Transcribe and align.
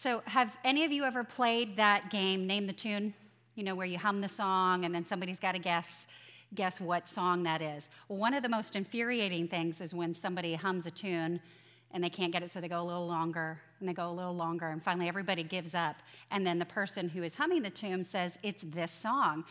So, 0.00 0.22
have 0.26 0.56
any 0.62 0.84
of 0.84 0.92
you 0.92 1.02
ever 1.02 1.24
played 1.24 1.78
that 1.78 2.08
game, 2.08 2.46
Name 2.46 2.68
the 2.68 2.72
Tune? 2.72 3.12
You 3.56 3.64
know, 3.64 3.74
where 3.74 3.84
you 3.84 3.98
hum 3.98 4.20
the 4.20 4.28
song 4.28 4.84
and 4.84 4.94
then 4.94 5.04
somebody's 5.04 5.40
got 5.40 5.56
to 5.56 5.58
guess 5.58 6.06
guess 6.54 6.80
what 6.80 7.08
song 7.08 7.42
that 7.42 7.60
is. 7.60 7.88
Well, 8.06 8.16
one 8.16 8.32
of 8.32 8.44
the 8.44 8.48
most 8.48 8.76
infuriating 8.76 9.48
things 9.48 9.80
is 9.80 9.92
when 9.92 10.14
somebody 10.14 10.54
hums 10.54 10.86
a 10.86 10.92
tune 10.92 11.40
and 11.90 12.04
they 12.04 12.10
can't 12.10 12.32
get 12.32 12.44
it, 12.44 12.52
so 12.52 12.60
they 12.60 12.68
go 12.68 12.80
a 12.80 12.86
little 12.86 13.08
longer 13.08 13.60
and 13.80 13.88
they 13.88 13.92
go 13.92 14.08
a 14.08 14.12
little 14.12 14.36
longer, 14.36 14.68
and 14.68 14.80
finally 14.80 15.08
everybody 15.08 15.42
gives 15.42 15.74
up. 15.74 15.96
And 16.30 16.46
then 16.46 16.60
the 16.60 16.66
person 16.66 17.08
who 17.08 17.24
is 17.24 17.34
humming 17.34 17.62
the 17.62 17.70
tune 17.70 18.04
says, 18.04 18.38
It's 18.44 18.62
this 18.62 18.92
song. 18.92 19.46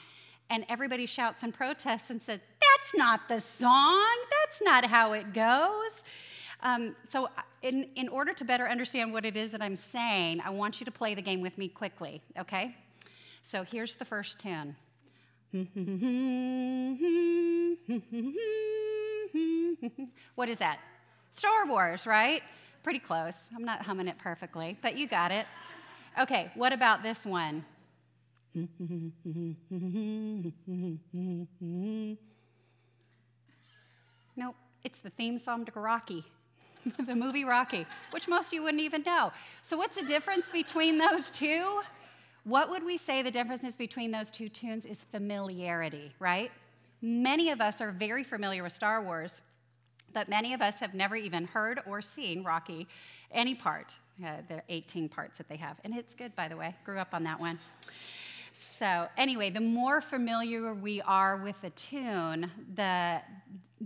And 0.49 0.65
everybody 0.69 1.07
shouts 1.07 1.43
and 1.43 1.53
protests 1.53 2.09
and 2.09 2.21
says, 2.21 2.39
That's 2.61 2.95
not 2.95 3.27
the 3.27 3.41
song. 3.41 4.15
That's 4.45 4.61
not 4.61 4.85
how 4.85 5.11
it 5.11 5.33
goes. 5.33 6.05
Um, 6.61 6.95
so, 7.07 7.25
uh, 7.25 7.29
in, 7.61 7.87
in 7.95 8.07
order 8.09 8.33
to 8.33 8.43
better 8.43 8.67
understand 8.67 9.13
what 9.13 9.25
it 9.25 9.37
is 9.37 9.51
that 9.51 9.61
I'm 9.61 9.75
saying, 9.75 10.41
I 10.43 10.49
want 10.49 10.79
you 10.79 10.85
to 10.85 10.91
play 10.91 11.13
the 11.13 11.21
game 11.21 11.41
with 11.41 11.57
me 11.57 11.67
quickly, 11.67 12.21
okay? 12.37 12.75
So, 13.43 13.63
here's 13.63 13.95
the 13.95 14.05
first 14.05 14.39
tune. 14.39 14.75
what 20.35 20.49
is 20.49 20.57
that? 20.57 20.79
Star 21.31 21.67
Wars, 21.67 22.07
right? 22.07 22.41
Pretty 22.83 22.99
close. 22.99 23.49
I'm 23.55 23.63
not 23.63 23.81
humming 23.83 24.07
it 24.07 24.17
perfectly, 24.17 24.77
but 24.81 24.97
you 24.97 25.07
got 25.07 25.31
it. 25.31 25.45
Okay, 26.19 26.51
what 26.55 26.73
about 26.73 27.03
this 27.03 27.25
one? 27.25 27.63
nope, 34.35 34.55
it's 34.83 34.99
the 34.99 35.11
theme 35.11 35.37
song 35.37 35.63
to 35.65 35.71
Rocky, 35.79 36.25
the 37.05 37.15
movie 37.15 37.43
Rocky, 37.43 37.85
which 38.11 38.27
most 38.27 38.47
of 38.47 38.53
you 38.53 38.63
wouldn't 38.63 38.81
even 38.81 39.03
know. 39.03 39.31
So, 39.61 39.77
what's 39.77 39.99
the 39.99 40.05
difference 40.05 40.49
between 40.49 40.97
those 40.97 41.29
two? 41.29 41.81
What 42.43 42.69
would 42.69 42.85
we 42.85 42.97
say 42.97 43.21
the 43.21 43.31
difference 43.31 43.63
is 43.63 43.75
between 43.75 44.11
those 44.11 44.31
two 44.31 44.47
tunes 44.47 44.85
is 44.85 45.03
familiarity, 45.11 46.13
right? 46.19 46.51
Many 47.01 47.51
of 47.51 47.59
us 47.59 47.81
are 47.81 47.91
very 47.91 48.23
familiar 48.23 48.63
with 48.63 48.71
Star 48.71 49.03
Wars, 49.03 49.41
but 50.13 50.29
many 50.29 50.53
of 50.53 50.61
us 50.61 50.79
have 50.79 50.93
never 50.93 51.15
even 51.15 51.45
heard 51.45 51.81
or 51.85 52.01
seen 52.01 52.43
Rocky, 52.43 52.87
any 53.31 53.53
part. 53.53 53.99
Uh, 54.23 54.37
there 54.47 54.57
are 54.57 54.63
18 54.69 55.09
parts 55.09 55.37
that 55.37 55.47
they 55.47 55.57
have. 55.57 55.77
And 55.83 55.93
it's 55.93 56.15
good, 56.15 56.35
by 56.35 56.47
the 56.47 56.57
way. 56.57 56.73
Grew 56.85 56.97
up 56.97 57.09
on 57.13 57.23
that 57.25 57.39
one. 57.39 57.59
So, 58.53 59.07
anyway, 59.17 59.51
the 59.51 59.61
more 59.61 60.01
familiar 60.01 60.73
we 60.73 61.01
are 61.03 61.37
with 61.37 61.63
a 61.63 61.69
tune, 61.71 62.49
the, 62.73 63.21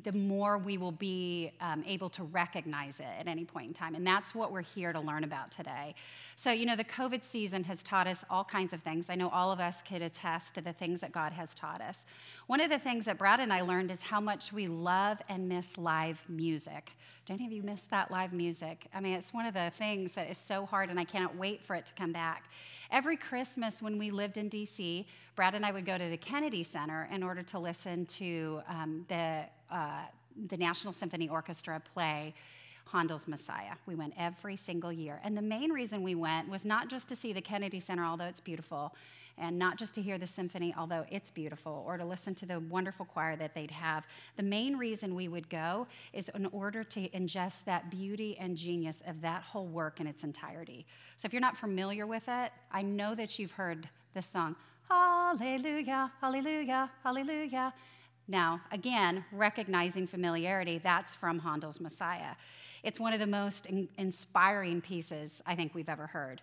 the 0.04 0.12
more 0.14 0.58
we 0.58 0.78
will 0.78 0.92
be 0.92 1.52
um, 1.60 1.84
able 1.86 2.10
to 2.10 2.24
recognize 2.24 3.00
it 3.00 3.08
at 3.20 3.28
any 3.28 3.44
point 3.44 3.68
in 3.68 3.74
time. 3.74 3.94
And 3.94 4.08
that's 4.08 4.34
what 4.34 4.52
we're 4.52 4.62
here 4.62 4.94
to 4.94 5.00
learn 5.00 5.26
about 5.26 5.52
today. 5.52 5.96
So, 6.36 6.52
you 6.52 6.66
know, 6.66 6.78
the 6.78 6.86
COVID 6.86 7.24
season 7.24 7.64
has 7.66 7.84
taught 7.84 8.08
us 8.08 8.24
all 8.30 8.46
kinds 8.46 8.72
of 8.72 8.82
things. 8.82 9.10
I 9.10 9.16
know 9.16 9.30
all 9.30 9.52
of 9.52 9.60
us 9.60 9.82
could 9.82 10.02
attest 10.02 10.56
to 10.56 10.62
the 10.62 10.72
things 10.72 11.02
that 11.02 11.12
God 11.12 11.34
has 11.34 11.54
taught 11.54 11.82
us. 11.82 12.06
One 12.48 12.62
of 12.62 12.70
the 12.70 12.80
things 12.80 13.06
that 13.06 13.18
Brad 13.18 13.42
and 13.42 13.52
I 13.52 13.62
learned 13.62 13.92
is 13.92 14.02
how 14.02 14.22
much 14.22 14.54
we 14.54 14.68
love 14.68 15.22
and 15.28 15.50
miss 15.50 15.78
live 15.78 16.24
music. 16.30 16.92
Do 17.26 17.34
any 17.34 17.46
of 17.46 17.52
you 17.52 17.62
miss 17.62 17.84
that 17.84 18.10
live 18.10 18.34
music? 18.34 18.88
I 18.94 19.00
mean, 19.00 19.14
it's 19.14 19.34
one 19.34 19.46
of 19.46 19.54
the 19.54 19.72
things 19.78 20.16
that 20.16 20.30
is 20.30 20.38
so 20.38 20.66
hard, 20.66 20.90
and 20.90 21.00
I 21.00 21.04
cannot 21.04 21.36
wait 21.36 21.62
for 21.62 21.76
it 21.76 21.86
to 21.86 21.94
come 21.94 22.12
back. 22.12 22.46
Every 22.90 23.16
Christmas 23.16 23.82
when 23.82 23.98
we 23.98 24.10
lived 24.10 24.38
in 24.38 24.50
DC, 24.50 25.06
Brad 25.36 25.54
and 25.54 25.66
I 25.66 25.72
would 25.72 25.86
go 25.86 25.98
to 25.98 26.10
the 26.10 26.18
Kennedy 26.18 26.64
Center 26.64 27.08
in 27.12 27.24
order 27.24 27.44
to 27.44 27.60
listen 27.60 28.06
to 28.08 28.62
um, 28.68 29.06
the 29.08 29.44
uh, 29.72 30.02
the 30.48 30.58
National 30.58 30.94
Symphony 30.94 31.30
Orchestra 31.30 31.82
play 31.94 32.34
Handel's 32.92 33.28
Messiah. 33.28 33.74
We 33.86 33.96
went 33.96 34.14
every 34.18 34.56
single 34.56 34.92
year. 34.92 35.20
And 35.24 35.38
the 35.38 35.42
main 35.42 35.72
reason 35.72 36.04
we 36.04 36.16
went 36.16 36.50
was 36.50 36.66
not 36.66 36.90
just 36.90 37.08
to 37.10 37.16
see 37.16 37.34
the 37.34 37.42
Kennedy 37.42 37.80
Center, 37.80 38.04
although 38.04 38.26
it's 38.26 38.42
beautiful, 38.42 38.94
and 39.38 39.58
not 39.58 39.78
just 39.78 39.96
to 39.96 40.02
hear 40.02 40.18
the 40.18 40.28
symphony, 40.28 40.74
although 40.78 41.06
it's 41.10 41.32
beautiful, 41.32 41.84
or 41.88 41.98
to 41.98 42.06
listen 42.06 42.36
to 42.36 42.46
the 42.46 42.60
wonderful 42.60 43.06
choir 43.06 43.36
that 43.38 43.56
they'd 43.56 43.72
have. 43.72 44.06
The 44.36 44.44
main 44.44 44.78
reason 44.78 45.16
we 45.16 45.30
would 45.30 45.50
go 45.50 45.88
is 46.14 46.30
in 46.30 46.46
order 46.48 46.84
to 46.84 47.10
ingest 47.10 47.64
that 47.66 47.90
beauty 47.90 48.38
and 48.38 48.58
genius 48.58 49.02
of 49.08 49.22
that 49.22 49.42
whole 49.42 49.68
work 49.68 50.00
in 50.00 50.08
its 50.08 50.24
entirety. 50.24 50.86
So 51.16 51.26
if 51.26 51.34
you're 51.34 51.42
not 51.42 51.58
familiar 51.58 52.06
with 52.06 52.28
it, 52.28 52.52
I 52.72 52.82
know 52.82 53.16
that 53.16 53.40
you've 53.40 53.54
heard 53.54 53.88
this 54.14 54.26
song, 54.26 54.56
Hallelujah, 54.90 56.12
Hallelujah, 56.20 56.92
Hallelujah. 57.04 57.74
Now, 58.32 58.62
again, 58.72 59.26
recognizing 59.34 60.08
familiarity, 60.08 60.78
that's 60.78 61.18
from 61.18 61.38
Handel's 61.38 61.82
Messiah. 61.82 62.36
It's 62.82 62.98
one 62.98 63.12
of 63.12 63.20
the 63.20 63.28
most 63.28 63.66
in- 63.66 63.90
inspiring 63.98 64.80
pieces 64.80 65.44
I 65.46 65.54
think 65.54 65.76
we've 65.76 65.90
ever 65.90 66.08
heard. 66.08 66.42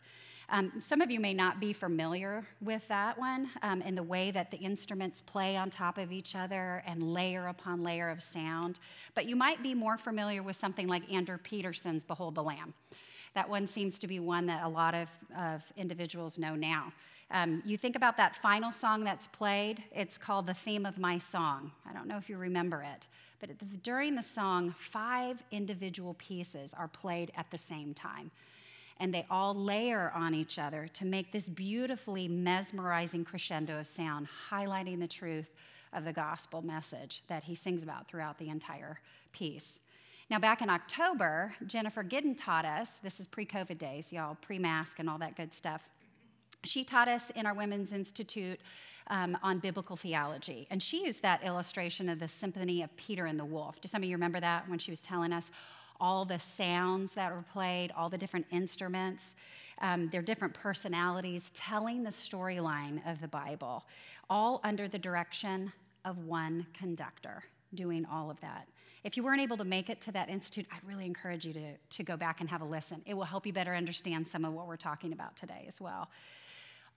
Um, 0.51 0.71
some 0.81 1.01
of 1.01 1.11
you 1.11 1.19
may 1.19 1.33
not 1.33 1.61
be 1.61 1.73
familiar 1.73 2.47
with 2.61 2.87
that 2.89 3.19
one 3.19 3.49
um, 3.63 3.81
in 3.81 3.95
the 3.95 4.03
way 4.03 4.31
that 4.33 4.51
the 4.51 4.59
instruments 4.59 5.23
play 5.23 5.57
on 5.57 5.71
top 5.71 5.97
of 5.97 6.13
each 6.13 6.37
other 6.37 6.83
and 6.87 7.15
layer 7.15 7.47
upon 7.47 7.83
layer 7.83 8.11
of 8.11 8.23
sound, 8.23 8.81
but 9.15 9.25
you 9.25 9.35
might 9.35 9.63
be 9.63 9.73
more 9.73 9.97
familiar 9.97 10.43
with 10.43 10.57
something 10.57 10.89
like 10.89 11.11
Andrew 11.11 11.39
Peterson's 11.39 12.05
Behold 12.05 12.35
the 12.35 12.43
Lamb. 12.43 12.75
That 13.35 13.49
one 13.49 13.67
seems 13.67 13.99
to 14.01 14.07
be 14.07 14.21
one 14.21 14.47
that 14.47 14.65
a 14.65 14.69
lot 14.69 14.95
of, 14.95 15.09
of 15.37 15.65
individuals 15.77 16.39
know 16.39 16.55
now. 16.55 16.93
Um, 17.31 17.63
you 17.65 17.77
think 17.77 17.95
about 17.95 18.17
that 18.17 18.37
final 18.37 18.73
song 18.73 19.05
that's 19.05 19.27
played, 19.29 19.83
it's 19.93 20.17
called 20.17 20.47
The 20.47 20.55
Theme 20.55 20.87
of 20.87 20.99
My 20.99 21.19
Song. 21.19 21.73
I 21.89 21.93
don't 21.93 22.09
know 22.09 22.17
if 22.17 22.31
you 22.31 22.39
remember 22.39 22.83
it, 22.83 23.07
but 23.39 23.51
during 23.83 24.15
the 24.15 24.23
song, 24.23 24.75
five 24.77 25.43
individual 25.51 26.15
pieces 26.15 26.73
are 26.73 26.89
played 26.89 27.31
at 27.37 27.51
the 27.51 27.59
same 27.59 27.93
time. 27.93 28.31
And 28.99 29.13
they 29.13 29.27
all 29.31 29.55
layer 29.55 30.11
on 30.15 30.35
each 30.35 30.59
other 30.59 30.89
to 30.95 31.05
make 31.05 31.31
this 31.31 31.49
beautifully 31.49 32.29
mesmerizing 32.29 33.25
crescendo 33.25 33.79
of 33.79 33.87
sound, 33.87 34.27
highlighting 34.51 34.99
the 34.99 35.07
truth 35.07 35.55
of 35.93 36.05
the 36.05 36.13
gospel 36.13 36.63
message 36.63 37.23
that 37.29 37.45
he 37.45 37.55
sings 37.55 37.83
about 37.83 38.09
throughout 38.09 38.39
the 38.39 38.49
entire 38.49 38.99
piece. 39.33 39.81
Now, 40.31 40.39
back 40.39 40.61
in 40.61 40.69
October, 40.69 41.55
Jennifer 41.67 42.05
Gidden 42.05 42.37
taught 42.37 42.67
us, 42.67 42.99
this 42.99 43.19
is 43.19 43.27
pre 43.27 43.47
COVID 43.47 43.79
days, 43.79 44.13
y'all, 44.13 44.37
pre 44.43 44.59
mask 44.59 44.99
and 44.99 45.09
all 45.09 45.19
that 45.19 45.37
good 45.37 45.55
stuff. 45.55 45.83
She 46.65 46.85
taught 46.85 47.09
us 47.09 47.31
in 47.31 47.47
our 47.47 47.55
Women's 47.55 47.95
Institute 47.95 48.61
um, 49.07 49.39
on 49.43 49.59
biblical 49.59 49.97
theology. 49.97 50.67
And 50.71 50.83
she 50.83 51.05
used 51.05 51.23
that 51.23 51.43
illustration 51.43 52.11
of 52.11 52.19
the 52.19 52.29
symphony 52.29 52.83
of 52.83 52.95
Peter 52.97 53.25
and 53.25 53.39
the 53.39 53.45
Wolf. 53.45 53.81
Do 53.81 53.89
some 53.89 54.03
of 54.03 54.09
you 54.09 54.17
remember 54.17 54.41
that 54.41 54.69
when 54.69 54.79
she 54.79 54.91
was 54.91 55.01
telling 55.01 55.33
us 55.33 55.51
all 56.01 56.25
the 56.25 56.39
sounds 56.39 57.15
that 57.15 57.33
were 57.33 57.45
played, 57.51 57.91
all 57.97 58.11
the 58.11 58.19
different 58.19 58.47
instruments, 58.51 59.35
um, 59.81 60.09
their 60.11 60.23
different 60.23 60.53
personalities, 60.53 61.51
telling 61.55 62.03
the 62.03 62.11
storyline 62.11 63.01
of 63.11 63.21
the 63.21 63.29
Bible, 63.29 63.87
all 64.29 64.61
under 64.63 64.89
the 64.89 64.99
direction 64.99 65.73
of 66.05 66.19
one 66.19 66.67
conductor 66.75 67.45
doing 67.75 68.05
all 68.11 68.31
of 68.31 68.41
that. 68.41 68.69
If 69.09 69.17
you 69.17 69.23
weren't 69.23 69.41
able 69.41 69.57
to 69.57 69.65
make 69.65 69.89
it 69.89 70.03
to 70.03 70.13
that 70.13 70.29
institute, 70.29 70.67
I'd 70.71 70.87
really 70.87 71.07
encourage 71.07 71.47
you 71.47 71.55
to, 71.55 71.73
to 71.79 72.03
go 72.03 72.15
back 72.19 72.43
and 72.43 72.51
have 72.51 72.61
a 72.61 72.67
listen. 72.67 73.01
It 73.07 73.15
will 73.15 73.25
help 73.25 73.47
you 73.47 73.55
better 73.55 73.75
understand 73.75 74.29
some 74.29 74.45
of 74.45 74.53
what 74.53 74.67
we're 74.67 74.77
talking 74.77 75.15
about 75.15 75.35
today 75.35 75.65
as 75.67 75.81
well. 75.81 76.11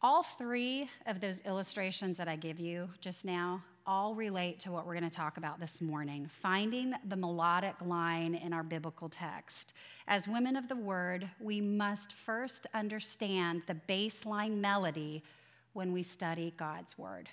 All 0.02 0.22
three 0.22 0.90
of 1.08 1.22
those 1.22 1.40
illustrations 1.46 2.18
that 2.18 2.28
I 2.28 2.36
give 2.36 2.60
you 2.60 2.90
just 3.00 3.24
now 3.24 3.64
all 3.88 4.14
relate 4.14 4.60
to 4.60 4.72
what 4.74 4.86
we're 4.86 4.92
going 4.94 5.10
to 5.10 5.16
talk 5.16 5.38
about 5.38 5.58
this 5.62 5.82
morning 5.82 6.28
finding 6.30 6.94
the 7.08 7.16
melodic 7.16 7.76
line 7.82 8.36
in 8.36 8.52
our 8.52 8.64
biblical 8.64 9.08
text. 9.08 9.72
As 10.10 10.28
women 10.28 10.58
of 10.58 10.68
the 10.68 10.76
word, 10.76 11.30
we 11.40 11.62
must 11.62 12.12
first 12.12 12.68
understand 12.74 13.62
the 13.68 13.78
baseline 13.88 14.58
melody 14.58 15.24
when 15.72 15.94
we 15.94 16.04
study 16.04 16.54
God's 16.58 16.98
word. 16.98 17.30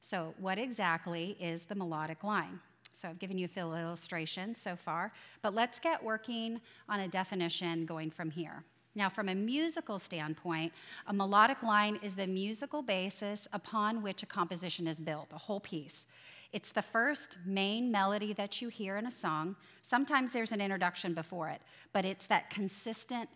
So, 0.00 0.32
what 0.38 0.60
exactly 0.60 1.36
is 1.40 1.64
the 1.64 1.74
melodic 1.74 2.22
line? 2.22 2.60
So, 2.98 3.08
I've 3.08 3.18
given 3.18 3.36
you 3.36 3.44
a 3.44 3.48
few 3.48 3.74
illustrations 3.74 4.60
so 4.60 4.74
far, 4.74 5.12
but 5.42 5.54
let's 5.54 5.78
get 5.78 6.02
working 6.02 6.60
on 6.88 7.00
a 7.00 7.08
definition 7.08 7.84
going 7.84 8.10
from 8.10 8.30
here. 8.30 8.64
Now, 8.94 9.10
from 9.10 9.28
a 9.28 9.34
musical 9.34 9.98
standpoint, 9.98 10.72
a 11.06 11.12
melodic 11.12 11.62
line 11.62 12.00
is 12.02 12.14
the 12.14 12.26
musical 12.26 12.80
basis 12.80 13.46
upon 13.52 14.02
which 14.02 14.22
a 14.22 14.26
composition 14.26 14.86
is 14.86 14.98
built, 14.98 15.30
a 15.34 15.38
whole 15.38 15.60
piece. 15.60 16.06
It's 16.52 16.72
the 16.72 16.80
first 16.80 17.36
main 17.44 17.90
melody 17.90 18.32
that 18.32 18.62
you 18.62 18.68
hear 18.68 18.96
in 18.96 19.06
a 19.06 19.10
song. 19.10 19.56
Sometimes 19.82 20.32
there's 20.32 20.52
an 20.52 20.62
introduction 20.62 21.12
before 21.12 21.50
it, 21.50 21.60
but 21.92 22.06
it's 22.06 22.26
that 22.28 22.48
consistent, 22.48 23.28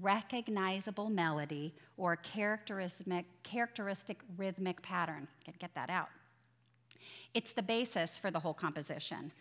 recognizable 0.00 1.10
melody 1.10 1.74
or 1.96 2.14
characteristic, 2.14 3.24
characteristic 3.42 4.20
rhythmic 4.36 4.80
pattern. 4.82 5.26
Get, 5.44 5.58
get 5.58 5.74
that 5.74 5.90
out. 5.90 6.10
It's 7.34 7.52
the 7.52 7.62
basis 7.62 8.18
for 8.18 8.30
the 8.30 8.40
whole 8.40 8.54
composition. 8.54 9.32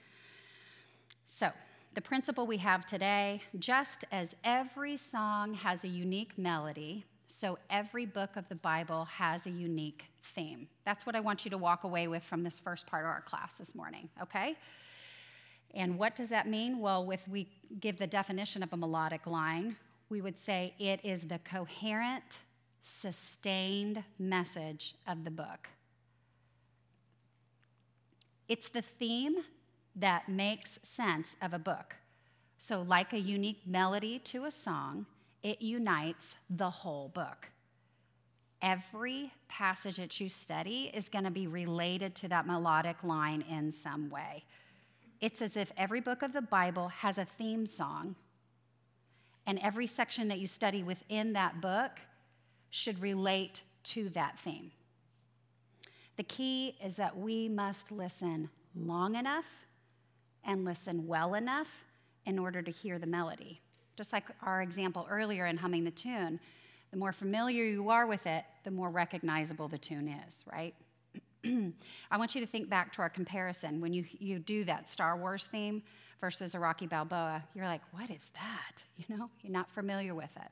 So, 1.25 1.51
the 1.94 2.01
principle 2.01 2.45
we 2.45 2.57
have 2.57 2.86
today 2.86 3.42
just 3.57 4.06
as 4.12 4.36
every 4.44 4.98
song 4.98 5.56
has 5.56 5.83
a 5.83 5.88
unique 5.88 6.38
melody, 6.38 7.06
so 7.25 7.57
every 7.69 8.06
book 8.06 8.36
of 8.36 8.48
the 8.50 8.56
Bible 8.56 9.06
has 9.06 9.45
a 9.45 9.50
unique 9.50 10.06
theme. 10.24 10.68
That's 10.86 11.06
what 11.06 11.15
I 11.15 11.19
want 11.19 11.44
you 11.44 11.51
to 11.51 11.57
walk 11.57 11.83
away 11.83 12.07
with 12.07 12.24
from 12.24 12.44
this 12.44 12.59
first 12.59 12.88
part 12.88 13.04
of 13.04 13.09
our 13.09 13.21
class 13.21 13.57
this 13.57 13.74
morning, 13.75 14.09
okay? 14.21 14.56
And 15.74 15.98
what 15.98 16.15
does 16.15 16.30
that 16.30 16.48
mean? 16.48 16.80
Well, 16.80 17.06
with 17.06 17.27
we 17.27 17.48
give 17.80 17.98
the 17.98 18.07
definition 18.07 18.63
of 18.63 18.74
a 18.74 18.77
melodic 18.77 19.27
line, 19.27 19.75
we 20.09 20.21
would 20.21 20.38
say 20.38 20.74
it 20.80 21.00
is 21.04 21.24
the 21.24 21.39
coherent, 21.39 22.39
sustained 22.81 24.04
message 24.18 24.95
of 25.07 25.24
the 25.24 25.31
book. 25.31 25.69
It's 28.48 28.70
the 28.70 28.82
theme 28.82 29.38
that 29.96 30.30
makes 30.30 30.80
sense 30.84 31.36
of 31.42 31.54
a 31.54 31.60
book. 31.60 31.96
So, 32.58 32.82
like 32.82 33.14
a 33.14 33.20
unique 33.20 33.62
melody 33.66 34.20
to 34.20 34.46
a 34.46 34.52
song, 34.52 35.06
it 35.44 35.62
unites 35.62 36.36
the 36.50 36.70
whole 36.70 37.10
book. 37.10 37.50
Every 38.62 39.32
passage 39.48 39.98
that 39.98 40.20
you 40.20 40.30
study 40.30 40.92
is 40.94 41.10
going 41.10 41.26
to 41.26 41.32
be 41.32 41.46
related 41.46 42.16
to 42.16 42.28
that 42.30 42.48
melodic 42.48 43.04
line 43.04 43.44
in 43.48 43.72
some 43.72 44.10
way. 44.10 44.44
It's 45.22 45.42
as 45.42 45.58
if 45.58 45.72
every 45.78 46.02
book 46.02 46.22
of 46.22 46.34
the 46.34 46.42
Bible 46.42 46.88
has 46.88 47.18
a 47.18 47.26
theme 47.26 47.66
song, 47.66 48.16
and 49.46 49.60
every 49.60 49.88
section 49.88 50.28
that 50.30 50.40
you 50.40 50.48
study 50.48 50.84
within 50.84 51.34
that 51.34 51.62
book 51.62 51.92
should 52.70 53.00
relate 53.00 53.64
to 53.84 54.10
that 54.10 54.40
theme. 54.40 54.72
The 56.18 56.24
key 56.24 56.75
is 56.84 56.96
that 56.96 57.16
we 57.16 57.48
must 57.48 57.92
listen 57.92 58.50
long 58.75 59.16
enough 59.16 59.68
and 60.44 60.66
listen 60.66 61.08
well 61.08 61.36
enough 61.36 61.86
in 62.25 62.40
order 62.40 62.62
to 62.62 62.72
hear 62.72 62.98
the 62.98 63.06
melody. 63.06 63.62
Just 63.96 64.14
like 64.14 64.25
our 64.42 64.62
example 64.62 65.08
earlier 65.10 65.46
in 65.46 65.58
humming 65.58 65.84
the 65.84 65.92
tune, 65.92 66.40
the 66.92 66.98
more 66.98 67.12
familiar 67.12 67.64
you 67.64 67.90
are 67.90 68.08
with 68.08 68.25
it, 68.25 68.44
the 68.64 68.72
more 68.72 68.90
recognizable 68.90 69.68
the 69.68 69.78
tune 69.78 70.08
is, 70.28 70.44
right? 70.52 70.74
I 72.12 72.18
want 72.18 72.34
you 72.34 72.42
to 72.42 72.48
think 72.48 72.69
back 72.69 72.94
to 72.94 73.02
our 73.02 73.10
comparison. 73.10 73.80
When 73.80 73.94
you, 73.94 74.06
you 74.19 74.40
do 74.40 74.64
that 74.66 74.90
Star 74.90 75.18
Wars 75.18 75.48
theme 75.48 75.84
versus 76.19 76.56
a 76.56 76.60
Rocky 76.60 76.88
Balboa, 76.88 77.44
you're 77.54 77.66
like, 77.66 77.81
what 77.92 78.10
is 78.10 78.31
that? 78.34 78.84
You 79.08 79.16
know, 79.16 79.30
you're 79.44 79.54
not 79.54 79.69
familiar 79.69 80.16
with 80.16 80.36
it. 80.36 80.50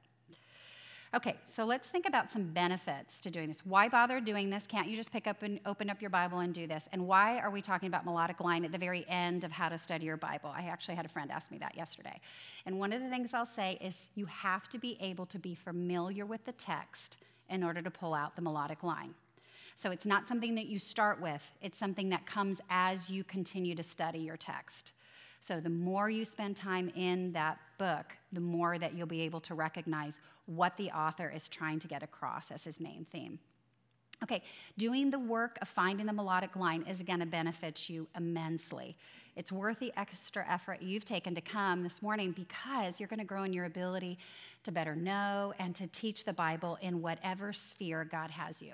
Okay, 1.13 1.37
so 1.45 1.63
let's 1.63 1.87
think 1.87 2.07
about 2.07 2.29
some 2.29 2.43
benefits 2.51 3.21
to 3.21 3.29
doing 3.29 3.47
this. 3.47 3.65
Why 3.65 3.87
bother 3.87 4.19
doing 4.19 4.49
this? 4.49 4.67
Can't 4.67 4.87
you 4.89 4.97
just 4.97 5.13
pick 5.13 5.27
up 5.27 5.43
and 5.43 5.59
open 5.65 5.89
up 5.89 6.01
your 6.01 6.09
Bible 6.09 6.39
and 6.39 6.53
do 6.53 6.67
this? 6.67 6.89
And 6.91 7.07
why 7.07 7.39
are 7.39 7.49
we 7.49 7.61
talking 7.61 7.87
about 7.87 8.03
melodic 8.03 8.41
line 8.41 8.65
at 8.65 8.71
the 8.71 8.77
very 8.77 9.05
end 9.07 9.43
of 9.43 9.51
how 9.51 9.69
to 9.69 9.77
study 9.77 10.05
your 10.05 10.17
Bible? 10.17 10.51
I 10.53 10.63
actually 10.63 10.95
had 10.95 11.05
a 11.05 11.09
friend 11.09 11.31
ask 11.31 11.51
me 11.51 11.57
that 11.59 11.77
yesterday. 11.77 12.19
And 12.65 12.79
one 12.79 12.91
of 12.91 13.01
the 13.01 13.09
things 13.09 13.33
I'll 13.33 13.45
say 13.45 13.77
is 13.79 14.09
you 14.15 14.25
have 14.25 14.67
to 14.69 14.77
be 14.77 14.97
able 14.99 15.25
to 15.27 15.39
be 15.39 15.55
familiar 15.55 16.25
with 16.25 16.43
the 16.43 16.51
text 16.53 17.17
in 17.49 17.63
order 17.63 17.81
to 17.81 17.91
pull 17.91 18.13
out 18.13 18.35
the 18.35 18.41
melodic 18.41 18.83
line. 18.83 19.13
So 19.75 19.91
it's 19.91 20.05
not 20.05 20.27
something 20.27 20.55
that 20.55 20.65
you 20.65 20.79
start 20.79 21.21
with, 21.21 21.51
it's 21.61 21.77
something 21.77 22.09
that 22.09 22.25
comes 22.25 22.61
as 22.69 23.09
you 23.09 23.23
continue 23.23 23.75
to 23.75 23.83
study 23.83 24.19
your 24.19 24.37
text. 24.37 24.93
So 25.45 25.59
the 25.59 25.69
more 25.69 26.09
you 26.09 26.25
spend 26.25 26.57
time 26.57 26.92
in 26.95 27.31
that 27.33 27.59
book, 27.77 28.18
the 28.33 28.42
more 28.42 28.80
that 28.80 28.95
you'll 28.95 29.06
be 29.06 29.21
able 29.21 29.42
to 29.42 29.53
recognize 29.53 30.19
what 30.47 30.75
the 30.75 30.89
author 30.89 31.30
is 31.30 31.47
trying 31.47 31.77
to 31.81 31.88
get 31.88 32.01
across 32.01 32.50
as 32.50 32.63
his 32.63 32.80
main 32.80 33.06
theme. 33.12 33.38
Okay, 34.24 34.42
doing 34.80 35.12
the 35.12 35.19
work 35.19 35.59
of 35.62 35.68
finding 35.68 36.07
the 36.07 36.13
melodic 36.13 36.56
line 36.56 36.83
is 36.89 37.03
going 37.03 37.19
to 37.19 37.27
benefit 37.27 37.88
you 37.88 38.07
immensely. 38.18 38.97
It's 39.36 39.51
worth 39.51 39.77
the 39.77 39.94
extra 39.95 40.44
effort 40.50 40.81
you've 40.81 41.06
taken 41.06 41.36
to 41.36 41.42
come 41.42 41.83
this 41.83 42.01
morning 42.01 42.31
because 42.31 43.00
you're 43.00 43.09
going 43.09 43.19
to 43.19 43.25
grow 43.25 43.44
in 43.44 43.53
your 43.53 43.65
ability 43.65 44.18
to 44.63 44.71
better 44.71 44.95
know 44.95 45.53
and 45.59 45.75
to 45.75 45.86
teach 45.86 46.25
the 46.25 46.33
Bible 46.33 46.80
in 46.81 47.03
whatever 47.03 47.53
sphere 47.53 48.03
God 48.03 48.31
has 48.31 48.63
you, 48.63 48.74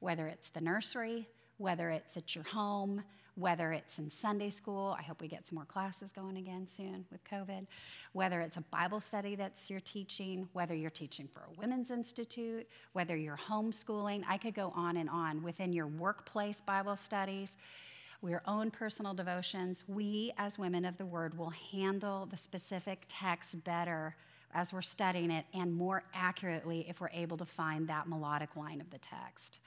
whether 0.00 0.26
it's 0.26 0.50
the 0.50 0.60
nursery, 0.60 1.26
whether 1.56 1.88
it's 1.88 2.18
at 2.18 2.34
your 2.34 2.44
home, 2.44 3.02
whether 3.34 3.72
it's 3.72 3.98
in 3.98 4.10
Sunday 4.10 4.50
school, 4.50 4.94
I 4.98 5.02
hope 5.02 5.20
we 5.20 5.28
get 5.28 5.46
some 5.46 5.56
more 5.56 5.64
classes 5.64 6.12
going 6.12 6.36
again 6.36 6.66
soon 6.66 7.06
with 7.10 7.24
COVID, 7.24 7.66
whether 8.12 8.40
it's 8.40 8.58
a 8.58 8.62
Bible 8.62 9.00
study 9.00 9.34
that's 9.34 9.70
you're 9.70 9.80
teaching, 9.80 10.48
whether 10.52 10.74
you're 10.74 10.90
teaching 10.90 11.28
for 11.32 11.40
a 11.40 11.60
women's 11.60 11.90
institute, 11.90 12.68
whether 12.92 13.16
you're 13.16 13.38
homeschooling, 13.48 14.22
I 14.28 14.36
could 14.36 14.54
go 14.54 14.72
on 14.76 14.98
and 14.98 15.08
on 15.08 15.42
within 15.42 15.72
your 15.72 15.86
workplace 15.86 16.60
Bible 16.60 16.96
studies. 16.96 17.56
Your 18.24 18.42
own 18.46 18.70
personal 18.70 19.14
devotions, 19.14 19.82
we 19.88 20.32
as 20.38 20.56
women 20.56 20.84
of 20.84 20.96
the 20.96 21.04
word 21.04 21.36
will 21.36 21.52
handle 21.72 22.26
the 22.26 22.36
specific 22.36 23.04
text 23.08 23.64
better 23.64 24.14
as 24.54 24.72
we're 24.72 24.82
studying 24.82 25.30
it 25.30 25.44
and 25.54 25.74
more 25.74 26.04
accurately 26.14 26.86
if 26.88 27.00
we're 27.00 27.10
able 27.12 27.36
to 27.38 27.44
find 27.44 27.88
that 27.88 28.08
melodic 28.08 28.54
line 28.54 28.80
of 28.80 28.90
the 28.90 28.98
text. 28.98 29.58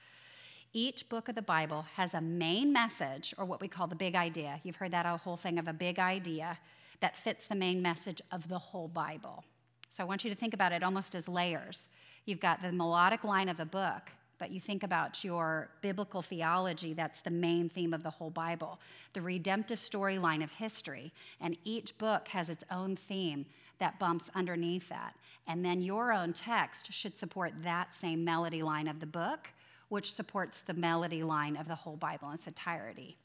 Each 0.78 1.08
book 1.08 1.30
of 1.30 1.34
the 1.34 1.40
Bible 1.40 1.86
has 1.94 2.12
a 2.12 2.20
main 2.20 2.70
message, 2.70 3.32
or 3.38 3.46
what 3.46 3.62
we 3.62 3.66
call 3.66 3.86
the 3.86 3.94
big 3.94 4.14
idea. 4.14 4.60
You've 4.62 4.76
heard 4.76 4.90
that 4.90 5.06
whole 5.06 5.38
thing 5.38 5.58
of 5.58 5.68
a 5.68 5.72
big 5.72 5.98
idea 5.98 6.58
that 7.00 7.16
fits 7.16 7.46
the 7.46 7.54
main 7.54 7.80
message 7.80 8.20
of 8.30 8.50
the 8.50 8.58
whole 8.58 8.86
Bible. 8.86 9.42
So 9.88 10.04
I 10.04 10.06
want 10.06 10.22
you 10.22 10.28
to 10.28 10.36
think 10.36 10.52
about 10.52 10.72
it 10.72 10.82
almost 10.82 11.14
as 11.14 11.30
layers. 11.30 11.88
You've 12.26 12.40
got 12.40 12.60
the 12.60 12.72
melodic 12.72 13.24
line 13.24 13.48
of 13.48 13.56
the 13.56 13.64
book, 13.64 14.10
but 14.38 14.50
you 14.50 14.60
think 14.60 14.82
about 14.82 15.24
your 15.24 15.70
biblical 15.80 16.20
theology, 16.20 16.92
that's 16.92 17.22
the 17.22 17.30
main 17.30 17.70
theme 17.70 17.94
of 17.94 18.02
the 18.02 18.10
whole 18.10 18.28
Bible, 18.28 18.78
the 19.14 19.22
redemptive 19.22 19.78
storyline 19.78 20.44
of 20.44 20.50
history, 20.50 21.10
and 21.40 21.56
each 21.64 21.96
book 21.96 22.28
has 22.28 22.50
its 22.50 22.64
own 22.70 22.96
theme 22.96 23.46
that 23.78 23.98
bumps 23.98 24.30
underneath 24.34 24.90
that. 24.90 25.14
And 25.46 25.64
then 25.64 25.80
your 25.80 26.12
own 26.12 26.34
text 26.34 26.92
should 26.92 27.16
support 27.16 27.54
that 27.62 27.94
same 27.94 28.26
melody 28.26 28.62
line 28.62 28.88
of 28.88 29.00
the 29.00 29.06
book 29.06 29.48
which 29.88 30.12
supports 30.12 30.60
the 30.60 30.74
melody 30.74 31.22
line 31.22 31.56
of 31.56 31.68
the 31.68 31.74
whole 31.74 31.96
Bible 31.96 32.28
in 32.28 32.34
its 32.34 32.46
entirety. 32.46 33.16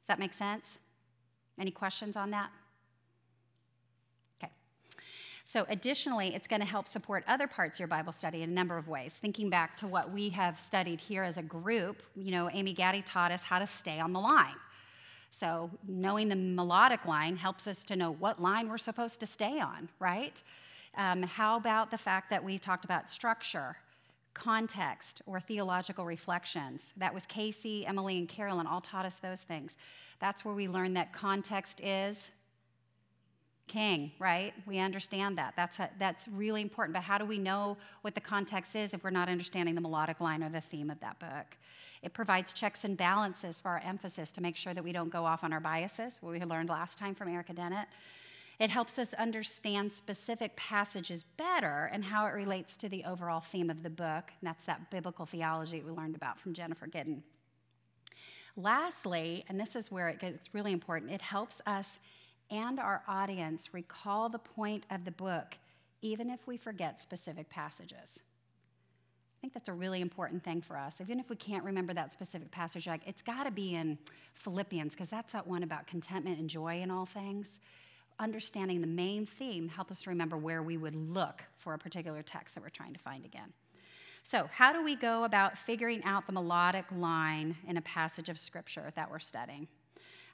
Does 0.00 0.08
that 0.08 0.18
make 0.18 0.34
sense? 0.34 0.78
Any 1.58 1.70
questions 1.70 2.16
on 2.16 2.30
that? 2.30 2.50
Okay. 4.38 4.52
So, 5.44 5.66
additionally, 5.68 6.34
it's 6.34 6.48
going 6.48 6.60
to 6.60 6.66
help 6.66 6.86
support 6.86 7.24
other 7.26 7.46
parts 7.46 7.76
of 7.76 7.80
your 7.80 7.88
Bible 7.88 8.12
study 8.12 8.42
in 8.42 8.50
a 8.50 8.52
number 8.52 8.78
of 8.78 8.88
ways. 8.88 9.16
Thinking 9.16 9.50
back 9.50 9.76
to 9.78 9.86
what 9.86 10.12
we 10.12 10.28
have 10.30 10.58
studied 10.58 11.00
here 11.00 11.22
as 11.22 11.36
a 11.36 11.42
group, 11.42 12.02
you 12.14 12.30
know, 12.30 12.50
Amy 12.50 12.72
Gaddy 12.72 13.02
taught 13.02 13.32
us 13.32 13.42
how 13.42 13.58
to 13.58 13.66
stay 13.66 14.00
on 14.00 14.12
the 14.12 14.20
line. 14.20 14.54
So, 15.30 15.70
knowing 15.86 16.28
the 16.28 16.36
melodic 16.36 17.04
line 17.04 17.36
helps 17.36 17.66
us 17.66 17.84
to 17.84 17.96
know 17.96 18.12
what 18.12 18.40
line 18.40 18.68
we're 18.68 18.78
supposed 18.78 19.20
to 19.20 19.26
stay 19.26 19.60
on, 19.60 19.88
right? 19.98 20.42
Um, 20.96 21.22
how 21.22 21.56
about 21.56 21.90
the 21.90 21.98
fact 21.98 22.30
that 22.30 22.42
we 22.42 22.58
talked 22.58 22.84
about 22.84 23.10
structure 23.10 23.76
context 24.36 25.22
or 25.26 25.40
theological 25.40 26.04
reflections. 26.04 26.92
That 26.96 27.14
was 27.14 27.24
Casey, 27.26 27.86
Emily, 27.86 28.18
and 28.18 28.28
Carolyn 28.28 28.66
all 28.66 28.82
taught 28.82 29.06
us 29.06 29.18
those 29.18 29.40
things. 29.40 29.78
That's 30.20 30.44
where 30.44 30.54
we 30.54 30.68
learned 30.68 30.96
that 30.96 31.12
context 31.12 31.80
is 31.80 32.30
king, 33.66 34.12
right? 34.18 34.52
We 34.66 34.78
understand 34.78 35.38
that. 35.38 35.54
That's, 35.56 35.80
a, 35.80 35.90
that's 35.98 36.28
really 36.28 36.60
important. 36.60 36.94
But 36.94 37.02
how 37.02 37.18
do 37.18 37.24
we 37.24 37.38
know 37.38 37.76
what 38.02 38.14
the 38.14 38.20
context 38.20 38.76
is 38.76 38.94
if 38.94 39.02
we're 39.02 39.10
not 39.10 39.28
understanding 39.28 39.74
the 39.74 39.80
melodic 39.80 40.20
line 40.20 40.42
or 40.42 40.50
the 40.50 40.60
theme 40.60 40.90
of 40.90 41.00
that 41.00 41.18
book? 41.18 41.56
It 42.02 42.12
provides 42.12 42.52
checks 42.52 42.84
and 42.84 42.96
balances 42.96 43.60
for 43.60 43.70
our 43.70 43.80
emphasis 43.80 44.30
to 44.32 44.40
make 44.40 44.56
sure 44.56 44.74
that 44.74 44.84
we 44.84 44.92
don't 44.92 45.10
go 45.10 45.24
off 45.24 45.42
on 45.42 45.52
our 45.52 45.60
biases, 45.60 46.18
what 46.20 46.32
we 46.32 46.40
learned 46.40 46.68
last 46.68 46.98
time 46.98 47.14
from 47.14 47.28
Erica 47.28 47.54
Dennett. 47.54 47.88
It 48.58 48.70
helps 48.70 48.98
us 48.98 49.12
understand 49.14 49.92
specific 49.92 50.56
passages 50.56 51.22
better 51.22 51.90
and 51.92 52.04
how 52.04 52.26
it 52.26 52.30
relates 52.30 52.76
to 52.78 52.88
the 52.88 53.04
overall 53.04 53.40
theme 53.40 53.68
of 53.68 53.82
the 53.82 53.90
book. 53.90 54.32
And 54.40 54.48
that's 54.48 54.64
that 54.64 54.90
biblical 54.90 55.26
theology 55.26 55.82
we 55.82 55.90
learned 55.90 56.16
about 56.16 56.40
from 56.40 56.54
Jennifer 56.54 56.86
Gidden. 56.86 57.22
Lastly, 58.56 59.44
and 59.48 59.60
this 59.60 59.76
is 59.76 59.92
where 59.92 60.08
it 60.08 60.18
gets 60.18 60.54
really 60.54 60.72
important, 60.72 61.12
it 61.12 61.20
helps 61.20 61.60
us 61.66 61.98
and 62.50 62.78
our 62.78 63.02
audience 63.08 63.74
recall 63.74 64.28
the 64.28 64.38
point 64.38 64.86
of 64.90 65.04
the 65.04 65.10
book, 65.10 65.58
even 66.00 66.30
if 66.30 66.46
we 66.46 66.56
forget 66.56 67.00
specific 67.00 67.50
passages. 67.50 68.22
I 69.36 69.40
think 69.40 69.52
that's 69.52 69.68
a 69.68 69.72
really 69.72 70.00
important 70.00 70.42
thing 70.42 70.62
for 70.62 70.78
us. 70.78 71.00
Even 71.00 71.20
if 71.20 71.28
we 71.28 71.36
can't 71.36 71.64
remember 71.64 71.92
that 71.92 72.12
specific 72.12 72.50
passage, 72.50 72.86
like 72.86 73.02
it's 73.04 73.20
got 73.20 73.44
to 73.44 73.50
be 73.50 73.74
in 73.74 73.98
Philippians 74.34 74.94
because 74.94 75.08
that's 75.08 75.32
that 75.32 75.46
one 75.46 75.62
about 75.62 75.86
contentment 75.86 76.38
and 76.38 76.48
joy 76.48 76.80
in 76.80 76.90
all 76.90 77.04
things 77.04 77.58
understanding 78.18 78.80
the 78.80 78.86
main 78.86 79.26
theme 79.26 79.68
help 79.68 79.90
us 79.90 80.06
remember 80.06 80.36
where 80.36 80.62
we 80.62 80.76
would 80.76 80.94
look 80.94 81.42
for 81.56 81.74
a 81.74 81.78
particular 81.78 82.22
text 82.22 82.54
that 82.54 82.62
we're 82.62 82.70
trying 82.70 82.92
to 82.92 82.98
find 82.98 83.24
again. 83.24 83.52
So, 84.22 84.48
how 84.52 84.72
do 84.72 84.82
we 84.82 84.96
go 84.96 85.24
about 85.24 85.56
figuring 85.56 86.02
out 86.04 86.26
the 86.26 86.32
melodic 86.32 86.86
line 86.90 87.56
in 87.68 87.76
a 87.76 87.82
passage 87.82 88.28
of 88.28 88.38
scripture 88.38 88.90
that 88.96 89.10
we're 89.10 89.20
studying? 89.20 89.68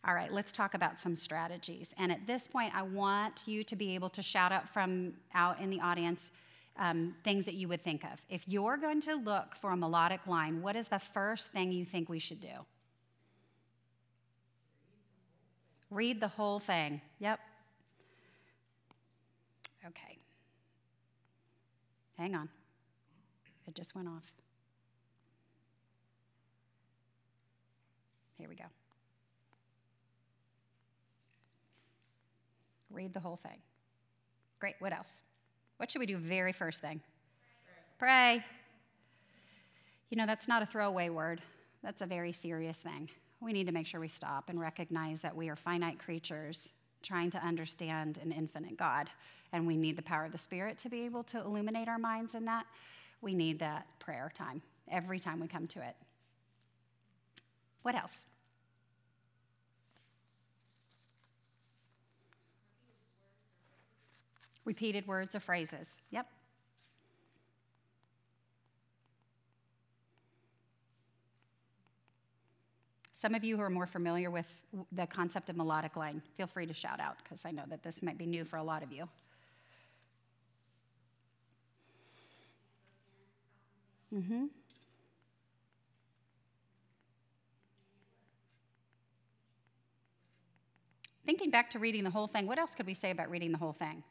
All 0.04 0.14
right, 0.14 0.32
let's 0.32 0.50
talk 0.50 0.74
about 0.74 0.98
some 0.98 1.14
strategies. 1.14 1.94
And 1.98 2.10
at 2.10 2.26
this 2.26 2.48
point, 2.48 2.74
I 2.74 2.82
want 2.82 3.42
you 3.46 3.62
to 3.64 3.76
be 3.76 3.94
able 3.94 4.08
to 4.10 4.22
shout 4.22 4.50
out 4.50 4.68
from 4.68 5.12
out 5.34 5.60
in 5.60 5.70
the 5.70 5.80
audience 5.80 6.30
um, 6.78 7.14
things 7.22 7.44
that 7.44 7.54
you 7.54 7.68
would 7.68 7.82
think 7.82 8.02
of. 8.04 8.22
If 8.28 8.48
you're 8.48 8.78
going 8.78 9.00
to 9.02 9.14
look 9.14 9.54
for 9.56 9.70
a 9.70 9.76
melodic 9.76 10.26
line, 10.26 10.62
what 10.62 10.74
is 10.74 10.88
the 10.88 10.98
first 10.98 11.52
thing 11.52 11.70
you 11.70 11.84
think 11.84 12.08
we 12.08 12.18
should 12.18 12.40
do? 12.40 12.64
Read 15.90 16.20
the 16.20 16.28
whole 16.28 16.58
thing. 16.58 17.02
Yep, 17.18 17.38
Okay. 19.86 20.18
Hang 22.16 22.34
on. 22.34 22.48
It 23.66 23.74
just 23.74 23.94
went 23.94 24.08
off. 24.08 24.32
Here 28.38 28.48
we 28.48 28.54
go. 28.54 28.64
Read 32.90 33.14
the 33.14 33.20
whole 33.20 33.36
thing. 33.36 33.58
Great. 34.58 34.74
What 34.78 34.92
else? 34.92 35.22
What 35.78 35.90
should 35.90 36.00
we 36.00 36.06
do 36.06 36.18
very 36.18 36.52
first 36.52 36.80
thing? 36.80 37.00
Pray. 37.98 38.38
Pray. 38.38 38.44
You 40.10 40.18
know, 40.18 40.26
that's 40.26 40.46
not 40.46 40.62
a 40.62 40.66
throwaway 40.66 41.08
word, 41.08 41.40
that's 41.82 42.02
a 42.02 42.06
very 42.06 42.32
serious 42.32 42.76
thing. 42.76 43.08
We 43.40 43.54
need 43.54 43.66
to 43.66 43.72
make 43.72 43.86
sure 43.86 43.98
we 43.98 44.08
stop 44.08 44.50
and 44.50 44.60
recognize 44.60 45.22
that 45.22 45.34
we 45.34 45.48
are 45.48 45.56
finite 45.56 45.98
creatures 45.98 46.74
trying 47.02 47.30
to 47.30 47.38
understand 47.38 48.18
an 48.22 48.32
infinite 48.32 48.76
God. 48.76 49.10
And 49.52 49.66
we 49.66 49.76
need 49.76 49.96
the 49.96 50.02
power 50.02 50.24
of 50.24 50.32
the 50.32 50.38
Spirit 50.38 50.78
to 50.78 50.88
be 50.88 51.04
able 51.04 51.22
to 51.24 51.40
illuminate 51.40 51.88
our 51.88 51.98
minds 51.98 52.34
in 52.34 52.44
that. 52.46 52.66
We 53.20 53.34
need 53.34 53.58
that 53.58 53.86
prayer 53.98 54.30
time 54.34 54.62
every 54.90 55.18
time 55.18 55.40
we 55.40 55.48
come 55.48 55.66
to 55.68 55.80
it. 55.80 55.94
What 57.82 57.94
else? 57.94 58.26
Repeated 64.64 65.06
words 65.06 65.34
or 65.34 65.40
phrases. 65.40 65.98
Yep. 66.10 66.26
Some 73.22 73.36
of 73.36 73.44
you 73.44 73.56
who 73.56 73.62
are 73.62 73.70
more 73.70 73.86
familiar 73.86 74.32
with 74.32 74.64
the 74.90 75.06
concept 75.06 75.48
of 75.48 75.56
melodic 75.56 75.94
line, 75.94 76.20
feel 76.36 76.48
free 76.48 76.66
to 76.66 76.74
shout 76.74 76.98
out 76.98 77.18
because 77.22 77.44
I 77.44 77.52
know 77.52 77.62
that 77.70 77.84
this 77.84 78.02
might 78.02 78.18
be 78.18 78.26
new 78.26 78.44
for 78.44 78.56
a 78.56 78.64
lot 78.64 78.82
of 78.82 78.90
you. 78.90 79.08
Mm-hmm. 84.12 84.46
Thinking 91.24 91.50
back 91.52 91.70
to 91.70 91.78
reading 91.78 92.02
the 92.02 92.10
whole 92.10 92.26
thing, 92.26 92.48
what 92.48 92.58
else 92.58 92.74
could 92.74 92.86
we 92.86 92.94
say 92.94 93.12
about 93.12 93.30
reading 93.30 93.52
the 93.52 93.58
whole 93.58 93.72
thing? 93.72 94.02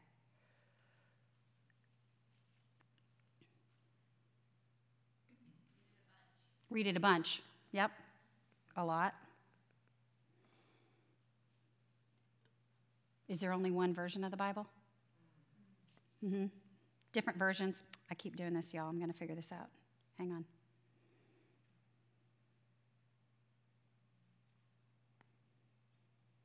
Read 6.70 6.88
it 6.88 6.96
a 6.96 7.01
bunch. 7.01 7.41
Yep, 7.74 7.91
a 8.78 8.86
lot. 8.86 9.13
Is 13.28 13.40
there 13.40 13.54
only 13.54 13.72
one 13.72 13.94
version 13.94 14.24
of 14.24 14.32
the 14.32 14.38
Bible? 14.38 14.68
Mm-hmm. 16.25 16.48
Different 17.13 17.40
versions. 17.40 17.84
I 18.10 18.16
keep 18.16 18.36
doing 18.36 18.54
this, 18.54 18.74
y'all. 18.74 18.90
I'm 18.90 18.98
going 18.98 19.12
to 19.12 19.18
figure 19.18 19.36
this 19.36 19.51
out. 19.51 19.68
Hang 20.18 20.32
on. 20.32 20.46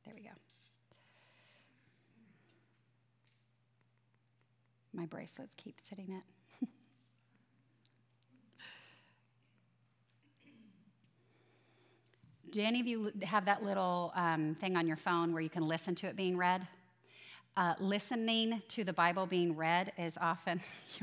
There 0.04 0.14
we 0.16 0.22
go. 0.22 0.30
My 4.94 5.06
bracelets 5.06 5.54
keep 5.56 5.80
sitting 5.82 6.12
it. 6.12 6.22
Do 12.56 12.62
any 12.62 12.80
of 12.80 12.86
you 12.86 13.12
have 13.22 13.44
that 13.44 13.62
little 13.62 14.12
um, 14.14 14.56
thing 14.58 14.78
on 14.78 14.86
your 14.86 14.96
phone 14.96 15.34
where 15.34 15.42
you 15.42 15.50
can 15.50 15.62
listen 15.62 15.94
to 15.96 16.06
it 16.06 16.16
being 16.16 16.38
read? 16.38 16.66
Uh, 17.54 17.74
listening 17.80 18.62
to 18.68 18.82
the 18.82 18.94
Bible 18.94 19.26
being 19.26 19.54
read 19.54 19.92
is 19.98 20.16
often, 20.18 20.62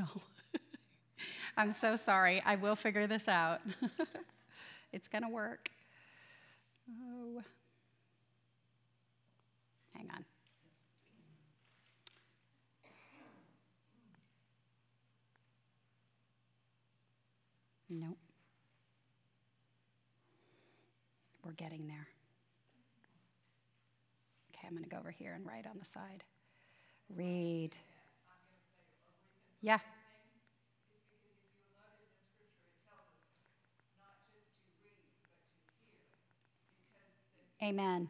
I'm 1.56 1.70
so 1.70 1.94
sorry. 1.94 2.42
I 2.44 2.56
will 2.56 2.74
figure 2.74 3.06
this 3.06 3.28
out. 3.28 3.60
it's 4.92 5.06
going 5.06 5.22
to 5.22 5.28
work. 5.28 5.70
Oh. 6.90 7.40
Hang 9.94 10.10
on. 10.10 10.24
Nope. 17.88 18.18
We're 21.43 21.43
getting 21.56 21.86
there. 21.86 22.08
Okay, 24.54 24.66
I'm 24.66 24.72
going 24.74 24.84
to 24.84 24.90
go 24.90 24.98
over 24.98 25.10
here 25.10 25.34
and 25.34 25.46
write 25.46 25.66
on 25.66 25.78
the 25.78 25.84
side. 25.84 26.24
Read. 27.14 27.76
Yeah. 29.60 29.78
Amen. 37.62 38.08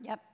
Yep. 0.00 0.31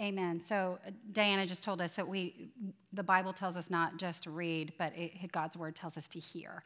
Amen. 0.00 0.40
So 0.40 0.78
uh, 0.86 0.90
Diana 1.12 1.46
just 1.46 1.62
told 1.62 1.82
us 1.82 1.92
that 1.92 2.08
we, 2.08 2.48
the 2.92 3.02
Bible 3.02 3.34
tells 3.34 3.56
us 3.56 3.68
not 3.68 3.98
just 3.98 4.22
to 4.22 4.30
read, 4.30 4.72
but 4.78 4.96
it, 4.96 5.30
God's 5.30 5.58
word 5.58 5.76
tells 5.76 5.98
us 5.98 6.08
to 6.08 6.18
hear. 6.18 6.62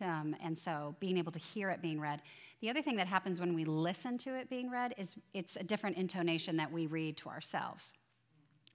Um, 0.00 0.34
and 0.42 0.58
so 0.58 0.94
being 0.98 1.18
able 1.18 1.32
to 1.32 1.38
hear 1.38 1.68
it 1.68 1.82
being 1.82 2.00
read. 2.00 2.22
The 2.62 2.70
other 2.70 2.80
thing 2.80 2.96
that 2.96 3.06
happens 3.06 3.38
when 3.38 3.54
we 3.54 3.66
listen 3.66 4.16
to 4.18 4.34
it 4.34 4.48
being 4.48 4.70
read 4.70 4.94
is 4.96 5.16
it's 5.34 5.56
a 5.56 5.62
different 5.62 5.98
intonation 5.98 6.56
that 6.56 6.72
we 6.72 6.86
read 6.86 7.18
to 7.18 7.28
ourselves. 7.28 7.92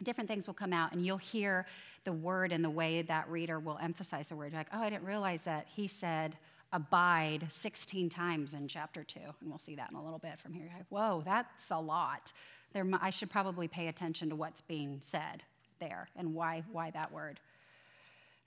Different 0.03 0.29
things 0.29 0.45
will 0.45 0.53
come 0.53 0.73
out, 0.73 0.91
and 0.91 1.05
you'll 1.05 1.17
hear 1.17 1.65
the 2.03 2.11
word 2.11 2.51
and 2.51 2.63
the 2.63 2.69
way 2.69 3.01
that 3.03 3.29
reader 3.29 3.59
will 3.59 3.79
emphasize 3.81 4.29
the 4.29 4.35
word. 4.35 4.51
You're 4.51 4.59
like, 4.59 4.67
oh, 4.73 4.81
I 4.81 4.89
didn't 4.89 5.05
realize 5.05 5.41
that 5.43 5.67
he 5.73 5.87
said 5.87 6.37
abide 6.73 7.45
16 7.47 8.09
times 8.09 8.53
in 8.53 8.67
chapter 8.67 9.03
2. 9.03 9.19
And 9.19 9.49
we'll 9.49 9.57
see 9.57 9.75
that 9.75 9.89
in 9.89 9.95
a 9.95 10.03
little 10.03 10.19
bit 10.19 10.37
from 10.37 10.53
here. 10.53 10.69
Like, 10.75 10.87
whoa, 10.89 11.23
that's 11.25 11.71
a 11.71 11.79
lot 11.79 12.33
there, 12.75 12.85
I 13.01 13.09
should 13.09 13.29
probably 13.29 13.69
pay 13.69 13.87
attention 13.87 14.29
to 14.29 14.35
what's 14.35 14.59
being 14.59 14.97
said 14.99 15.43
there 15.79 16.09
and 16.17 16.33
why, 16.35 16.65
why 16.73 16.91
that 16.91 17.09
word. 17.09 17.39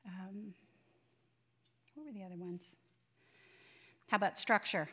Um, 0.07 0.53
what 1.95 2.05
were 2.05 2.13
the 2.13 2.23
other 2.23 2.37
ones? 2.37 2.77
How 4.09 4.19
about 4.19 4.39
structure? 4.39 4.87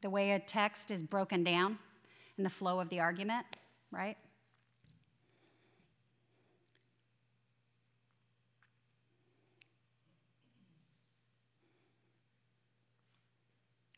The 0.00 0.08
way 0.08 0.30
a 0.30 0.38
text 0.38 0.90
is 0.90 1.02
broken 1.02 1.44
down 1.44 1.78
in 2.38 2.44
the 2.44 2.48
flow 2.48 2.80
of 2.80 2.88
the 2.88 3.00
argument, 3.00 3.44
right? 3.92 4.16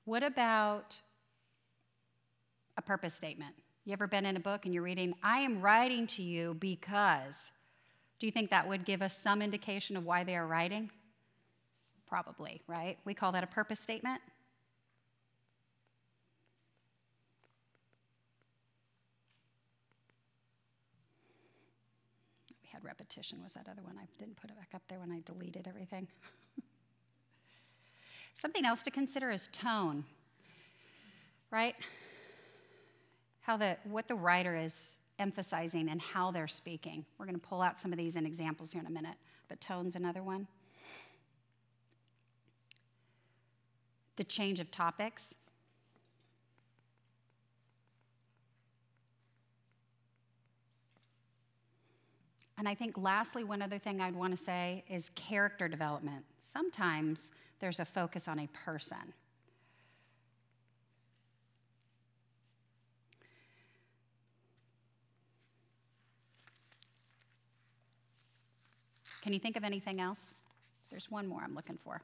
What 0.04 0.25
about 0.25 1.00
a 2.76 2.82
purpose 2.82 3.14
statement? 3.14 3.54
You 3.85 3.93
ever 3.93 4.07
been 4.07 4.27
in 4.27 4.37
a 4.37 4.41
book 4.41 4.65
and 4.65 4.73
you're 4.73 4.85
reading, 4.85 5.15
I 5.23 5.39
am 5.41 5.61
writing 5.61 6.07
to 6.09 6.23
you 6.23 6.55
because. 6.55 7.51
Do 8.21 8.27
you 8.27 8.33
think 8.33 8.51
that 8.51 8.69
would 8.69 8.85
give 8.85 9.03
us 9.03 9.19
some 9.19 9.43
indication 9.43 9.97
of 9.97 10.05
why 10.05 10.23
they 10.23 10.37
are 10.37 10.47
writing? 10.47 10.91
Probably, 12.07 12.62
right? 12.69 12.97
We 13.05 13.15
call 13.15 13.33
that 13.33 13.43
a 13.43 13.49
purpose 13.49 13.81
statement. 13.81 14.21
We 22.62 22.69
had 22.73 22.85
repetition, 22.85 23.43
was 23.43 23.55
that 23.55 23.67
other 23.69 23.83
one? 23.83 23.97
I 23.99 24.07
didn't 24.21 24.37
put 24.37 24.51
it 24.51 24.57
back 24.57 24.71
up 24.75 24.83
there 24.89 25.01
when 25.01 25.11
I 25.11 25.23
deleted 25.25 25.67
everything. 25.67 26.07
Something 28.35 28.65
else 28.65 28.83
to 28.85 28.93
consider 28.93 29.33
is 29.33 29.49
tone, 29.53 30.05
right? 31.51 31.75
How 33.42 33.56
the, 33.56 33.76
what 33.84 34.08
the 34.08 34.14
writer 34.14 34.56
is 34.56 34.96
emphasizing 35.18 35.88
and 35.88 36.00
how 36.00 36.30
they're 36.30 36.49
speaking. 36.49 37.04
We're 37.18 37.26
going 37.26 37.38
to 37.38 37.46
pull 37.46 37.61
out 37.61 37.80
some 37.80 37.92
of 37.92 37.99
these 37.99 38.16
in 38.16 38.25
examples 38.25 38.72
here 38.72 38.80
in 38.80 38.87
a 38.87 38.90
minute, 38.90 39.16
but 39.49 39.61
tone's 39.61 39.94
another 39.94 40.22
one. 40.22 40.46
The 44.16 44.25
change 44.25 44.61
of 44.61 44.70
topics. 44.70 45.34
And 52.58 52.68
I 52.68 52.75
think, 52.76 52.96
lastly, 52.96 53.42
one 53.42 53.61
other 53.61 53.78
thing 53.78 54.00
I'd 54.00 54.14
want 54.14 54.37
to 54.37 54.42
say 54.42 54.84
is 54.88 55.11
character 55.16 55.66
development. 55.66 56.25
Sometimes 56.40 57.32
there's 57.58 57.80
a 57.80 57.84
focus 57.84 58.28
on 58.28 58.38
a 58.38 58.46
person. 58.49 59.14
Can 69.23 69.33
you 69.33 69.38
think 69.38 69.57
of 69.57 69.64
anything 69.64 70.00
else? 70.00 70.35
There's 70.91 71.11
one 71.11 71.26
more 71.26 71.41
I'm 71.43 71.55
looking 71.55 71.79
for. 71.83 72.02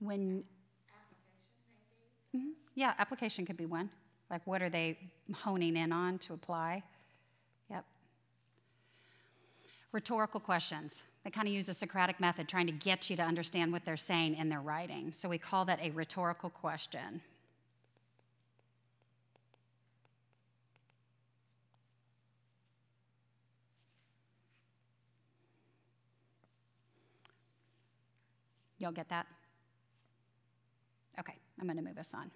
When 0.00 0.42
application, 0.88 2.36
mm-hmm. 2.36 2.50
yeah, 2.74 2.94
application 2.98 3.44
could 3.44 3.56
be 3.56 3.66
one. 3.66 3.90
Like, 4.30 4.46
what 4.46 4.62
are 4.62 4.70
they 4.70 4.98
honing 5.34 5.76
in 5.76 5.92
on 5.92 6.18
to 6.20 6.34
apply? 6.34 6.82
Yep. 7.70 7.84
Rhetorical 9.92 10.40
questions. 10.40 11.02
They 11.24 11.30
kind 11.30 11.48
of 11.48 11.52
use 11.52 11.68
a 11.68 11.74
Socratic 11.74 12.20
method, 12.20 12.48
trying 12.48 12.66
to 12.66 12.72
get 12.72 13.10
you 13.10 13.16
to 13.16 13.22
understand 13.22 13.72
what 13.72 13.84
they're 13.84 13.96
saying 13.96 14.36
in 14.36 14.48
their 14.48 14.60
writing. 14.60 15.12
So 15.12 15.28
we 15.28 15.38
call 15.38 15.64
that 15.66 15.80
a 15.82 15.90
rhetorical 15.90 16.50
question. 16.50 17.20
Y'all 28.78 28.92
get 28.92 29.08
that? 29.08 29.26
Okay, 31.18 31.34
I'm 31.60 31.66
going 31.66 31.76
to 31.76 31.82
move 31.82 31.98
us 31.98 32.10
on. 32.14 32.30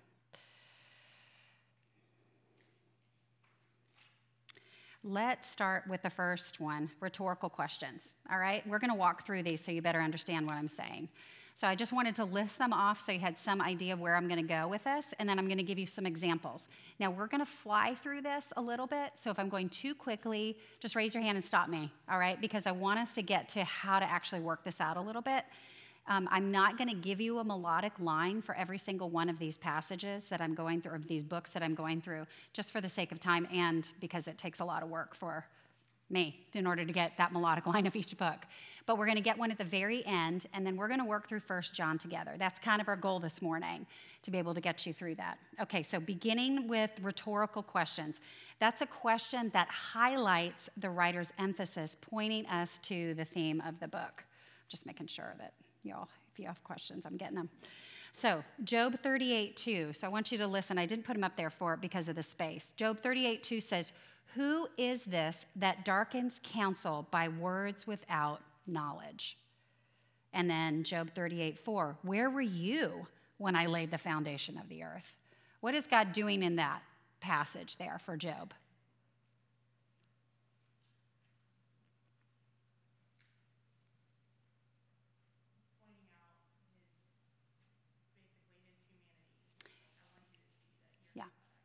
Let's 5.05 5.51
start 5.51 5.85
with 5.89 6.03
the 6.03 6.11
first 6.11 6.61
one 6.61 6.91
rhetorical 7.01 7.49
questions. 7.49 8.15
All 8.31 8.39
right, 8.39 8.65
we're 8.69 8.79
going 8.79 8.91
to 8.91 8.97
walk 8.97 9.27
through 9.27 9.43
these 9.43 9.61
so 9.61 9.73
you 9.73 9.83
better 9.83 10.01
understand 10.01 10.47
what 10.47 10.55
I'm 10.55 10.69
saying. 10.69 11.09
So 11.55 11.69
I 11.69 11.75
just 11.75 11.93
wanted 11.93 12.17
to 12.17 12.25
list 12.25 12.59
them 12.59 12.73
off 12.73 13.01
so 13.01 13.13
you 13.13 13.19
had 13.19 13.37
some 13.37 13.61
idea 13.61 13.93
of 13.93 14.01
where 14.01 14.17
I'm 14.17 14.27
going 14.27 14.41
to 14.41 14.47
go 14.47 14.69
with 14.69 14.85
this, 14.85 15.13
and 15.19 15.29
then 15.29 15.39
I'm 15.39 15.47
going 15.47 15.59
to 15.59 15.65
give 15.65 15.79
you 15.79 15.87
some 15.87 16.07
examples. 16.07 16.69
Now, 16.99 17.11
we're 17.11 17.27
going 17.27 17.41
to 17.41 17.51
fly 17.51 17.95
through 17.95 18.23
this 18.23 18.53
a 18.57 18.61
little 18.61 18.87
bit, 18.87 19.11
so 19.17 19.31
if 19.31 19.39
I'm 19.39 19.49
going 19.49 19.69
too 19.69 19.95
quickly, 19.95 20.57
just 20.81 20.97
raise 20.97 21.15
your 21.15 21.23
hand 21.23 21.37
and 21.37 21.45
stop 21.45 21.69
me, 21.69 21.93
all 22.11 22.19
right? 22.19 22.41
Because 22.41 22.67
I 22.67 22.73
want 22.73 23.01
us 23.01 23.13
to 23.15 23.23
get 23.23 23.49
to 23.51 23.65
how 23.65 23.99
to 23.99 24.09
actually 24.09 24.41
work 24.41 24.65
this 24.65 24.81
out 24.81 24.97
a 24.97 25.01
little 25.01 25.21
bit. 25.21 25.45
Um, 26.09 26.29
I'm 26.31 26.51
not 26.51 26.77
going 26.79 26.89
to 26.89 26.97
give 26.97 27.21
you 27.21 27.39
a 27.39 27.45
melodic 27.45 27.93
line 28.01 28.43
for 28.43 28.55
every 28.57 28.79
single 28.79 29.09
one 29.09 29.29
of 29.29 29.39
these 29.39 29.57
passages 29.57 30.25
that 30.27 30.41
I'm 30.41 30.55
going 30.55 30.81
through, 30.81 30.97
of 30.97 31.07
these 31.07 31.23
books 31.23 31.53
that 31.53 31.63
I'm 31.63 31.75
going 31.75 32.01
through, 32.01 32.27
just 32.53 32.73
for 32.73 32.81
the 32.81 32.89
sake 32.89 33.13
of 33.13 33.21
time 33.21 33.47
and 33.53 33.91
because 34.01 34.27
it 34.27 34.37
takes 34.37 34.61
a 34.61 34.65
lot 34.65 34.83
of 34.83 34.89
work 34.89 35.15
for 35.15 35.47
me 36.13 36.45
in 36.53 36.67
order 36.67 36.85
to 36.85 36.93
get 36.93 37.13
that 37.19 37.33
melodic 37.33 37.67
line 37.73 37.87
of 37.87 37.97
each 37.97 38.17
book. 38.17 38.37
But 38.85 38.99
we're 38.99 39.07
going 39.07 39.17
to 39.17 39.23
get 39.23 39.39
one 39.39 39.51
at 39.51 39.59
the 39.59 39.65
very 39.65 40.05
end, 40.05 40.47
and 40.53 40.67
then 40.67 40.77
we're 40.77 40.89
going 40.89 41.01
to 41.01 41.07
work 41.07 41.29
through 41.29 41.41
First 41.41 41.73
John 41.75 41.99
together. 41.99 42.33
That's 42.37 42.59
kind 42.59 42.81
of 42.81 42.89
our 42.89 42.97
goal 42.97 43.21
this 43.21 43.41
morning, 43.41 43.87
to 44.23 44.31
be 44.31 44.39
able 44.39 44.55
to 44.55 44.61
get 44.61 44.85
you 44.85 44.93
through 44.93 45.15
that. 45.17 45.39
Okay, 45.61 45.83
so 45.83 46.01
beginning 46.01 46.69
with 46.69 46.91
rhetorical 47.01 47.63
questions. 47.63 48.21
That's 48.59 48.83
a 48.83 48.87
question 48.87 49.51
that 49.55 49.69
highlights 49.69 50.69
the 50.77 50.91
writer's 50.91 51.33
emphasis, 51.39 51.97
pointing 52.01 52.45
us 52.47 52.79
to 52.83 53.15
the 53.15 53.25
theme 53.25 53.63
of 53.67 53.79
the 53.81 53.89
book. 53.89 54.25
Just 54.69 54.85
making 54.87 55.07
sure 55.07 55.35
that 55.39 55.53
y'all, 55.83 56.09
if 56.33 56.39
you 56.39 56.47
have 56.47 56.63
questions, 56.65 57.05
I'm 57.07 57.17
getting 57.17 57.37
them. 57.37 57.51
So, 58.13 58.43
Job 58.65 58.99
38 59.03 59.57
2. 59.57 59.93
So, 59.93 60.07
I 60.07 60.11
want 60.11 60.33
you 60.33 60.39
to 60.39 60.47
listen. 60.47 60.79
I 60.79 60.87
didn't 60.87 61.05
put 61.05 61.15
them 61.15 61.25
up 61.25 61.37
there 61.37 61.51
for 61.51 61.75
it 61.75 61.81
because 61.81 62.09
of 62.09 62.17
the 62.17 62.23
space. 62.23 62.73
Job 62.77 63.01
38 63.01 63.43
2 63.43 63.61
says, 63.61 63.93
Who 64.35 64.69
is 64.77 65.05
this 65.05 65.47
that 65.57 65.85
darkens 65.85 66.41
counsel 66.43 67.07
by 67.11 67.29
words 67.29 67.87
without 67.87 68.41
knowledge? 68.67 69.39
And 70.33 70.49
then 70.49 70.83
Job 70.83 71.11
38 71.15 71.59
4. 71.59 71.97
Where 72.03 72.31
were 72.31 72.41
you 72.41 73.07
when 73.39 73.57
I 73.57 73.67
laid 73.67 73.91
the 73.91 73.99
foundation 73.99 74.59
of 74.59 74.69
the 74.69 74.83
earth? 74.83 75.17
What 75.61 75.75
is 75.75 75.87
God 75.87 76.13
doing 76.13 76.43
in 76.43 76.57
that 76.57 76.83
passage 77.21 77.77
there 77.77 77.99
for 77.99 78.17
Job? 78.17 78.53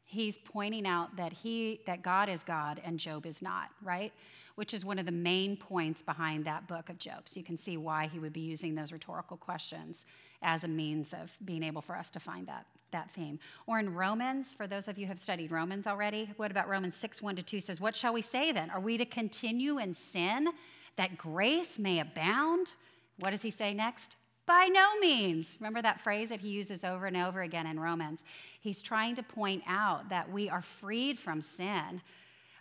He's 0.07 0.37
pointing 0.39 0.87
out 0.87 1.15
that 1.17 1.33
he 1.33 1.81
that 1.85 2.01
God 2.01 2.29
is 2.29 2.43
God 2.43 2.81
and 2.83 2.97
Job 2.97 3.25
is 3.25 3.41
not, 3.41 3.69
right? 3.83 4.11
Which 4.55 4.73
is 4.73 4.83
one 4.83 4.97
of 4.97 5.05
the 5.05 5.11
main 5.11 5.55
points 5.55 6.01
behind 6.01 6.45
that 6.45 6.67
book 6.67 6.89
of 6.89 6.97
Job. 6.97 7.27
So 7.29 7.39
you 7.39 7.45
can 7.45 7.57
see 7.57 7.77
why 7.77 8.07
he 8.07 8.17
would 8.17 8.33
be 8.33 8.39
using 8.39 8.73
those 8.73 8.91
rhetorical 8.91 9.37
questions 9.37 10.05
as 10.41 10.63
a 10.63 10.67
means 10.67 11.13
of 11.13 11.37
being 11.45 11.61
able 11.61 11.81
for 11.81 11.95
us 11.95 12.09
to 12.11 12.19
find 12.19 12.47
that 12.47 12.65
that 12.91 13.11
theme. 13.11 13.37
Or 13.67 13.79
in 13.79 13.93
Romans, 13.93 14.53
for 14.53 14.65
those 14.65 14.87
of 14.87 14.97
you 14.97 15.05
who 15.05 15.09
have 15.09 15.19
studied 15.19 15.51
Romans 15.51 15.87
already, 15.87 16.31
what 16.37 16.51
about 16.51 16.69
Romans 16.69 16.95
6 16.95 17.21
1 17.21 17.35
to 17.35 17.43
2 17.43 17.59
says, 17.59 17.81
What 17.81 17.95
shall 17.95 18.13
we 18.13 18.21
say 18.21 18.51
then? 18.51 18.69
Are 18.69 18.79
we 18.79 18.97
to 18.97 19.05
continue 19.05 19.77
in 19.77 19.93
sin 19.93 20.47
that 20.95 21.17
grace 21.17 21.77
may 21.77 21.99
abound? 21.99 22.73
What 23.19 23.31
does 23.31 23.41
he 23.41 23.51
say 23.51 23.73
next? 23.73 24.15
By 24.47 24.69
no 24.71 24.97
means. 24.99 25.57
Remember 25.59 25.81
that 25.81 25.99
phrase 25.99 26.29
that 26.29 26.39
he 26.39 26.47
uses 26.47 26.85
over 26.85 27.05
and 27.05 27.17
over 27.17 27.41
again 27.41 27.67
in 27.67 27.77
Romans? 27.79 28.23
He's 28.61 28.81
trying 28.81 29.15
to 29.17 29.23
point 29.23 29.61
out 29.67 30.07
that 30.09 30.31
we 30.31 30.49
are 30.49 30.61
freed 30.61 31.19
from 31.19 31.41
sin. 31.41 32.01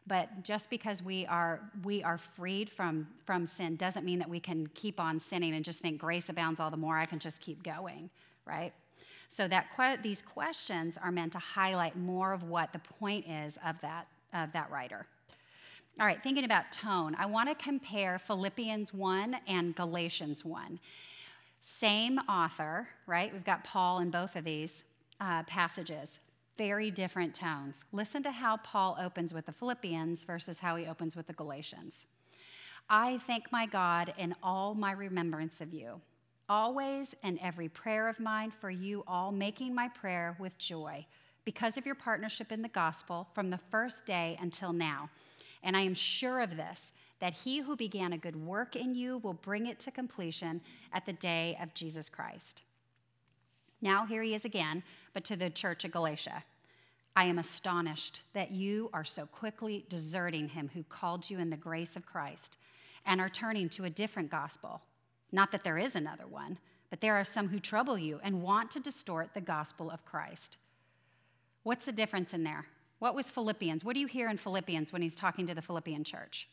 But 0.05 0.42
just 0.42 0.68
because 0.68 1.03
we 1.03 1.27
are, 1.27 1.61
we 1.85 2.03
are 2.03 2.18
freed 2.18 2.68
from, 2.68 3.07
from 3.25 3.46
sin 3.46 3.77
doesn't 3.77 4.05
mean 4.05 4.18
that 4.18 4.29
we 4.29 4.40
can 4.40 4.66
keep 4.68 5.01
on 5.01 5.20
sinning 5.20 5.55
and 5.55 5.64
just 5.64 5.81
think 5.81 5.99
grace 5.99 6.29
abounds 6.29 6.59
all 6.59 6.70
the 6.70 6.77
more, 6.77 6.99
I 6.99 7.07
can 7.07 7.20
just 7.20 7.40
keep 7.40 7.62
going, 7.62 8.11
right? 8.44 8.72
So 9.29 9.49
that 9.49 9.66
que- 9.77 10.03
these 10.03 10.22
questions 10.22 10.99
are 11.01 11.12
meant 11.12 11.33
to 11.33 11.38
highlight 11.38 11.96
more 11.96 12.33
of 12.33 12.42
what 12.44 12.72
the 12.72 12.79
point 12.79 13.27
is 13.29 13.59
of 13.64 13.81
that, 13.81 14.09
of 14.33 14.53
that 14.53 14.70
writer. 14.70 15.07
All 15.99 16.07
right, 16.07 16.22
thinking 16.22 16.44
about 16.44 16.70
tone, 16.72 17.16
I 17.18 17.27
want 17.27 17.49
to 17.49 17.55
compare 17.55 18.18
Philippians 18.18 18.92
1 18.92 19.37
and 19.49 19.75
Galatians 19.75 20.44
1. 20.44 20.79
Same 21.68 22.20
author, 22.29 22.87
right? 23.09 23.33
We've 23.33 23.44
got 23.44 23.64
Paul 23.64 23.98
in 23.98 24.09
both 24.09 24.37
of 24.37 24.44
these 24.44 24.85
uh, 25.20 25.42
passages. 25.42 26.20
Very 26.57 26.92
different 26.92 27.35
tones. 27.35 27.83
Listen 27.90 28.22
to 28.22 28.31
how 28.31 28.59
Paul 28.59 28.96
opens 29.02 29.35
with 29.35 29.46
the 29.46 29.52
Philippians 29.52 30.22
versus 30.22 30.61
how 30.61 30.76
he 30.76 30.87
opens 30.87 31.16
with 31.16 31.26
the 31.26 31.33
Galatians. 31.33 32.07
I 32.88 33.18
thank 33.18 33.50
my 33.50 33.66
God 33.66 34.14
in 34.16 34.37
all 34.44 34.76
my 34.76 34.92
remembrance 34.92 35.61
of 35.61 35.74
you, 35.74 36.00
always 36.48 37.16
in 37.24 37.37
every 37.40 37.68
prayer 37.68 38.07
of 38.09 38.20
mine 38.20 38.52
for 38.52 38.70
you 38.70 39.02
all, 39.09 39.33
making 39.33 39.74
my 39.74 39.88
prayer 39.88 40.37
with 40.38 40.57
joy 40.59 41.05
because 41.44 41.76
of 41.76 41.85
your 41.85 41.96
partnership 41.96 42.52
in 42.52 42.62
the 42.62 42.68
gospel 42.68 43.26
from 43.35 43.50
the 43.50 43.59
first 43.72 44.07
day 44.07 44.38
until 44.40 44.72
now. 44.72 45.11
And 45.64 45.76
I 45.76 45.81
am 45.81 45.94
sure 45.94 46.40
of 46.40 46.57
this 46.57 46.92
that 47.20 47.33
he 47.33 47.61
who 47.61 47.76
began 47.76 48.12
a 48.12 48.18
good 48.18 48.37
work 48.37 48.76
in 48.76 48.94
you 48.94 49.18
will 49.18 49.35
bring 49.35 49.66
it 49.66 49.79
to 49.81 49.90
completion 49.90 50.61
at 50.92 51.07
the 51.07 51.12
day 51.12 51.57
of 51.61 51.74
Jesus 51.74 52.09
Christ. 52.09 52.62
Now, 53.81 54.07
here 54.07 54.22
he 54.22 54.35
is 54.35 54.44
again, 54.44 54.83
but 55.12 55.24
to 55.24 55.37
the 55.37 55.50
church 55.50 55.85
of 55.85 55.92
Galatia. 55.92 56.44
I 57.14 57.24
am 57.24 57.38
astonished 57.38 58.22
that 58.35 58.50
you 58.50 58.90
are 58.92 59.05
so 59.05 59.24
quickly 59.26 59.87
deserting 59.88 60.50
him 60.50 60.70
who 60.74 60.83
called 60.83 61.31
you 61.31 61.38
in 61.38 61.48
the 61.48 61.57
grace 61.57 61.96
of 61.96 62.05
Christ 62.05 62.59
and 63.07 63.20
are 63.20 63.29
turning 63.29 63.70
to 63.70 63.85
a 63.85 63.90
different 63.90 64.31
gospel. 64.31 64.83
Not 65.33 65.50
that 65.52 65.64
there 65.64 65.79
is 65.79 65.96
another 65.96 66.26
one, 66.26 66.59
but 66.90 67.00
there 67.00 67.16
are 67.16 67.24
some 67.24 67.48
who 67.48 67.59
trouble 67.59 67.98
you 67.98 68.20
and 68.22 68.42
want 68.42 68.70
to 68.72 68.81
distort 68.81 69.33
the 69.33 69.40
gospel 69.40 69.90
of 69.90 70.05
Christ. 70.05 70.59
What's 71.62 71.87
the 71.87 71.92
difference 71.92 72.35
in 72.35 72.44
there? 72.44 72.66
What 72.98 73.14
was 73.14 73.31
Philippians? 73.31 73.85
What 73.85 73.94
do 73.94 74.00
you 74.00 74.07
hear 74.07 74.29
in 74.29 74.37
Philippians 74.37 74.92
when 74.92 75.02
he's 75.02 75.16
talking 75.16 75.46
to 75.46 75.55
the 75.55 75.62
Philippian 75.62 76.05
church? 76.05 76.48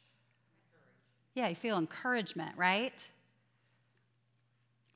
Yeah, 1.34 1.48
you 1.48 1.56
feel 1.56 1.78
encouragement, 1.78 2.56
right? 2.58 3.08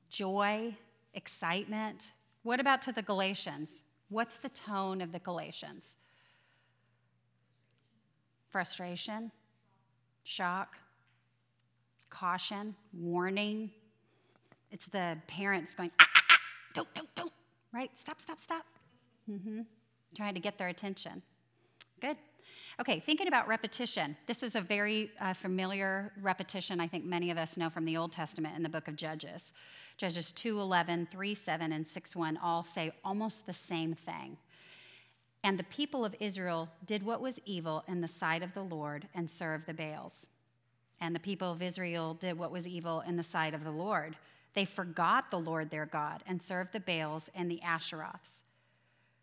Joy, 0.08 0.76
excitement. 1.14 2.12
What 2.42 2.60
about 2.60 2.82
to 2.82 2.92
the 2.92 3.02
Galatians? 3.02 3.84
What's 4.08 4.38
the 4.38 4.48
tone 4.48 5.00
of 5.00 5.12
the 5.12 5.18
Galatians? 5.18 5.96
Frustration, 8.48 9.30
shock, 10.22 10.76
caution, 12.08 12.74
warning. 12.92 13.70
It's 14.70 14.86
the 14.86 15.18
parents 15.26 15.74
going, 15.74 15.90
ah, 15.98 16.06
ah, 16.14 16.22
ah, 16.30 16.38
don't, 16.72 16.94
don't, 16.94 17.14
don't, 17.14 17.32
right? 17.72 17.90
Stop, 17.98 18.20
stop, 18.20 18.40
stop. 18.40 18.64
Mm-hmm. 19.30 19.62
Trying 20.16 20.34
to 20.34 20.40
get 20.40 20.56
their 20.56 20.68
attention. 20.68 21.22
Good. 22.00 22.16
Okay, 22.80 23.00
thinking 23.00 23.26
about 23.26 23.48
repetition. 23.48 24.16
This 24.26 24.42
is 24.42 24.54
a 24.54 24.60
very 24.60 25.10
uh, 25.20 25.34
familiar 25.34 26.12
repetition 26.22 26.80
I 26.80 26.86
think 26.86 27.04
many 27.04 27.30
of 27.30 27.38
us 27.38 27.56
know 27.56 27.70
from 27.70 27.84
the 27.84 27.96
Old 27.96 28.12
Testament 28.12 28.56
in 28.56 28.62
the 28.62 28.68
book 28.68 28.86
of 28.86 28.96
Judges. 28.96 29.52
Judges 29.96 30.32
2:11, 30.32 31.08
3:7 31.10 31.72
and 31.72 31.84
6:1 31.84 32.38
all 32.40 32.62
say 32.62 32.92
almost 33.04 33.46
the 33.46 33.52
same 33.52 33.94
thing. 33.94 34.36
And 35.42 35.58
the 35.58 35.64
people 35.64 36.04
of 36.04 36.14
Israel 36.20 36.68
did 36.84 37.02
what 37.02 37.20
was 37.20 37.40
evil 37.44 37.84
in 37.88 38.00
the 38.00 38.08
sight 38.08 38.42
of 38.42 38.54
the 38.54 38.62
Lord 38.62 39.08
and 39.14 39.28
served 39.28 39.66
the 39.66 39.74
Baals. 39.74 40.26
And 41.00 41.14
the 41.14 41.20
people 41.20 41.52
of 41.52 41.62
Israel 41.62 42.14
did 42.14 42.38
what 42.38 42.50
was 42.50 42.66
evil 42.66 43.00
in 43.00 43.16
the 43.16 43.22
sight 43.22 43.54
of 43.54 43.64
the 43.64 43.70
Lord. 43.70 44.16
They 44.54 44.64
forgot 44.64 45.30
the 45.30 45.38
Lord 45.38 45.70
their 45.70 45.86
God 45.86 46.22
and 46.26 46.42
served 46.42 46.72
the 46.72 46.80
Baals 46.80 47.30
and 47.34 47.50
the 47.50 47.60
Asheroths. 47.64 48.42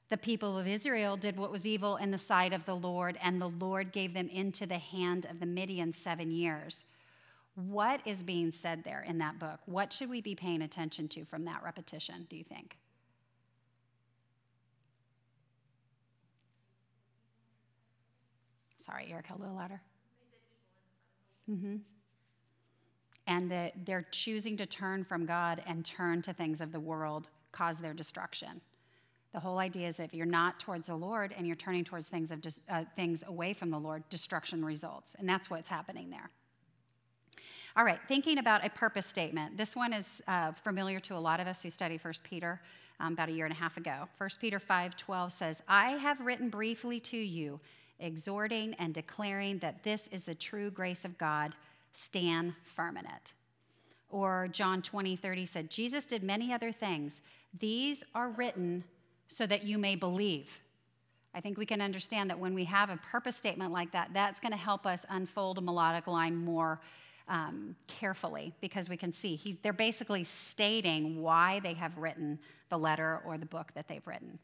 The 0.09 0.17
people 0.17 0.57
of 0.57 0.67
Israel 0.67 1.17
did 1.17 1.35
what 1.35 1.51
was 1.51 1.65
evil 1.65 1.97
in 1.97 2.11
the 2.11 2.17
sight 2.17 2.53
of 2.53 2.65
the 2.65 2.75
Lord, 2.75 3.17
and 3.21 3.41
the 3.41 3.49
Lord 3.49 3.91
gave 3.91 4.13
them 4.13 4.29
into 4.29 4.67
the 4.67 4.77
hand 4.77 5.25
of 5.25 5.39
the 5.39 5.47
Midian 5.47 5.91
seven 5.91 6.29
years. 6.29 6.85
What 7.55 8.01
is 8.05 8.21
being 8.21 8.51
said 8.51 8.83
there 8.83 9.01
in 9.01 9.17
that 9.17 9.39
book? 9.39 9.61
What 9.65 9.91
should 9.91 10.09
we 10.09 10.21
be 10.21 10.35
paying 10.35 10.61
attention 10.61 11.07
to 11.09 11.25
from 11.25 11.45
that 11.45 11.63
repetition, 11.63 12.27
do 12.29 12.37
you 12.37 12.43
think? 12.43 12.77
Sorry, 18.85 19.07
Erica, 19.09 19.33
a 19.35 19.39
little 19.39 19.55
louder. 19.55 19.81
Mm-hmm. 21.49 21.77
And 23.25 23.51
that 23.51 23.85
they're 23.85 24.05
choosing 24.11 24.57
to 24.57 24.67
turn 24.67 25.03
from 25.03 25.25
God 25.25 25.63
and 25.65 25.83
turn 25.83 26.21
to 26.23 26.33
things 26.33 26.61
of 26.61 26.71
the 26.71 26.79
world 26.79 27.29
cause 27.51 27.79
their 27.79 27.93
destruction. 27.93 28.61
The 29.35 29.41
whole 29.41 29.57
idea 29.57 29.89
is 29.89 29.99
if 29.99 30.13
you're 30.13 30.25
not 30.25 30.61
towards 30.61 30.87
the 30.87 30.95
Lord 30.95 31.35
and 31.37 31.45
you're 31.45 31.57
turning 31.57 31.83
towards 31.83 32.07
things 32.07 32.31
of 32.31 32.39
uh, 32.69 32.85
things 32.95 33.21
away 33.27 33.51
from 33.51 33.69
the 33.69 33.77
Lord, 33.77 34.07
destruction 34.09 34.63
results, 34.63 35.13
and 35.19 35.27
that's 35.27 35.49
what's 35.49 35.67
happening 35.67 36.09
there. 36.09 36.29
All 37.75 37.83
right, 37.83 37.99
thinking 38.07 38.37
about 38.37 38.65
a 38.65 38.69
purpose 38.69 39.05
statement. 39.05 39.57
This 39.57 39.75
one 39.75 39.91
is 39.91 40.23
uh, 40.29 40.53
familiar 40.53 41.01
to 41.01 41.17
a 41.17 41.19
lot 41.19 41.41
of 41.41 41.47
us 41.47 41.61
who 41.61 41.69
study 41.69 41.97
First 41.97 42.23
Peter 42.23 42.61
um, 43.01 43.11
about 43.11 43.27
a 43.27 43.33
year 43.33 43.43
and 43.43 43.51
a 43.51 43.57
half 43.57 43.75
ago. 43.75 44.07
1 44.17 44.29
Peter 44.39 44.57
5:12 44.57 45.33
says, 45.33 45.61
"I 45.67 45.97
have 45.97 46.21
written 46.21 46.49
briefly 46.49 47.01
to 47.01 47.17
you, 47.17 47.59
exhorting 47.99 48.73
and 48.75 48.93
declaring 48.93 49.59
that 49.59 49.83
this 49.83 50.07
is 50.13 50.23
the 50.23 50.35
true 50.35 50.71
grace 50.71 51.03
of 51.03 51.17
God. 51.17 51.55
Stand 51.91 52.53
firm 52.63 52.95
in 52.95 53.05
it." 53.05 53.33
Or 54.09 54.47
John 54.47 54.81
20, 54.81 55.17
30 55.17 55.45
said, 55.45 55.69
Jesus 55.69 56.05
did 56.05 56.23
many 56.23 56.53
other 56.53 56.71
things. 56.71 57.19
These 57.59 58.05
are 58.13 58.29
written 58.29 58.85
so 59.27 59.45
that 59.47 59.63
you 59.63 59.77
may 59.77 59.95
believe. 59.95 60.61
I 61.33 61.41
think 61.41 61.57
we 61.57 61.65
can 61.65 61.81
understand 61.81 62.29
that 62.29 62.39
when 62.39 62.53
we 62.53 62.63
have 62.65 62.89
a 62.89 62.97
purpose 62.97 63.35
statement 63.35 63.73
like 63.73 63.91
that, 63.91 64.11
that's 64.13 64.39
going 64.39 64.53
to 64.53 64.57
help 64.57 64.85
us 64.85 65.05
unfold 65.09 65.57
a 65.57 65.61
melodic 65.61 66.07
line 66.07 66.35
more 66.35 66.79
um, 67.27 67.75
carefully 67.87 68.53
because 68.61 68.87
we 68.87 68.97
can 68.97 69.11
see 69.11 69.35
he, 69.35 69.57
they're 69.63 69.73
basically 69.73 70.23
stating 70.23 71.21
why 71.21 71.59
they 71.61 71.73
have 71.73 71.97
written 71.97 72.39
the 72.69 72.77
letter 72.77 73.21
or 73.25 73.37
the 73.37 73.45
book 73.45 73.71
that 73.73 73.87
they've 73.87 74.05
written. 74.05 74.39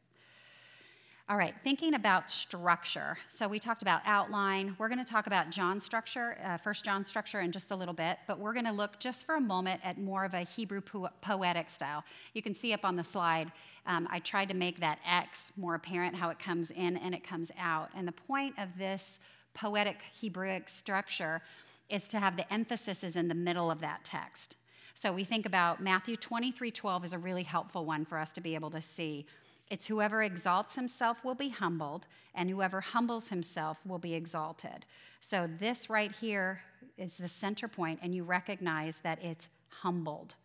All 1.31 1.37
right, 1.37 1.53
thinking 1.63 1.93
about 1.93 2.29
structure. 2.29 3.17
So 3.29 3.47
we 3.47 3.57
talked 3.57 3.81
about 3.81 4.01
outline. 4.03 4.75
We're 4.77 4.89
going 4.89 4.99
to 4.99 5.09
talk 5.09 5.27
about 5.27 5.49
John 5.49 5.79
structure, 5.79 6.37
uh, 6.43 6.57
First 6.57 6.83
John 6.83 7.05
structure, 7.05 7.39
in 7.39 7.53
just 7.53 7.71
a 7.71 7.75
little 7.77 7.93
bit. 7.93 8.17
But 8.27 8.37
we're 8.37 8.51
going 8.51 8.65
to 8.65 8.73
look 8.73 8.99
just 8.99 9.25
for 9.25 9.35
a 9.35 9.39
moment 9.39 9.79
at 9.81 9.97
more 9.97 10.25
of 10.25 10.33
a 10.33 10.41
Hebrew 10.41 10.81
po- 10.81 11.07
poetic 11.21 11.69
style. 11.69 12.03
You 12.33 12.41
can 12.41 12.53
see 12.53 12.73
up 12.73 12.83
on 12.83 12.97
the 12.97 13.03
slide. 13.05 13.49
Um, 13.85 14.09
I 14.11 14.19
tried 14.19 14.49
to 14.49 14.53
make 14.53 14.81
that 14.81 14.99
X 15.09 15.53
more 15.55 15.75
apparent, 15.75 16.17
how 16.17 16.31
it 16.31 16.37
comes 16.37 16.69
in 16.69 16.97
and 16.97 17.15
it 17.15 17.25
comes 17.25 17.49
out. 17.57 17.91
And 17.95 18.05
the 18.05 18.11
point 18.11 18.55
of 18.59 18.67
this 18.77 19.17
poetic 19.53 19.99
Hebrewic 20.21 20.69
structure 20.69 21.41
is 21.87 22.09
to 22.09 22.19
have 22.19 22.35
the 22.35 22.51
emphasis 22.51 23.05
is 23.05 23.15
in 23.15 23.29
the 23.29 23.35
middle 23.35 23.71
of 23.71 23.79
that 23.79 24.03
text. 24.03 24.57
So 24.95 25.13
we 25.13 25.23
think 25.23 25.45
about 25.45 25.81
Matthew 25.81 26.17
23 26.17 26.71
12 26.71 27.05
is 27.05 27.13
a 27.13 27.17
really 27.17 27.43
helpful 27.43 27.85
one 27.85 28.03
for 28.03 28.17
us 28.17 28.33
to 28.33 28.41
be 28.41 28.53
able 28.53 28.71
to 28.71 28.81
see 28.81 29.25
it's 29.71 29.87
whoever 29.87 30.21
exalts 30.21 30.75
himself 30.75 31.23
will 31.23 31.33
be 31.33 31.47
humbled, 31.47 32.05
and 32.35 32.49
whoever 32.49 32.81
humbles 32.81 33.29
himself 33.29 33.79
will 33.85 33.99
be 33.99 34.13
exalted. 34.13 34.85
So, 35.21 35.47
this 35.47 35.89
right 35.89 36.11
here 36.11 36.59
is 36.97 37.15
the 37.15 37.29
center 37.29 37.69
point, 37.69 38.01
and 38.03 38.13
you 38.13 38.25
recognize 38.25 38.97
that 38.97 39.23
it's 39.23 39.47
humbled. 39.69 40.35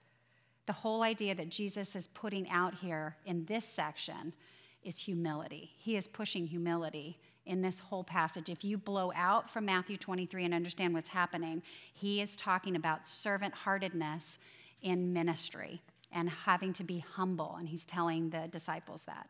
The 0.66 0.74
whole 0.74 1.02
idea 1.02 1.34
that 1.34 1.48
Jesus 1.48 1.96
is 1.96 2.06
putting 2.06 2.48
out 2.50 2.74
here 2.76 3.16
in 3.26 3.44
this 3.46 3.64
section 3.64 4.32
is 4.84 4.96
humility. 4.96 5.72
He 5.76 5.96
is 5.96 6.06
pushing 6.06 6.46
humility 6.46 7.18
in 7.46 7.62
this 7.62 7.80
whole 7.80 8.04
passage. 8.04 8.48
If 8.48 8.64
you 8.64 8.78
blow 8.78 9.10
out 9.16 9.50
from 9.50 9.64
Matthew 9.64 9.96
23 9.96 10.44
and 10.44 10.54
understand 10.54 10.94
what's 10.94 11.08
happening, 11.08 11.64
he 11.92 12.20
is 12.20 12.36
talking 12.36 12.76
about 12.76 13.08
servant 13.08 13.54
heartedness 13.54 14.38
in 14.82 15.12
ministry 15.12 15.82
and 16.16 16.30
having 16.30 16.72
to 16.72 16.82
be 16.82 16.98
humble. 16.98 17.56
And 17.58 17.68
he's 17.68 17.84
telling 17.84 18.30
the 18.30 18.48
disciples 18.50 19.02
that. 19.02 19.28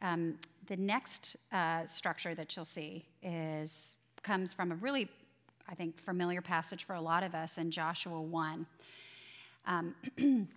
Um, 0.00 0.38
the 0.68 0.76
next 0.76 1.36
uh, 1.52 1.84
structure 1.86 2.36
that 2.36 2.54
you'll 2.54 2.64
see 2.64 3.04
is 3.20 3.96
comes 4.22 4.54
from 4.54 4.70
a 4.70 4.76
really, 4.76 5.08
I 5.68 5.74
think, 5.74 6.00
familiar 6.00 6.40
passage 6.40 6.84
for 6.84 6.94
a 6.94 7.00
lot 7.00 7.24
of 7.24 7.34
us 7.34 7.58
in 7.58 7.72
Joshua 7.72 8.20
1. 8.20 8.66
Um, 9.66 9.94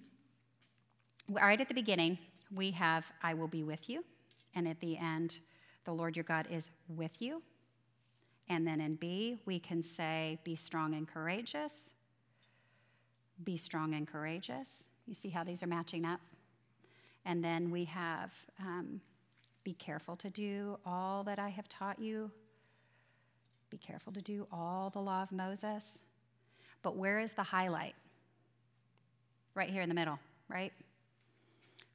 right 1.30 1.60
at 1.60 1.67
the 1.67 1.73
beginning, 1.73 2.19
we 2.54 2.69
have, 2.71 3.12
I 3.23 3.34
will 3.34 3.47
be 3.47 3.63
with 3.63 3.89
you. 3.89 4.06
And 4.54 4.67
at 4.67 4.80
the 4.80 4.95
end, 4.95 5.39
the 5.86 5.91
Lord 5.91 6.15
your 6.15 6.23
God 6.23 6.47
is 6.51 6.69
with 6.88 7.19
you. 7.19 7.41
And 8.47 8.67
then 8.67 8.80
in 8.80 8.93
B, 8.93 9.38
we 9.47 9.58
can 9.60 9.82
say, 9.82 10.38
be 10.43 10.56
strong 10.56 10.93
and 10.93 11.08
courageous. 11.08 11.95
Be 13.43 13.58
strong 13.58 13.95
and 13.95 14.08
courageous. 14.08 14.86
You 15.12 15.15
see 15.15 15.28
how 15.28 15.43
these 15.43 15.62
are 15.62 15.67
matching 15.67 16.06
up? 16.06 16.21
And 17.26 17.43
then 17.43 17.69
we 17.69 17.84
have 17.84 18.32
um, 18.62 19.02
be 19.65 19.74
careful 19.74 20.15
to 20.15 20.30
do 20.30 20.78
all 20.86 21.26
that 21.26 21.38
I 21.38 21.50
have 21.50 21.67
taught 21.67 22.00
you. 22.00 22.32
Be 23.69 23.78
careful 23.78 24.13
to 24.13 24.21
do 24.21 24.47
all 24.54 24.89
the 24.89 25.02
law 25.02 25.21
of 25.21 25.34
Moses. 25.34 26.00
But 26.82 26.95
where 26.95 27.19
is 27.19 27.34
the 27.34 27.43
highlight? 27.43 27.93
Right 29.54 29.69
here 29.69 29.82
in 29.82 29.89
the 29.89 29.95
middle, 29.95 30.17
right? 30.47 30.71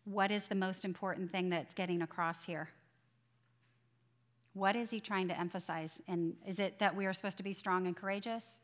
What 0.05 0.31
is 0.31 0.47
the 0.47 0.55
most 0.55 0.85
important 0.85 1.33
thing 1.33 1.49
that's 1.49 1.73
getting 1.73 2.03
across 2.03 2.45
here? 2.45 2.69
What 4.53 4.77
is 4.77 4.91
he 4.91 5.01
trying 5.01 5.29
to 5.29 5.41
emphasize? 5.41 6.03
And 6.07 6.37
is 6.47 6.59
it 6.59 6.79
that 6.81 6.95
we 6.95 7.07
are 7.07 7.15
supposed 7.15 7.39
to 7.39 7.43
be 7.43 7.55
strong 7.55 7.87
and 7.87 7.97
courageous? 7.97 8.59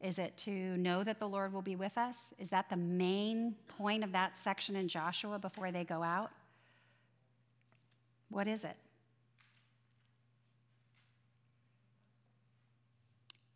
Is 0.00 0.18
it 0.18 0.36
to 0.38 0.76
know 0.76 1.02
that 1.02 1.18
the 1.18 1.28
Lord 1.28 1.52
will 1.52 1.62
be 1.62 1.76
with 1.76 1.96
us? 1.96 2.32
Is 2.38 2.50
that 2.50 2.68
the 2.68 2.76
main 2.76 3.54
point 3.78 4.04
of 4.04 4.12
that 4.12 4.36
section 4.36 4.76
in 4.76 4.88
Joshua 4.88 5.38
before 5.38 5.72
they 5.72 5.84
go 5.84 6.02
out? 6.02 6.30
What 8.28 8.46
is 8.46 8.64
it? 8.64 8.76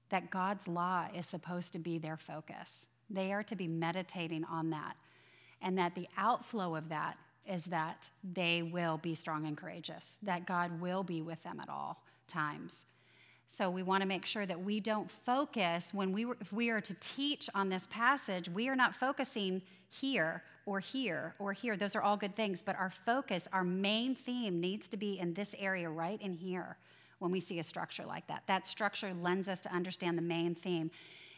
That 0.08 0.30
God's 0.30 0.66
law 0.66 1.08
is 1.14 1.26
supposed 1.26 1.72
to 1.74 1.78
be 1.78 1.98
their 1.98 2.16
focus. 2.16 2.86
They 3.10 3.32
are 3.32 3.42
to 3.42 3.56
be 3.56 3.68
meditating 3.68 4.44
on 4.44 4.70
that. 4.70 4.96
And 5.60 5.76
that 5.76 5.94
the 5.94 6.08
outflow 6.16 6.76
of 6.76 6.88
that 6.88 7.18
is 7.46 7.64
that 7.64 8.08
they 8.22 8.62
will 8.62 8.98
be 8.98 9.14
strong 9.14 9.46
and 9.46 9.56
courageous, 9.56 10.16
that 10.22 10.46
God 10.46 10.80
will 10.80 11.02
be 11.02 11.22
with 11.22 11.42
them 11.42 11.60
at 11.60 11.68
all 11.68 12.02
times. 12.26 12.86
So 13.50 13.70
we 13.70 13.82
want 13.82 14.02
to 14.02 14.06
make 14.06 14.26
sure 14.26 14.44
that 14.44 14.62
we 14.62 14.78
don't 14.78 15.10
focus 15.10 15.92
when 15.94 16.12
we 16.12 16.26
if 16.40 16.52
we 16.52 16.68
are 16.68 16.82
to 16.82 16.94
teach 17.00 17.48
on 17.54 17.70
this 17.70 17.88
passage, 17.90 18.48
we 18.48 18.68
are 18.68 18.76
not 18.76 18.94
focusing 18.94 19.62
here 19.88 20.42
or 20.66 20.80
here 20.80 21.34
or 21.38 21.54
here. 21.54 21.74
Those 21.74 21.96
are 21.96 22.02
all 22.02 22.18
good 22.18 22.36
things, 22.36 22.62
but 22.62 22.78
our 22.78 22.90
focus, 22.90 23.48
our 23.52 23.64
main 23.64 24.14
theme 24.14 24.60
needs 24.60 24.86
to 24.88 24.98
be 24.98 25.18
in 25.18 25.32
this 25.32 25.54
area 25.58 25.88
right 25.88 26.20
in 26.20 26.34
here 26.34 26.76
when 27.20 27.32
we 27.32 27.40
see 27.40 27.58
a 27.58 27.62
structure 27.62 28.04
like 28.04 28.26
that. 28.26 28.42
That 28.46 28.66
structure 28.66 29.14
lends 29.14 29.48
us 29.48 29.62
to 29.62 29.72
understand 29.72 30.18
the 30.18 30.22
main 30.22 30.54
theme 30.54 30.90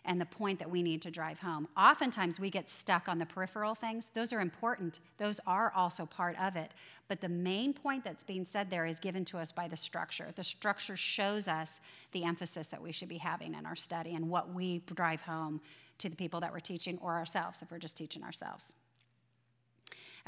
and 0.05 0.21
the 0.21 0.27
point 0.27 0.59
that 0.59 0.71
we 0.71 0.83
need 0.83 1.03
to 1.03 1.11
drive 1.11 1.39
home. 1.39 1.69
Oftentimes, 1.77 2.41
we 2.41 2.51
get 2.51 2.71
stuck 2.71 3.09
on 3.09 3.19
the 3.19 3.27
peripheral 3.27 3.75
things. 3.75 4.11
Those 4.15 4.33
are 4.33 4.41
important, 4.41 5.01
those 5.19 5.41
are 5.47 5.73
also 5.77 6.07
part 6.07 6.41
of 6.41 6.57
it. 6.57 6.73
But 7.09 7.21
the 7.21 7.29
main 7.29 7.73
point 7.73 8.05
that's 8.05 8.25
being 8.25 8.45
said 8.45 8.71
there 8.71 8.87
is 8.87 8.99
given 8.99 9.25
to 9.27 9.39
us 9.39 9.53
by 9.53 9.69
the 9.69 9.77
structure. 9.77 10.29
The 10.35 10.45
structure 10.45 10.97
shows 10.97 11.49
us 11.49 11.81
the 12.13 12.25
emphasis 12.25 12.69
that 12.69 12.81
we 12.81 12.93
should 12.93 13.09
be 13.09 13.19
having 13.19 13.55
in 13.55 13.67
our 13.67 13.77
study 13.77 14.15
and 14.15 14.31
what 14.31 14.55
we 14.55 14.83
drive 14.95 15.21
home 15.21 15.61
to 15.99 16.09
the 16.09 16.17
people 16.17 16.41
that 16.41 16.53
we're 16.53 16.61
teaching 16.61 16.99
or 17.03 17.17
ourselves 17.17 17.61
if 17.61 17.71
we're 17.71 17.79
just 17.79 17.97
teaching 17.97 18.23
ourselves. 18.23 18.75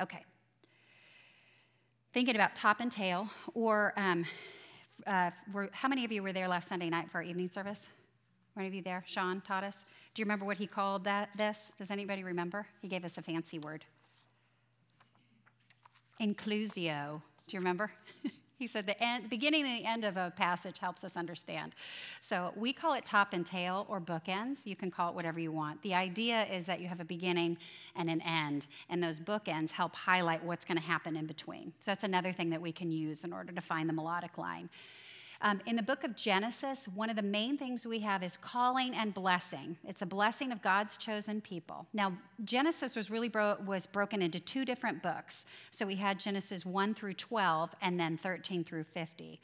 Okay. 0.01 0.25
Thinking 2.13 2.35
about 2.35 2.55
top 2.55 2.81
and 2.81 2.93
tail, 2.93 3.31
or 3.55 3.95
um, 3.97 4.27
uh, 5.07 5.31
were, 5.51 5.71
how 5.73 5.89
many 5.89 6.05
of 6.05 6.13
you 6.13 6.23
were 6.23 6.33
there 6.35 6.47
last 6.47 6.69
Sunday 6.69 6.91
night 6.91 7.11
for 7.11 7.19
our 7.19 7.23
evening 7.23 7.49
service? 7.51 7.89
One 8.55 8.67
of 8.67 8.75
you 8.75 8.83
there? 8.83 9.03
Sean 9.07 9.41
taught 9.41 9.65
us. 9.65 9.85
Do 10.15 10.21
you 10.21 10.25
remember 10.25 10.45
what 10.45 10.59
he 10.59 10.67
called 10.67 11.05
that 11.05 11.31
this? 11.37 11.73
Does 11.79 11.91
anybody 11.91 12.23
remember? 12.23 12.67
He 12.83 12.88
gave 12.88 13.05
us 13.05 13.17
a 13.17 13.23
fancy 13.23 13.59
word. 13.59 13.85
Inclusio. 16.21 17.23
Do 17.47 17.57
you 17.57 17.61
remember? 17.61 17.91
he 18.59 18.67
said 18.67 18.87
the, 18.87 19.03
end, 19.03 19.25
the 19.25 19.29
beginning 19.29 19.65
and 19.65 19.81
the 19.81 19.88
end 19.88 20.05
of 20.05 20.17
a 20.17 20.33
passage 20.37 20.79
helps 20.79 21.03
us 21.03 21.17
understand. 21.17 21.75
So 22.21 22.53
we 22.55 22.73
call 22.73 22.93
it 22.93 23.05
top 23.05 23.33
and 23.33 23.45
tail 23.45 23.87
or 23.88 24.01
bookends. 24.01 24.67
You 24.67 24.77
can 24.77 24.91
call 24.91 25.09
it 25.09 25.15
whatever 25.15 25.41
you 25.41 25.51
want. 25.51 25.83
The 25.83 25.95
idea 25.95 26.45
is 26.45 26.67
that 26.67 26.81
you 26.81 26.88
have 26.88 27.01
a 27.01 27.05
beginning 27.05 27.57
and 27.97 28.11
an 28.11 28.21
end, 28.21 28.69
and 28.91 29.03
those 29.03 29.19
bookends 29.19 29.73
help 29.73 29.97
highlight 29.97 30.45
what's 30.45 30.65
going 30.65 30.79
to 30.79 30.85
happen 30.85 31.17
in 31.17 31.27
between. 31.27 31.73
So 31.81 31.91
that's 31.91 32.05
another 32.05 32.33
thing 32.33 32.51
that 32.51 32.61
we 32.61 32.71
can 32.71 32.93
use 32.93 33.25
in 33.25 33.33
order 33.33 33.53
to 33.53 33.61
find 33.61 33.88
the 33.88 33.95
melodic 33.95 34.37
line. 34.37 34.69
Um, 35.44 35.61
in 35.66 35.74
the 35.74 35.83
book 35.83 36.05
of 36.05 36.14
Genesis, 36.14 36.87
one 36.94 37.11
of 37.11 37.16
the 37.16 37.22
main 37.22 37.59
things 37.59 37.85
we 37.85 37.98
have 37.98 38.22
is 38.22 38.37
calling 38.37 38.94
and 38.94 39.12
blessing. 39.12 39.76
It's 39.85 40.00
a 40.00 40.07
blessing 40.07 40.52
of 40.52 40.62
God's 40.62 40.96
chosen 40.96 41.40
people. 41.40 41.85
Now, 41.92 42.16
Genesis 42.44 42.94
was 42.94 43.11
really 43.11 43.28
bro- 43.28 43.57
was 43.66 43.88
broken 43.88 44.22
into 44.22 44.38
two 44.38 44.64
different 44.64 45.02
books. 45.02 45.44
So 45.72 45.85
we 45.85 45.96
had 45.96 46.20
Genesis 46.20 46.64
1 46.64 46.94
through 46.94 47.14
12 47.14 47.74
and 47.83 47.98
then 47.98 48.16
13 48.16 48.62
through 48.62 48.85
50. 48.85 49.40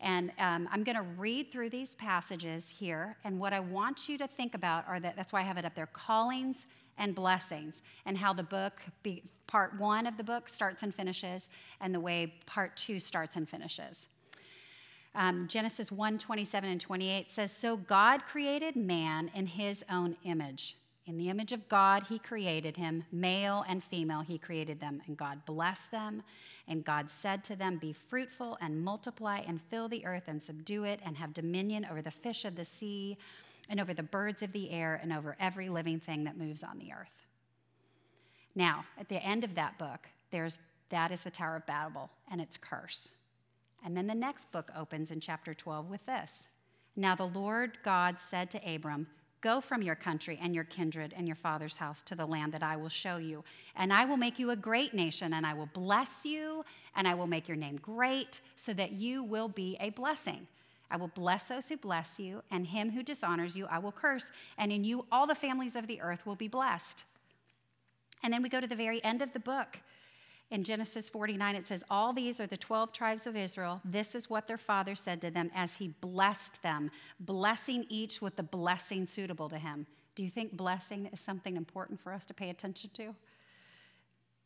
And 0.00 0.32
um, 0.38 0.70
I'm 0.72 0.84
going 0.84 0.96
to 0.96 1.02
read 1.02 1.52
through 1.52 1.68
these 1.68 1.94
passages 1.96 2.70
here. 2.70 3.18
And 3.22 3.38
what 3.38 3.52
I 3.52 3.60
want 3.60 4.08
you 4.08 4.16
to 4.18 4.26
think 4.26 4.54
about 4.54 4.88
are 4.88 5.00
that 5.00 5.16
that's 5.16 5.34
why 5.34 5.40
I 5.40 5.44
have 5.44 5.58
it 5.58 5.66
up 5.66 5.74
there 5.74 5.86
callings 5.86 6.66
and 6.96 7.14
blessings, 7.14 7.82
and 8.04 8.18
how 8.18 8.32
the 8.32 8.42
book, 8.42 8.80
be, 9.02 9.22
part 9.46 9.78
one 9.78 10.06
of 10.06 10.16
the 10.16 10.24
book 10.24 10.48
starts 10.48 10.82
and 10.82 10.94
finishes, 10.94 11.48
and 11.80 11.94
the 11.94 12.00
way 12.00 12.34
part 12.46 12.76
two 12.76 12.98
starts 12.98 13.36
and 13.36 13.48
finishes. 13.48 14.08
Um, 15.14 15.46
Genesis 15.48 15.92
1 15.92 16.18
27 16.18 16.70
and 16.70 16.80
28 16.80 17.30
says, 17.30 17.52
So 17.52 17.76
God 17.76 18.24
created 18.24 18.76
man 18.76 19.30
in 19.34 19.46
his 19.46 19.84
own 19.90 20.16
image. 20.24 20.76
In 21.04 21.18
the 21.18 21.28
image 21.28 21.50
of 21.52 21.68
God, 21.68 22.04
he 22.08 22.18
created 22.18 22.76
him, 22.76 23.04
male 23.10 23.64
and 23.68 23.82
female, 23.82 24.20
he 24.20 24.38
created 24.38 24.78
them. 24.78 25.02
And 25.06 25.16
God 25.16 25.44
blessed 25.44 25.90
them. 25.90 26.22
And 26.68 26.84
God 26.84 27.10
said 27.10 27.42
to 27.44 27.56
them, 27.56 27.78
Be 27.78 27.92
fruitful 27.92 28.56
and 28.60 28.82
multiply 28.82 29.40
and 29.46 29.60
fill 29.60 29.88
the 29.88 30.06
earth 30.06 30.24
and 30.28 30.40
subdue 30.40 30.84
it 30.84 31.00
and 31.04 31.16
have 31.16 31.34
dominion 31.34 31.86
over 31.90 32.02
the 32.02 32.10
fish 32.10 32.44
of 32.44 32.54
the 32.54 32.64
sea 32.64 33.18
and 33.68 33.80
over 33.80 33.92
the 33.92 34.02
birds 34.02 34.42
of 34.42 34.52
the 34.52 34.70
air 34.70 34.98
and 35.02 35.12
over 35.12 35.36
every 35.40 35.68
living 35.68 35.98
thing 35.98 36.24
that 36.24 36.38
moves 36.38 36.62
on 36.62 36.78
the 36.78 36.92
earth. 36.92 37.26
Now, 38.54 38.84
at 38.98 39.08
the 39.08 39.22
end 39.24 39.44
of 39.44 39.56
that 39.56 39.78
book, 39.78 40.08
there's 40.30 40.58
that 40.90 41.10
is 41.10 41.22
the 41.22 41.30
Tower 41.30 41.56
of 41.56 41.66
Babel 41.66 42.10
and 42.30 42.40
its 42.40 42.56
curse. 42.56 43.12
And 43.84 43.96
then 43.96 44.06
the 44.06 44.14
next 44.14 44.52
book 44.52 44.70
opens 44.76 45.10
in 45.10 45.20
chapter 45.20 45.54
12 45.54 45.90
with 45.90 46.04
this. 46.06 46.48
Now 46.96 47.14
the 47.14 47.26
Lord 47.26 47.78
God 47.82 48.18
said 48.18 48.50
to 48.52 48.74
Abram, 48.74 49.06
Go 49.40 49.60
from 49.60 49.82
your 49.82 49.96
country 49.96 50.38
and 50.40 50.54
your 50.54 50.62
kindred 50.62 51.12
and 51.16 51.26
your 51.26 51.34
father's 51.34 51.76
house 51.76 52.00
to 52.02 52.14
the 52.14 52.24
land 52.24 52.52
that 52.52 52.62
I 52.62 52.76
will 52.76 52.88
show 52.88 53.16
you. 53.16 53.42
And 53.74 53.92
I 53.92 54.04
will 54.04 54.16
make 54.16 54.38
you 54.38 54.50
a 54.50 54.56
great 54.56 54.94
nation, 54.94 55.32
and 55.32 55.44
I 55.44 55.52
will 55.52 55.68
bless 55.72 56.24
you, 56.24 56.64
and 56.94 57.08
I 57.08 57.14
will 57.14 57.26
make 57.26 57.48
your 57.48 57.56
name 57.56 57.76
great, 57.82 58.40
so 58.54 58.72
that 58.74 58.92
you 58.92 59.24
will 59.24 59.48
be 59.48 59.76
a 59.80 59.90
blessing. 59.90 60.46
I 60.92 60.96
will 60.96 61.08
bless 61.08 61.48
those 61.48 61.68
who 61.68 61.76
bless 61.76 62.20
you, 62.20 62.42
and 62.52 62.68
him 62.68 62.90
who 62.90 63.02
dishonors 63.02 63.56
you 63.56 63.66
I 63.66 63.80
will 63.80 63.90
curse. 63.90 64.30
And 64.58 64.70
in 64.70 64.84
you 64.84 65.06
all 65.10 65.26
the 65.26 65.34
families 65.34 65.74
of 65.74 65.88
the 65.88 66.00
earth 66.00 66.24
will 66.24 66.36
be 66.36 66.48
blessed. 66.48 67.02
And 68.22 68.32
then 68.32 68.42
we 68.42 68.48
go 68.48 68.60
to 68.60 68.68
the 68.68 68.76
very 68.76 69.02
end 69.02 69.22
of 69.22 69.32
the 69.32 69.40
book. 69.40 69.78
In 70.52 70.64
Genesis 70.64 71.08
49, 71.08 71.56
it 71.56 71.66
says, 71.66 71.82
All 71.88 72.12
these 72.12 72.38
are 72.38 72.46
the 72.46 72.58
12 72.58 72.92
tribes 72.92 73.26
of 73.26 73.36
Israel. 73.36 73.80
This 73.86 74.14
is 74.14 74.28
what 74.28 74.46
their 74.46 74.58
father 74.58 74.94
said 74.94 75.22
to 75.22 75.30
them 75.30 75.50
as 75.54 75.76
he 75.76 75.94
blessed 76.02 76.62
them, 76.62 76.90
blessing 77.18 77.86
each 77.88 78.20
with 78.20 78.36
the 78.36 78.42
blessing 78.42 79.06
suitable 79.06 79.48
to 79.48 79.56
him. 79.56 79.86
Do 80.14 80.22
you 80.22 80.28
think 80.28 80.54
blessing 80.54 81.08
is 81.10 81.20
something 81.20 81.56
important 81.56 82.00
for 82.00 82.12
us 82.12 82.26
to 82.26 82.34
pay 82.34 82.50
attention 82.50 82.90
to? 82.92 83.14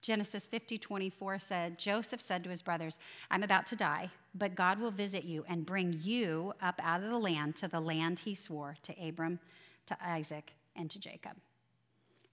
Genesis 0.00 0.46
50, 0.46 0.78
24 0.78 1.40
said, 1.40 1.76
Joseph 1.76 2.20
said 2.20 2.44
to 2.44 2.50
his 2.50 2.62
brothers, 2.62 2.98
I'm 3.28 3.42
about 3.42 3.66
to 3.66 3.76
die, 3.76 4.08
but 4.32 4.54
God 4.54 4.78
will 4.78 4.92
visit 4.92 5.24
you 5.24 5.44
and 5.48 5.66
bring 5.66 5.98
you 6.04 6.52
up 6.62 6.80
out 6.84 7.02
of 7.02 7.10
the 7.10 7.18
land 7.18 7.56
to 7.56 7.66
the 7.66 7.80
land 7.80 8.20
he 8.20 8.36
swore 8.36 8.76
to 8.84 8.94
Abram, 9.04 9.40
to 9.86 9.96
Isaac, 10.00 10.52
and 10.76 10.88
to 10.88 11.00
Jacob. 11.00 11.32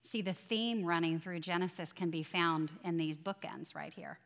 See, 0.04 0.22
the 0.22 0.34
theme 0.34 0.86
running 0.86 1.20
through 1.20 1.40
Genesis 1.40 1.94
can 1.94 2.10
be 2.10 2.24
found 2.24 2.72
in 2.84 2.98
these 2.98 3.18
bookends 3.18 3.74
right 3.74 3.94
here. 3.94 4.20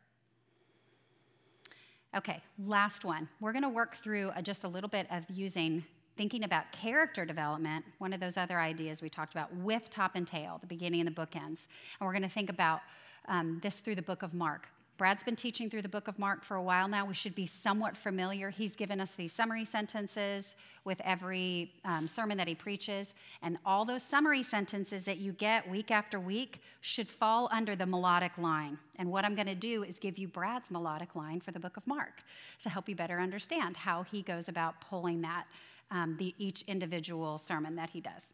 Okay, 2.16 2.42
last 2.66 3.04
one. 3.04 3.28
We're 3.40 3.52
going 3.52 3.62
to 3.62 3.68
work 3.68 3.96
through 3.96 4.32
a, 4.34 4.42
just 4.42 4.64
a 4.64 4.68
little 4.68 4.88
bit 4.88 5.06
of 5.10 5.24
using 5.30 5.84
thinking 6.16 6.42
about 6.42 6.72
character 6.72 7.24
development, 7.24 7.84
one 7.98 8.12
of 8.12 8.18
those 8.18 8.36
other 8.36 8.58
ideas 8.58 9.00
we 9.00 9.08
talked 9.08 9.34
about, 9.34 9.54
with 9.54 9.88
top 9.88 10.16
and 10.16 10.26
tail, 10.26 10.58
the 10.60 10.66
beginning 10.66 11.00
and 11.00 11.08
the 11.08 11.12
bookends. 11.12 11.68
And 12.00 12.06
we're 12.06 12.12
going 12.12 12.22
to 12.22 12.28
think 12.28 12.50
about 12.50 12.80
um, 13.28 13.60
this 13.62 13.76
through 13.76 13.94
the 13.94 14.02
book 14.02 14.22
of 14.22 14.34
Mark. 14.34 14.68
Brad's 14.98 15.22
been 15.22 15.36
teaching 15.36 15.70
through 15.70 15.82
the 15.82 15.88
book 15.88 16.08
of 16.08 16.18
Mark 16.18 16.42
for 16.42 16.56
a 16.56 16.62
while 16.62 16.88
now. 16.88 17.06
We 17.06 17.14
should 17.14 17.36
be 17.36 17.46
somewhat 17.46 17.96
familiar. 17.96 18.50
He's 18.50 18.74
given 18.74 19.00
us 19.00 19.12
these 19.12 19.32
summary 19.32 19.64
sentences 19.64 20.56
with 20.84 21.00
every 21.04 21.72
um, 21.84 22.08
sermon 22.08 22.36
that 22.36 22.48
he 22.48 22.56
preaches. 22.56 23.14
And 23.40 23.58
all 23.64 23.84
those 23.84 24.02
summary 24.02 24.42
sentences 24.42 25.04
that 25.04 25.18
you 25.18 25.32
get 25.32 25.70
week 25.70 25.92
after 25.92 26.18
week 26.18 26.60
should 26.80 27.08
fall 27.08 27.48
under 27.52 27.76
the 27.76 27.86
melodic 27.86 28.36
line. 28.38 28.76
And 28.98 29.08
what 29.12 29.24
I'm 29.24 29.36
going 29.36 29.46
to 29.46 29.54
do 29.54 29.84
is 29.84 30.00
give 30.00 30.18
you 30.18 30.26
Brad's 30.26 30.68
melodic 30.68 31.14
line 31.14 31.40
for 31.40 31.52
the 31.52 31.60
book 31.60 31.76
of 31.76 31.86
Mark 31.86 32.24
to 32.62 32.68
help 32.68 32.88
you 32.88 32.96
better 32.96 33.20
understand 33.20 33.76
how 33.76 34.02
he 34.02 34.22
goes 34.22 34.48
about 34.48 34.80
pulling 34.80 35.20
that, 35.20 35.44
um, 35.92 36.16
the, 36.18 36.34
each 36.38 36.62
individual 36.62 37.38
sermon 37.38 37.76
that 37.76 37.90
he 37.90 38.00
does. 38.00 38.32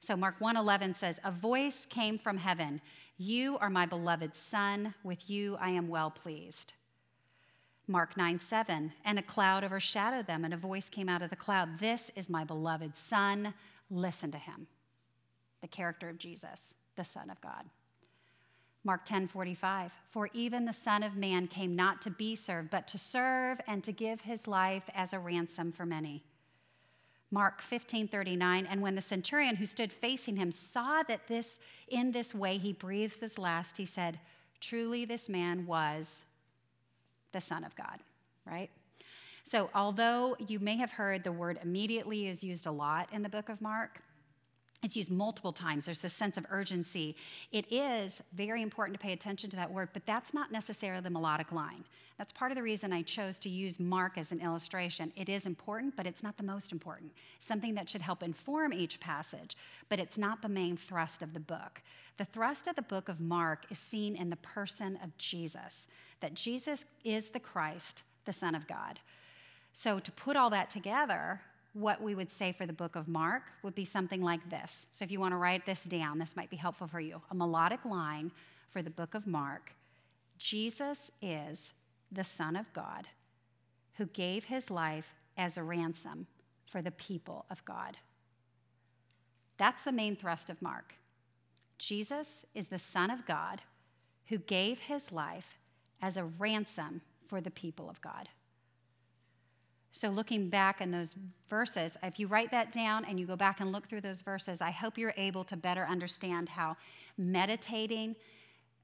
So 0.00 0.16
Mark 0.16 0.38
1:11 0.38 0.94
says, 0.94 1.20
"A 1.24 1.30
voice 1.30 1.86
came 1.86 2.18
from 2.18 2.36
heaven, 2.36 2.82
you 3.22 3.56
are 3.58 3.70
my 3.70 3.86
beloved 3.86 4.36
son, 4.36 4.94
with 5.02 5.30
you 5.30 5.56
I 5.56 5.70
am 5.70 5.88
well 5.88 6.10
pleased." 6.10 6.74
Mark 7.88 8.16
9, 8.16 8.38
7, 8.38 8.92
and 9.04 9.18
a 9.18 9.22
cloud 9.22 9.64
overshadowed 9.64 10.26
them, 10.26 10.44
and 10.44 10.54
a 10.54 10.56
voice 10.56 10.88
came 10.88 11.08
out 11.08 11.22
of 11.22 11.30
the 11.30 11.36
cloud 11.36 11.78
This 11.78 12.10
is 12.14 12.30
my 12.30 12.44
beloved 12.44 12.96
Son, 12.96 13.54
listen 13.90 14.30
to 14.30 14.38
him. 14.38 14.68
The 15.60 15.68
character 15.68 16.08
of 16.08 16.18
Jesus, 16.18 16.74
the 16.96 17.04
Son 17.04 17.28
of 17.28 17.40
God. 17.40 17.68
Mark 18.84 19.04
10, 19.04 19.28
45, 19.28 19.92
for 20.08 20.28
even 20.32 20.64
the 20.64 20.72
Son 20.72 21.02
of 21.02 21.16
Man 21.16 21.46
came 21.46 21.76
not 21.76 22.02
to 22.02 22.10
be 22.10 22.34
served, 22.34 22.70
but 22.70 22.88
to 22.88 22.98
serve 22.98 23.60
and 23.66 23.84
to 23.84 23.92
give 23.92 24.22
his 24.22 24.46
life 24.46 24.88
as 24.94 25.12
a 25.12 25.18
ransom 25.18 25.70
for 25.70 25.86
many. 25.86 26.24
Mark 27.32 27.62
15, 27.62 28.08
39, 28.08 28.66
and 28.66 28.82
when 28.82 28.94
the 28.94 29.00
centurion 29.00 29.56
who 29.56 29.64
stood 29.64 29.90
facing 29.90 30.36
him 30.36 30.52
saw 30.52 31.02
that 31.04 31.26
this, 31.26 31.58
in 31.88 32.12
this 32.12 32.34
way 32.34 32.58
he 32.58 32.74
breathed 32.74 33.20
his 33.20 33.38
last, 33.38 33.78
he 33.78 33.86
said, 33.86 34.20
Truly, 34.60 35.06
this 35.06 35.30
man 35.30 35.66
was 35.66 36.26
the 37.32 37.40
Son 37.40 37.64
of 37.64 37.74
God, 37.74 38.00
right? 38.46 38.70
So, 39.44 39.70
although 39.74 40.36
you 40.46 40.60
may 40.60 40.76
have 40.76 40.92
heard 40.92 41.24
the 41.24 41.32
word 41.32 41.58
immediately 41.62 42.28
is 42.28 42.44
used 42.44 42.66
a 42.66 42.70
lot 42.70 43.08
in 43.12 43.22
the 43.22 43.28
book 43.30 43.48
of 43.48 43.62
Mark, 43.62 44.02
it's 44.82 44.96
used 44.96 45.12
multiple 45.12 45.52
times. 45.52 45.84
There's 45.84 46.00
this 46.00 46.12
sense 46.12 46.36
of 46.36 46.44
urgency. 46.50 47.14
It 47.52 47.70
is 47.70 48.20
very 48.32 48.62
important 48.62 48.98
to 48.98 49.04
pay 49.04 49.12
attention 49.12 49.48
to 49.50 49.56
that 49.56 49.72
word, 49.72 49.90
but 49.92 50.06
that's 50.06 50.34
not 50.34 50.50
necessarily 50.50 51.02
the 51.02 51.10
melodic 51.10 51.52
line. 51.52 51.84
That's 52.18 52.32
part 52.32 52.50
of 52.50 52.56
the 52.56 52.62
reason 52.62 52.92
I 52.92 53.02
chose 53.02 53.38
to 53.40 53.48
use 53.48 53.78
Mark 53.78 54.18
as 54.18 54.32
an 54.32 54.40
illustration. 54.40 55.12
It 55.16 55.28
is 55.28 55.46
important, 55.46 55.96
but 55.96 56.06
it's 56.06 56.22
not 56.22 56.36
the 56.36 56.42
most 56.42 56.72
important. 56.72 57.12
Something 57.38 57.74
that 57.74 57.88
should 57.88 58.02
help 58.02 58.24
inform 58.24 58.72
each 58.72 58.98
passage, 58.98 59.56
but 59.88 60.00
it's 60.00 60.18
not 60.18 60.42
the 60.42 60.48
main 60.48 60.76
thrust 60.76 61.22
of 61.22 61.32
the 61.32 61.40
book. 61.40 61.80
The 62.16 62.24
thrust 62.24 62.66
of 62.66 62.74
the 62.74 62.82
book 62.82 63.08
of 63.08 63.20
Mark 63.20 63.66
is 63.70 63.78
seen 63.78 64.16
in 64.16 64.30
the 64.30 64.36
person 64.36 64.98
of 65.02 65.16
Jesus, 65.16 65.86
that 66.20 66.34
Jesus 66.34 66.86
is 67.04 67.30
the 67.30 67.40
Christ, 67.40 68.02
the 68.24 68.32
Son 68.32 68.54
of 68.54 68.66
God. 68.66 68.98
So, 69.72 69.98
to 69.98 70.12
put 70.12 70.36
all 70.36 70.50
that 70.50 70.70
together, 70.70 71.40
what 71.74 72.02
we 72.02 72.14
would 72.14 72.30
say 72.30 72.52
for 72.52 72.66
the 72.66 72.72
book 72.72 72.96
of 72.96 73.08
Mark 73.08 73.44
would 73.62 73.74
be 73.74 73.84
something 73.84 74.22
like 74.22 74.50
this. 74.50 74.86
So 74.92 75.04
if 75.04 75.10
you 75.10 75.20
want 75.20 75.32
to 75.32 75.38
write 75.38 75.64
this 75.64 75.84
down, 75.84 76.18
this 76.18 76.36
might 76.36 76.50
be 76.50 76.56
helpful 76.56 76.86
for 76.86 77.00
you. 77.00 77.22
A 77.30 77.34
melodic 77.34 77.84
line 77.84 78.30
for 78.68 78.82
the 78.82 78.90
book 78.90 79.14
of 79.14 79.26
Mark 79.26 79.72
Jesus 80.38 81.12
is 81.22 81.72
the 82.10 82.24
Son 82.24 82.56
of 82.56 82.72
God 82.72 83.06
who 83.94 84.06
gave 84.06 84.46
his 84.46 84.70
life 84.70 85.14
as 85.36 85.56
a 85.56 85.62
ransom 85.62 86.26
for 86.66 86.82
the 86.82 86.90
people 86.90 87.46
of 87.48 87.64
God. 87.64 87.96
That's 89.56 89.84
the 89.84 89.92
main 89.92 90.16
thrust 90.16 90.50
of 90.50 90.60
Mark. 90.60 90.94
Jesus 91.78 92.44
is 92.54 92.66
the 92.66 92.78
Son 92.78 93.10
of 93.10 93.24
God 93.24 93.62
who 94.26 94.38
gave 94.38 94.80
his 94.80 95.12
life 95.12 95.58
as 96.00 96.16
a 96.16 96.24
ransom 96.24 97.02
for 97.28 97.40
the 97.40 97.50
people 97.50 97.88
of 97.88 98.00
God. 98.00 98.28
So, 99.94 100.08
looking 100.08 100.48
back 100.48 100.80
in 100.80 100.90
those 100.90 101.14
verses, 101.50 101.98
if 102.02 102.18
you 102.18 102.26
write 102.26 102.50
that 102.50 102.72
down 102.72 103.04
and 103.04 103.20
you 103.20 103.26
go 103.26 103.36
back 103.36 103.60
and 103.60 103.72
look 103.72 103.86
through 103.86 104.00
those 104.00 104.22
verses, 104.22 104.62
I 104.62 104.70
hope 104.70 104.96
you're 104.96 105.12
able 105.18 105.44
to 105.44 105.56
better 105.56 105.84
understand 105.84 106.48
how 106.48 106.78
meditating, 107.18 108.16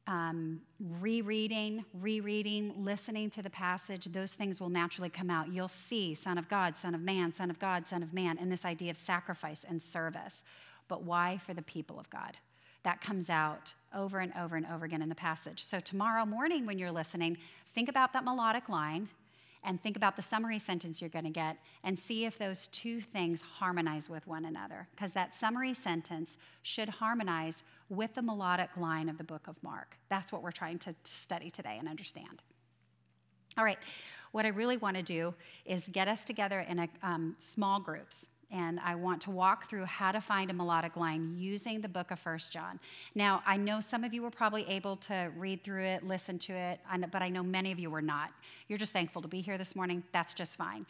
um, 0.07 0.61
rereading, 1.01 1.87
rereading, 1.95 2.85
listening 2.85 3.31
to 3.31 3.43
the 3.43 3.49
passage, 3.49 4.05
those 4.07 4.35
things 4.35 4.61
will 4.61 4.69
naturally 4.69 5.09
come 5.09 5.31
out. 5.31 5.51
You'll 5.51 5.67
see 5.67 6.15
Son 6.15 6.37
of 6.37 6.47
God, 6.51 6.77
Son 6.77 6.95
of 6.95 7.01
Man, 7.01 7.33
Son 7.33 7.49
of 7.49 7.59
God, 7.59 7.89
Son 7.89 8.03
of 8.03 8.13
Man, 8.13 8.37
and 8.39 8.53
this 8.53 8.67
idea 8.67 8.91
of 8.91 8.99
sacrifice 8.99 9.65
and 9.67 9.81
service. 9.81 10.45
But 10.89 11.05
why 11.05 11.39
for 11.39 11.55
the 11.55 11.63
people 11.63 11.99
of 11.99 12.11
God? 12.11 12.37
That 12.83 13.01
comes 13.01 13.31
out 13.31 13.73
over 13.95 14.19
and 14.19 14.33
over 14.39 14.57
and 14.57 14.67
over 14.67 14.85
again 14.85 15.01
in 15.01 15.09
the 15.09 15.15
passage. 15.15 15.65
So, 15.65 15.81
tomorrow 15.81 16.27
morning 16.27 16.67
when 16.67 16.79
you're 16.79 16.93
listening, 16.93 17.39
think 17.75 17.89
about 17.89 18.13
that 18.13 18.25
melodic 18.25 18.69
line 18.69 19.09
and 19.65 19.83
think 19.83 19.97
about 19.97 20.17
the 20.17 20.23
summary 20.23 20.59
sentence 20.59 21.01
you're 21.01 21.11
going 21.11 21.25
to 21.25 21.31
get 21.31 21.57
and 21.85 21.99
see 21.99 22.25
if 22.25 22.39
those 22.39 22.67
two 22.69 23.01
things 23.01 23.43
harmonize 23.43 24.09
with 24.09 24.27
one 24.27 24.45
another. 24.45 24.89
Because 24.93 25.13
that 25.13 25.35
summary 25.35 25.75
sentence 25.75 26.37
should 26.63 26.89
harmonize 26.89 27.63
with 27.89 28.15
the 28.15 28.23
melodic 28.23 28.71
line 28.77 29.09
of 29.09 29.19
the 29.19 29.25
book 29.25 29.49
of 29.49 29.57
Mark. 29.63 29.97
That's 30.09 30.33
what 30.33 30.43
we're 30.43 30.53
trying 30.53 30.79
to 30.81 30.95
study 31.05 31.51
today 31.51 31.77
and 31.79 31.89
understand. 31.89 32.43
All 33.57 33.65
right, 33.65 33.79
what 34.33 34.47
I 34.47 34.51
really 34.51 34.77
want 34.77 34.97
to 34.97 35.03
do 35.03 35.35
is 35.65 35.89
get 35.89 36.07
us 36.07 36.25
together 36.25 36.61
in 36.61 36.79
a, 36.79 36.89
um, 37.03 37.35
small 37.39 37.81
groups 37.81 38.29
and 38.51 38.81
I 38.81 38.95
want 38.95 39.21
to 39.23 39.31
walk 39.31 39.69
through 39.69 39.85
how 39.85 40.13
to 40.13 40.21
find 40.21 40.51
a 40.51 40.55
melodic 40.55 40.97
line 40.97 41.35
using 41.37 41.81
the 41.81 41.89
book 41.89 42.11
of 42.11 42.19
First 42.19 42.51
John. 42.51 42.81
Now, 43.15 43.43
I 43.47 43.57
know 43.57 43.81
some 43.81 44.05
of 44.05 44.15
you 44.15 44.23
were 44.23 44.31
probably 44.31 44.67
able 44.69 44.97
to 44.97 45.31
read 45.37 45.63
through 45.63 45.85
it, 45.85 46.03
listen 46.03 46.39
to 46.41 46.53
it, 46.53 46.81
but 47.11 47.23
I 47.23 47.29
know 47.29 47.43
many 47.43 47.73
of 47.73 47.79
you 47.79 47.91
were 47.91 48.03
not. 48.03 48.31
You're 48.69 48.79
just 48.79 48.93
thankful 48.93 49.21
to 49.23 49.29
be 49.29 49.41
here 49.41 49.59
this 49.59 49.77
morning. 49.77 50.03
That's 50.13 50.33
just 50.33 50.57
fine. 50.57 50.87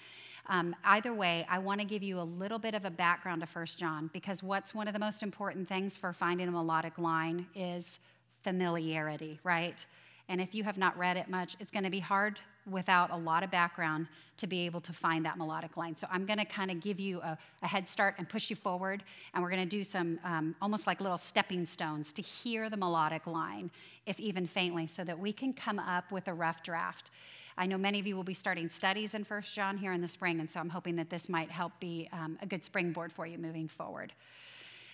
Um, 0.47 0.75
either 0.85 1.13
way, 1.13 1.47
I 1.51 1.59
want 1.59 1.81
to 1.81 1.87
give 1.87 2.03
you 2.03 2.21
a 2.21 2.23
little 2.23 2.59
bit 2.59 2.75
of 2.75 2.85
a 2.85 2.91
background 2.91 3.41
to 3.41 3.47
First 3.47 3.79
John 3.79 4.09
because 4.13 4.43
what's 4.43 4.75
one 4.75 4.87
of 4.87 4.95
the 4.95 5.01
most 5.01 5.23
important 5.23 5.69
things 5.69 5.97
for 5.97 6.13
finding 6.13 6.49
a 6.49 6.53
melodic 6.53 6.97
line 6.97 7.47
is 7.55 7.99
familiarity, 8.45 9.41
right? 9.43 9.85
And 10.29 10.41
if 10.41 10.55
you 10.55 10.63
have 10.65 10.79
not 10.79 10.97
read 10.97 11.17
it 11.17 11.29
much, 11.29 11.57
it's 11.59 11.73
going 11.73 11.85
to 11.85 11.91
be 11.91 12.01
hard 12.01 12.39
without 12.71 13.11
a 13.11 13.17
lot 13.17 13.43
of 13.43 13.51
background 13.51 14.07
to 14.39 14.47
be 14.47 14.67
able 14.67 14.81
to 14.81 14.93
find 14.93 15.25
that 15.25 15.37
melodic 15.37 15.77
line. 15.77 15.97
So 15.97 16.07
I'm 16.11 16.25
going 16.25 16.39
to 16.39 16.45
kind 16.45 16.71
of 16.71 16.81
give 16.81 17.01
you 17.01 17.21
a, 17.21 17.37
a, 17.63 17.67
head 17.67 17.89
start 17.89 18.15
and 18.19 18.29
push 18.29 18.51
you 18.51 18.57
forward, 18.57 19.03
and 19.35 19.43
we're 19.43 19.51
going 19.51 19.69
to 19.69 19.77
do 19.77 19.83
some 19.83 20.19
um, 20.25 20.55
almost 20.63 20.87
like 20.87 21.01
little 21.01 21.19
stepping 21.19 21.67
stones 21.67 22.13
to 22.13 22.23
hear 22.23 22.71
the 22.71 22.77
melodic 22.77 23.27
line, 23.27 23.71
if 24.07 24.21
even 24.21 24.47
faintly, 24.47 24.87
so 24.87 25.05
that 25.05 25.19
we 25.19 25.33
can 25.33 25.53
come 25.53 25.79
up 25.79 26.11
with 26.13 26.29
a 26.29 26.35
rough 26.35 26.63
draft. 26.63 27.11
I 27.57 27.67
know 27.67 27.77
many 27.77 27.99
of 27.99 28.07
you 28.07 28.15
will 28.15 28.25
be 28.25 28.35
starting 28.35 28.69
studies 28.69 29.17
in 29.17 29.25
First 29.25 29.55
John 29.55 29.77
here 29.77 29.93
in 29.93 30.01
the 30.01 30.09
spring, 30.09 30.39
and 30.39 30.49
so 30.49 30.61
I'm 30.61 30.69
hoping 30.69 30.95
that 30.97 31.11
this 31.11 31.29
might 31.29 31.51
help 31.51 31.73
be 31.81 32.09
um, 32.13 32.39
a 32.41 32.47
good 32.47 32.65
springboard 32.65 33.11
for 33.11 33.27
you 33.27 33.37
moving 33.37 33.67
forward. 33.67 34.13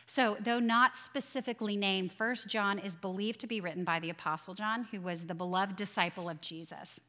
So, 0.07 0.37
though 0.41 0.61
not 0.61 0.97
specifically 0.97 1.77
named, 1.77 2.13
First 2.13 2.49
John 2.49 2.79
is 2.79 2.95
believed 2.95 3.41
to 3.41 3.47
be 3.47 3.61
written 3.61 3.85
by 3.85 4.01
the 4.01 4.11
Apostle 4.11 4.55
John, 4.55 4.85
who 4.91 5.01
was 5.01 5.27
the 5.27 5.35
beloved 5.35 5.77
disciple 5.77 6.29
of 6.29 6.41
Jesus. 6.41 7.01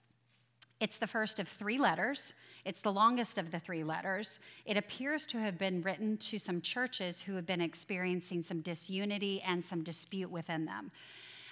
It's 0.79 0.97
the 0.97 1.07
first 1.07 1.39
of 1.39 1.47
three 1.47 1.77
letters. 1.77 2.33
It's 2.65 2.81
the 2.81 2.91
longest 2.91 3.38
of 3.38 3.51
the 3.51 3.59
three 3.59 3.83
letters. 3.83 4.39
It 4.65 4.75
appears 4.75 5.25
to 5.27 5.38
have 5.38 5.57
been 5.57 5.81
written 5.81 6.17
to 6.17 6.39
some 6.39 6.61
churches 6.61 7.21
who 7.21 7.35
have 7.35 7.45
been 7.45 7.61
experiencing 7.61 8.43
some 8.43 8.61
disunity 8.61 9.41
and 9.45 9.63
some 9.63 9.83
dispute 9.83 10.31
within 10.31 10.65
them. 10.65 10.91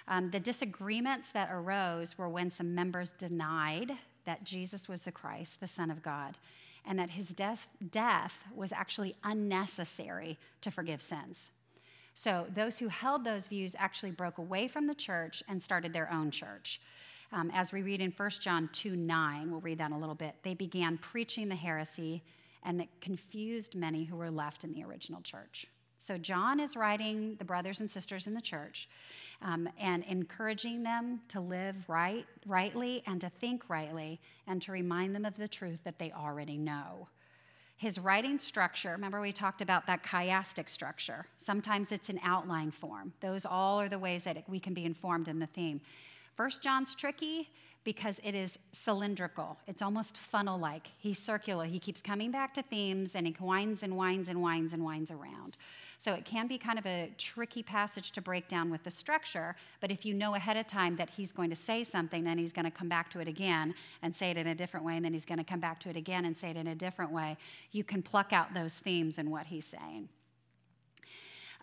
Um, 0.08 0.30
the 0.30 0.40
disagreements 0.40 1.32
that 1.32 1.48
arose 1.50 2.18
were 2.18 2.28
when 2.28 2.50
some 2.50 2.74
members 2.74 3.12
denied 3.12 3.92
that 4.26 4.44
Jesus 4.44 4.88
was 4.88 5.02
the 5.02 5.12
Christ, 5.12 5.60
the 5.60 5.66
Son 5.66 5.90
of 5.90 6.02
God, 6.02 6.36
and 6.84 6.98
that 6.98 7.10
his 7.10 7.28
death, 7.28 7.68
death 7.90 8.44
was 8.54 8.72
actually 8.72 9.14
unnecessary 9.24 10.38
to 10.60 10.70
forgive 10.70 11.00
sins. 11.00 11.50
So, 12.12 12.46
those 12.54 12.78
who 12.78 12.88
held 12.88 13.24
those 13.24 13.48
views 13.48 13.74
actually 13.78 14.12
broke 14.12 14.38
away 14.38 14.68
from 14.68 14.86
the 14.86 14.94
church 14.94 15.42
and 15.48 15.62
started 15.62 15.92
their 15.92 16.12
own 16.12 16.30
church. 16.30 16.80
Um, 17.32 17.50
as 17.52 17.72
we 17.72 17.82
read 17.82 18.00
in 18.00 18.10
1 18.10 18.30
John 18.40 18.68
2 18.72 18.96
9, 18.96 19.50
we'll 19.50 19.60
read 19.60 19.78
that 19.78 19.90
in 19.90 19.96
a 19.96 19.98
little 19.98 20.14
bit, 20.14 20.36
they 20.42 20.54
began 20.54 20.98
preaching 20.98 21.48
the 21.48 21.54
heresy 21.54 22.22
and 22.64 22.80
that 22.80 22.88
confused 23.00 23.74
many 23.74 24.04
who 24.04 24.16
were 24.16 24.30
left 24.30 24.64
in 24.64 24.72
the 24.72 24.84
original 24.84 25.20
church. 25.20 25.66
So, 25.98 26.18
John 26.18 26.60
is 26.60 26.76
writing 26.76 27.36
the 27.38 27.46
brothers 27.46 27.80
and 27.80 27.90
sisters 27.90 28.26
in 28.26 28.34
the 28.34 28.40
church 28.40 28.90
um, 29.40 29.68
and 29.78 30.04
encouraging 30.04 30.82
them 30.82 31.22
to 31.28 31.40
live 31.40 31.76
right, 31.88 32.26
rightly 32.44 33.02
and 33.06 33.20
to 33.22 33.30
think 33.30 33.70
rightly 33.70 34.20
and 34.46 34.60
to 34.62 34.72
remind 34.72 35.14
them 35.14 35.24
of 35.24 35.36
the 35.36 35.48
truth 35.48 35.80
that 35.84 35.98
they 35.98 36.12
already 36.12 36.58
know. 36.58 37.08
His 37.76 37.98
writing 37.98 38.38
structure, 38.38 38.90
remember 38.90 39.20
we 39.20 39.32
talked 39.32 39.62
about 39.62 39.86
that 39.86 40.02
chiastic 40.02 40.68
structure. 40.68 41.26
Sometimes 41.36 41.90
it's 41.90 42.08
an 42.08 42.20
outline 42.22 42.70
form. 42.70 43.14
Those 43.20 43.44
all 43.44 43.80
are 43.80 43.88
the 43.88 43.98
ways 43.98 44.24
that 44.24 44.48
we 44.48 44.60
can 44.60 44.74
be 44.74 44.84
informed 44.84 45.26
in 45.26 45.38
the 45.38 45.46
theme. 45.46 45.80
First 46.34 46.62
John's 46.62 46.94
tricky 46.94 47.48
because 47.84 48.18
it 48.24 48.34
is 48.34 48.58
cylindrical. 48.72 49.58
It's 49.66 49.82
almost 49.82 50.16
funnel 50.16 50.58
like. 50.58 50.88
He's 50.98 51.18
circular. 51.18 51.66
He 51.66 51.78
keeps 51.78 52.00
coming 52.00 52.30
back 52.30 52.54
to 52.54 52.62
themes 52.62 53.14
and 53.14 53.26
he 53.26 53.36
winds 53.38 53.82
and 53.82 53.96
winds 53.96 54.30
and 54.30 54.42
winds 54.42 54.72
and 54.72 54.84
winds 54.84 55.10
around. 55.10 55.58
So 55.98 56.12
it 56.14 56.24
can 56.24 56.46
be 56.46 56.58
kind 56.58 56.78
of 56.78 56.86
a 56.86 57.12
tricky 57.18 57.62
passage 57.62 58.12
to 58.12 58.22
break 58.22 58.48
down 58.48 58.70
with 58.70 58.82
the 58.82 58.90
structure, 58.90 59.54
but 59.80 59.90
if 59.90 60.04
you 60.04 60.14
know 60.14 60.34
ahead 60.34 60.56
of 60.56 60.66
time 60.66 60.96
that 60.96 61.10
he's 61.10 61.30
going 61.32 61.50
to 61.50 61.56
say 61.56 61.84
something, 61.84 62.24
then 62.24 62.36
he's 62.36 62.52
going 62.52 62.64
to 62.64 62.70
come 62.70 62.88
back 62.88 63.10
to 63.10 63.20
it 63.20 63.28
again 63.28 63.74
and 64.02 64.14
say 64.14 64.30
it 64.30 64.36
in 64.36 64.46
a 64.48 64.54
different 64.54 64.84
way, 64.84 64.96
and 64.96 65.04
then 65.04 65.12
he's 65.12 65.24
going 65.24 65.38
to 65.38 65.44
come 65.44 65.60
back 65.60 65.78
to 65.80 65.88
it 65.88 65.96
again 65.96 66.24
and 66.24 66.36
say 66.36 66.50
it 66.50 66.56
in 66.56 66.66
a 66.66 66.74
different 66.74 67.12
way, 67.12 67.36
you 67.72 67.84
can 67.84 68.02
pluck 68.02 68.32
out 68.32 68.52
those 68.54 68.74
themes 68.74 69.18
in 69.18 69.30
what 69.30 69.46
he's 69.46 69.64
saying. 69.64 70.08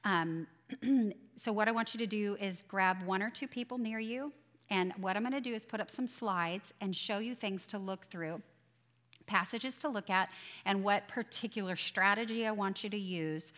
Um, 0.03 0.47
so, 1.37 1.51
what 1.51 1.67
I 1.67 1.71
want 1.71 1.93
you 1.93 1.99
to 1.99 2.07
do 2.07 2.35
is 2.39 2.63
grab 2.67 3.03
one 3.03 3.21
or 3.21 3.29
two 3.29 3.47
people 3.47 3.77
near 3.77 3.99
you, 3.99 4.31
and 4.71 4.93
what 4.97 5.15
I'm 5.15 5.21
going 5.21 5.33
to 5.33 5.41
do 5.41 5.53
is 5.53 5.65
put 5.65 5.79
up 5.79 5.91
some 5.91 6.07
slides 6.07 6.73
and 6.81 6.95
show 6.95 7.19
you 7.19 7.35
things 7.35 7.67
to 7.67 7.77
look 7.77 8.05
through 8.09 8.41
passages 9.27 9.77
to 9.77 9.87
look 9.87 10.09
at 10.09 10.29
and 10.65 10.83
what 10.83 11.07
particular 11.07 11.75
strategy 11.75 12.45
I 12.45 12.51
want 12.51 12.83
you 12.83 12.89
to 12.89 12.97
use. 12.97 13.53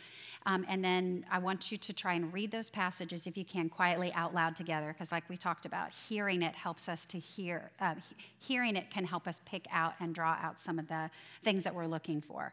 Um, 0.45 0.65
and 0.67 0.83
then 0.83 1.25
I 1.31 1.39
want 1.39 1.71
you 1.71 1.77
to 1.77 1.93
try 1.93 2.13
and 2.13 2.33
read 2.33 2.51
those 2.51 2.69
passages 2.69 3.27
if 3.27 3.37
you 3.37 3.45
can 3.45 3.69
quietly 3.69 4.11
out 4.13 4.35
loud 4.35 4.57
together, 4.57 4.93
because, 4.93 5.11
like 5.11 5.23
we 5.29 5.37
talked 5.37 5.65
about, 5.65 5.91
hearing 6.09 6.41
it 6.41 6.53
helps 6.53 6.89
us 6.89 7.05
to 7.07 7.17
hear. 7.17 7.71
Uh, 7.79 7.95
hearing 8.39 8.75
it 8.75 8.91
can 8.91 9.05
help 9.05 9.25
us 9.25 9.39
pick 9.45 9.65
out 9.71 9.93
and 10.01 10.13
draw 10.13 10.37
out 10.41 10.59
some 10.59 10.79
of 10.79 10.87
the 10.89 11.09
things 11.43 11.63
that 11.63 11.73
we're 11.73 11.87
looking 11.87 12.19
for. 12.19 12.51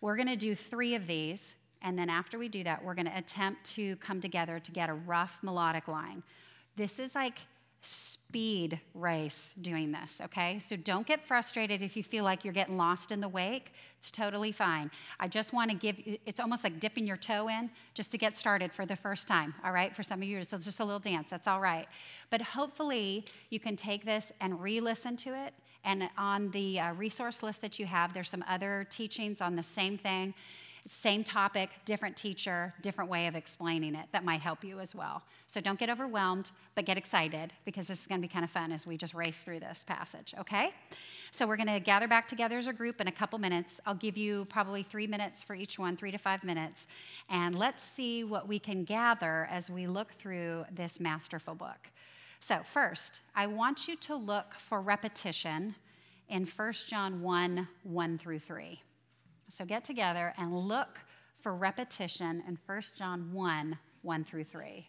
We're 0.00 0.14
going 0.14 0.28
to 0.28 0.36
do 0.36 0.54
three 0.54 0.94
of 0.94 1.08
these, 1.08 1.56
and 1.82 1.98
then 1.98 2.08
after 2.08 2.38
we 2.38 2.48
do 2.48 2.62
that, 2.62 2.84
we're 2.84 2.94
going 2.94 3.06
to 3.06 3.18
attempt 3.18 3.64
to 3.74 3.96
come 3.96 4.20
together 4.20 4.60
to 4.60 4.70
get 4.70 4.88
a 4.88 4.94
rough 4.94 5.38
melodic 5.42 5.88
line. 5.88 6.22
This 6.76 7.00
is 7.00 7.16
like 7.16 7.38
speed 7.82 8.80
race 8.94 9.52
doing 9.60 9.92
this, 9.92 10.20
okay? 10.24 10.58
So 10.58 10.76
don't 10.76 11.06
get 11.06 11.22
frustrated 11.22 11.82
if 11.82 11.96
you 11.96 12.02
feel 12.02 12.24
like 12.24 12.44
you're 12.44 12.54
getting 12.54 12.76
lost 12.76 13.12
in 13.12 13.20
the 13.20 13.28
wake. 13.28 13.74
It's 13.98 14.10
totally 14.10 14.52
fine. 14.52 14.90
I 15.20 15.28
just 15.28 15.52
want 15.52 15.70
to 15.70 15.76
give 15.76 15.96
it's 16.24 16.40
almost 16.40 16.64
like 16.64 16.80
dipping 16.80 17.06
your 17.06 17.16
toe 17.16 17.48
in 17.48 17.70
just 17.94 18.12
to 18.12 18.18
get 18.18 18.38
started 18.38 18.72
for 18.72 18.86
the 18.86 18.96
first 18.96 19.26
time, 19.26 19.52
all 19.64 19.72
right? 19.72 19.94
For 19.94 20.02
some 20.02 20.22
of 20.22 20.28
you, 20.28 20.38
it's 20.38 20.50
just 20.50 20.80
a 20.80 20.84
little 20.84 21.00
dance. 21.00 21.30
That's 21.30 21.48
all 21.48 21.60
right. 21.60 21.86
But 22.30 22.40
hopefully, 22.40 23.26
you 23.50 23.60
can 23.60 23.76
take 23.76 24.04
this 24.04 24.32
and 24.40 24.62
re 24.62 24.80
listen 24.80 25.16
to 25.18 25.34
it. 25.44 25.52
And 25.84 26.08
on 26.16 26.50
the 26.52 26.78
uh, 26.78 26.92
resource 26.94 27.42
list 27.42 27.60
that 27.62 27.78
you 27.78 27.86
have, 27.86 28.14
there's 28.14 28.30
some 28.30 28.44
other 28.48 28.86
teachings 28.88 29.40
on 29.40 29.56
the 29.56 29.62
same 29.62 29.98
thing. 29.98 30.34
Same 30.88 31.22
topic, 31.22 31.70
different 31.84 32.16
teacher, 32.16 32.74
different 32.82 33.08
way 33.08 33.28
of 33.28 33.36
explaining 33.36 33.94
it 33.94 34.06
that 34.10 34.24
might 34.24 34.40
help 34.40 34.64
you 34.64 34.80
as 34.80 34.96
well. 34.96 35.22
So 35.46 35.60
don't 35.60 35.78
get 35.78 35.88
overwhelmed, 35.88 36.50
but 36.74 36.84
get 36.86 36.96
excited 36.96 37.52
because 37.64 37.86
this 37.86 38.00
is 38.00 38.06
going 38.08 38.20
to 38.20 38.26
be 38.26 38.32
kind 38.32 38.44
of 38.44 38.50
fun 38.50 38.72
as 38.72 38.84
we 38.84 38.96
just 38.96 39.14
race 39.14 39.42
through 39.42 39.60
this 39.60 39.84
passage, 39.84 40.34
okay? 40.40 40.72
So 41.30 41.46
we're 41.46 41.56
going 41.56 41.68
to 41.68 41.78
gather 41.78 42.08
back 42.08 42.26
together 42.26 42.58
as 42.58 42.66
a 42.66 42.72
group 42.72 43.00
in 43.00 43.06
a 43.06 43.12
couple 43.12 43.38
minutes. 43.38 43.80
I'll 43.86 43.94
give 43.94 44.16
you 44.16 44.44
probably 44.46 44.82
three 44.82 45.06
minutes 45.06 45.42
for 45.42 45.54
each 45.54 45.78
one, 45.78 45.96
three 45.96 46.10
to 46.10 46.18
five 46.18 46.42
minutes. 46.42 46.88
And 47.30 47.56
let's 47.56 47.84
see 47.84 48.24
what 48.24 48.48
we 48.48 48.58
can 48.58 48.82
gather 48.82 49.46
as 49.52 49.70
we 49.70 49.86
look 49.86 50.12
through 50.14 50.64
this 50.74 50.98
masterful 50.98 51.54
book. 51.54 51.90
So, 52.40 52.58
first, 52.64 53.20
I 53.36 53.46
want 53.46 53.86
you 53.86 53.94
to 53.94 54.16
look 54.16 54.54
for 54.54 54.80
repetition 54.80 55.76
in 56.28 56.44
1 56.44 56.72
John 56.88 57.22
1 57.22 57.68
1 57.84 58.18
through 58.18 58.40
3. 58.40 58.82
So 59.52 59.66
get 59.66 59.84
together 59.84 60.32
and 60.38 60.56
look 60.56 61.00
for 61.42 61.54
repetition 61.54 62.42
in 62.48 62.58
1 62.64 62.82
John 62.96 63.34
1 63.34 63.78
1 64.00 64.24
through 64.24 64.44
3. 64.44 64.88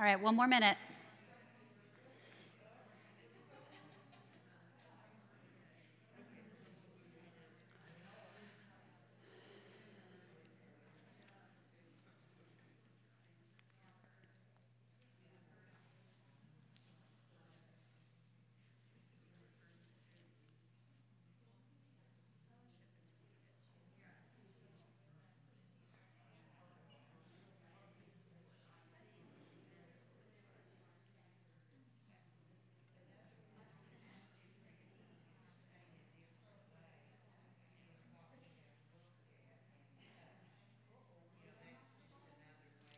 All 0.00 0.06
right, 0.06 0.20
one 0.20 0.34
more 0.34 0.48
minute. 0.48 0.76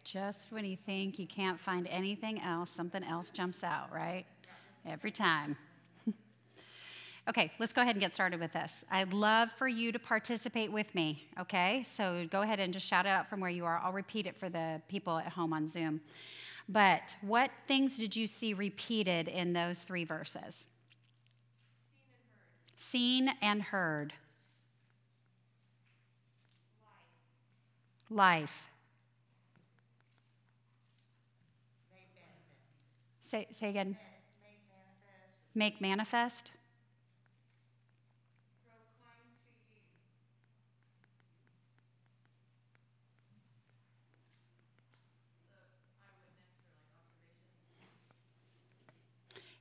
Just 0.06 0.52
when 0.52 0.64
you 0.64 0.76
think 0.76 1.18
you 1.18 1.26
can't 1.26 1.58
find 1.58 1.88
anything 1.88 2.40
else, 2.40 2.70
something 2.70 3.02
else 3.02 3.30
jumps 3.30 3.64
out, 3.64 3.92
right? 3.92 4.24
Every 4.86 5.10
time. 5.10 5.56
okay, 7.28 7.50
let's 7.58 7.72
go 7.72 7.82
ahead 7.82 7.96
and 7.96 8.00
get 8.00 8.14
started 8.14 8.38
with 8.38 8.52
this. 8.52 8.84
I'd 8.88 9.12
love 9.12 9.50
for 9.50 9.66
you 9.66 9.90
to 9.90 9.98
participate 9.98 10.70
with 10.70 10.94
me, 10.94 11.26
okay? 11.40 11.82
So 11.82 12.24
go 12.30 12.42
ahead 12.42 12.60
and 12.60 12.72
just 12.72 12.86
shout 12.86 13.04
it 13.04 13.08
out 13.08 13.28
from 13.28 13.40
where 13.40 13.50
you 13.50 13.64
are. 13.64 13.80
I'll 13.82 13.92
repeat 13.92 14.28
it 14.28 14.36
for 14.36 14.48
the 14.48 14.80
people 14.86 15.18
at 15.18 15.32
home 15.32 15.52
on 15.52 15.66
Zoom. 15.66 16.00
But 16.68 17.16
what 17.20 17.50
things 17.66 17.96
did 17.96 18.14
you 18.14 18.28
see 18.28 18.54
repeated 18.54 19.26
in 19.26 19.54
those 19.54 19.80
three 19.80 20.04
verses? 20.04 20.68
Seen 22.76 23.32
and 23.42 23.60
heard. 23.60 24.12
Seen 24.12 24.12
and 24.12 24.12
heard. 24.12 24.12
Life. 28.08 28.42
Life. 28.48 28.75
Say, 33.26 33.48
say 33.50 33.70
again. 33.70 33.96
Make 35.52 35.80
manifest. 35.80 35.82
Make 35.82 35.82
manifest. 35.82 36.52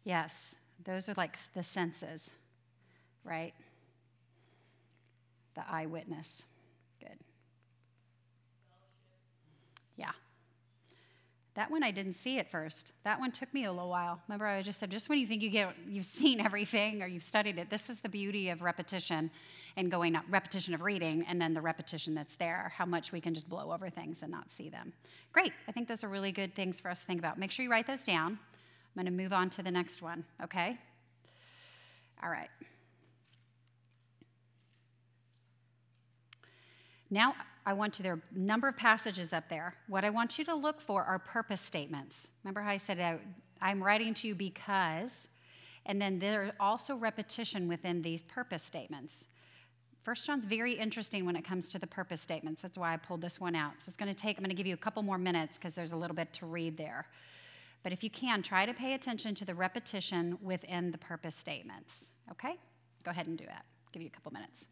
Yes, 0.03 0.55
those 0.83 1.09
are 1.09 1.15
like 1.17 1.39
the 1.55 1.63
senses, 1.63 2.29
right? 3.23 3.55
The 5.55 5.63
eyewitness. 5.67 6.43
Good. 6.99 7.17
Yeah. 9.97 10.11
That 11.55 11.71
one 11.71 11.83
I 11.83 11.91
didn't 11.91 12.13
see 12.13 12.37
at 12.37 12.51
first. 12.51 12.91
That 13.05 13.17
one 13.17 13.31
took 13.31 13.53
me 13.53 13.63
a 13.63 13.71
little 13.71 13.89
while. 13.89 14.19
Remember, 14.27 14.45
I 14.45 14.61
just 14.61 14.77
said, 14.77 14.91
just 14.91 15.07
when 15.07 15.17
you 15.17 15.25
think 15.25 15.41
you 15.41 15.49
get, 15.49 15.73
you've 15.87 16.05
seen 16.19 16.41
everything 16.41 17.01
or 17.01 17.07
you've 17.07 17.23
studied 17.23 17.57
it, 17.57 17.69
this 17.69 17.89
is 17.89 18.01
the 18.01 18.09
beauty 18.09 18.49
of 18.49 18.61
repetition 18.61 19.31
and 19.77 19.89
going 19.89 20.15
up, 20.15 20.25
repetition 20.29 20.73
of 20.73 20.81
reading, 20.81 21.25
and 21.27 21.41
then 21.41 21.53
the 21.53 21.61
repetition 21.61 22.13
that's 22.13 22.35
there, 22.35 22.71
how 22.75 22.85
much 22.85 23.11
we 23.11 23.21
can 23.21 23.33
just 23.33 23.49
blow 23.49 23.71
over 23.71 23.89
things 23.89 24.21
and 24.21 24.31
not 24.31 24.51
see 24.51 24.69
them. 24.69 24.93
Great. 25.31 25.53
I 25.67 25.71
think 25.71 25.87
those 25.87 26.03
are 26.03 26.09
really 26.09 26.31
good 26.31 26.55
things 26.55 26.79
for 26.79 26.89
us 26.89 27.01
to 27.01 27.07
think 27.07 27.19
about. 27.19 27.37
Make 27.39 27.51
sure 27.51 27.63
you 27.63 27.71
write 27.71 27.87
those 27.87 28.03
down. 28.03 28.33
I'm 28.33 29.03
going 29.03 29.05
to 29.05 29.23
move 29.23 29.33
on 29.33 29.49
to 29.51 29.63
the 29.63 29.71
next 29.71 30.01
one, 30.01 30.23
okay? 30.43 30.77
All 32.23 32.29
right. 32.29 32.49
Now, 37.09 37.35
I 37.65 37.73
want 37.73 37.97
you, 37.97 38.03
there 38.03 38.13
are 38.13 38.21
a 38.35 38.39
number 38.39 38.67
of 38.67 38.77
passages 38.77 39.33
up 39.33 39.49
there. 39.49 39.75
What 39.87 40.05
I 40.05 40.09
want 40.09 40.37
you 40.37 40.45
to 40.45 40.55
look 40.55 40.79
for 40.79 41.03
are 41.03 41.19
purpose 41.19 41.61
statements. 41.61 42.27
Remember 42.43 42.61
how 42.61 42.69
I 42.69 42.77
said 42.77 42.99
I, 42.99 43.17
I'm 43.61 43.83
writing 43.83 44.13
to 44.15 44.27
you 44.27 44.35
because, 44.35 45.29
and 45.85 46.01
then 46.01 46.19
there's 46.19 46.51
also 46.59 46.95
repetition 46.95 47.67
within 47.67 48.01
these 48.01 48.23
purpose 48.23 48.63
statements. 48.63 49.25
First 50.03 50.27
John's 50.27 50.45
very 50.45 50.73
interesting 50.73 51.25
when 51.25 51.35
it 51.35 51.43
comes 51.43 51.67
to 51.69 51.79
the 51.79 51.87
purpose 51.87 52.21
statements. 52.21 52.61
That's 52.61 52.77
why 52.77 52.93
I 52.93 52.97
pulled 52.97 53.21
this 53.21 53.39
one 53.39 53.55
out. 53.55 53.73
So 53.79 53.89
it's 53.89 53.97
going 53.97 54.13
to 54.13 54.17
take, 54.17 54.37
I'm 54.37 54.43
going 54.43 54.49
to 54.49 54.55
give 54.55 54.67
you 54.67 54.75
a 54.75 54.77
couple 54.77 55.01
more 55.01 55.17
minutes 55.17 55.57
because 55.57 55.73
there's 55.73 55.93
a 55.93 55.97
little 55.97 56.15
bit 56.15 56.31
to 56.33 56.45
read 56.45 56.77
there. 56.77 57.07
But 57.81 57.91
if 57.91 58.03
you 58.03 58.11
can, 58.11 58.43
try 58.43 58.67
to 58.67 58.73
pay 58.73 58.93
attention 58.93 59.33
to 59.35 59.45
the 59.45 59.55
repetition 59.55 60.37
within 60.43 60.91
the 60.91 60.97
purpose 60.99 61.35
statements. 61.35 62.11
Okay? 62.31 62.55
Go 63.03 63.11
ahead 63.11 63.25
and 63.25 63.35
do 63.35 63.45
that. 63.45 63.65
Give 63.91 64.03
you 64.03 64.07
a 64.07 64.11
couple 64.11 64.31
minutes. 64.31 64.67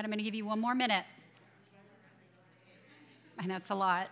Right, 0.00 0.06
I'm 0.06 0.10
going 0.10 0.18
to 0.18 0.24
give 0.24 0.34
you 0.34 0.46
one 0.46 0.58
more 0.60 0.74
minute. 0.74 1.04
I 3.38 3.44
know 3.44 3.56
it's 3.56 3.68
a 3.68 3.74
lot. 3.74 4.08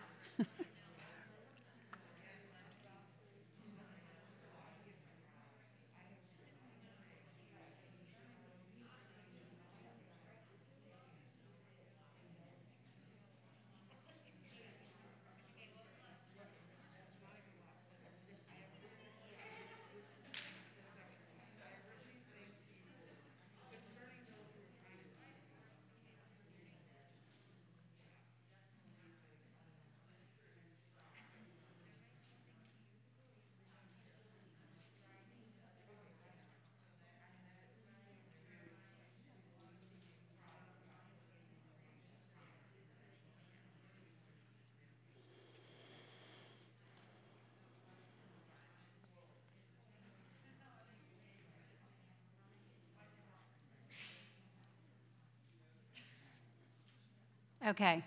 Okay. 57.68 58.02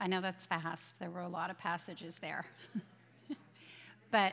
I 0.00 0.06
know 0.06 0.22
that's 0.22 0.46
fast. 0.46 0.98
There 0.98 1.10
were 1.10 1.20
a 1.20 1.28
lot 1.28 1.50
of 1.50 1.58
passages 1.58 2.16
there. 2.16 2.46
but 4.10 4.32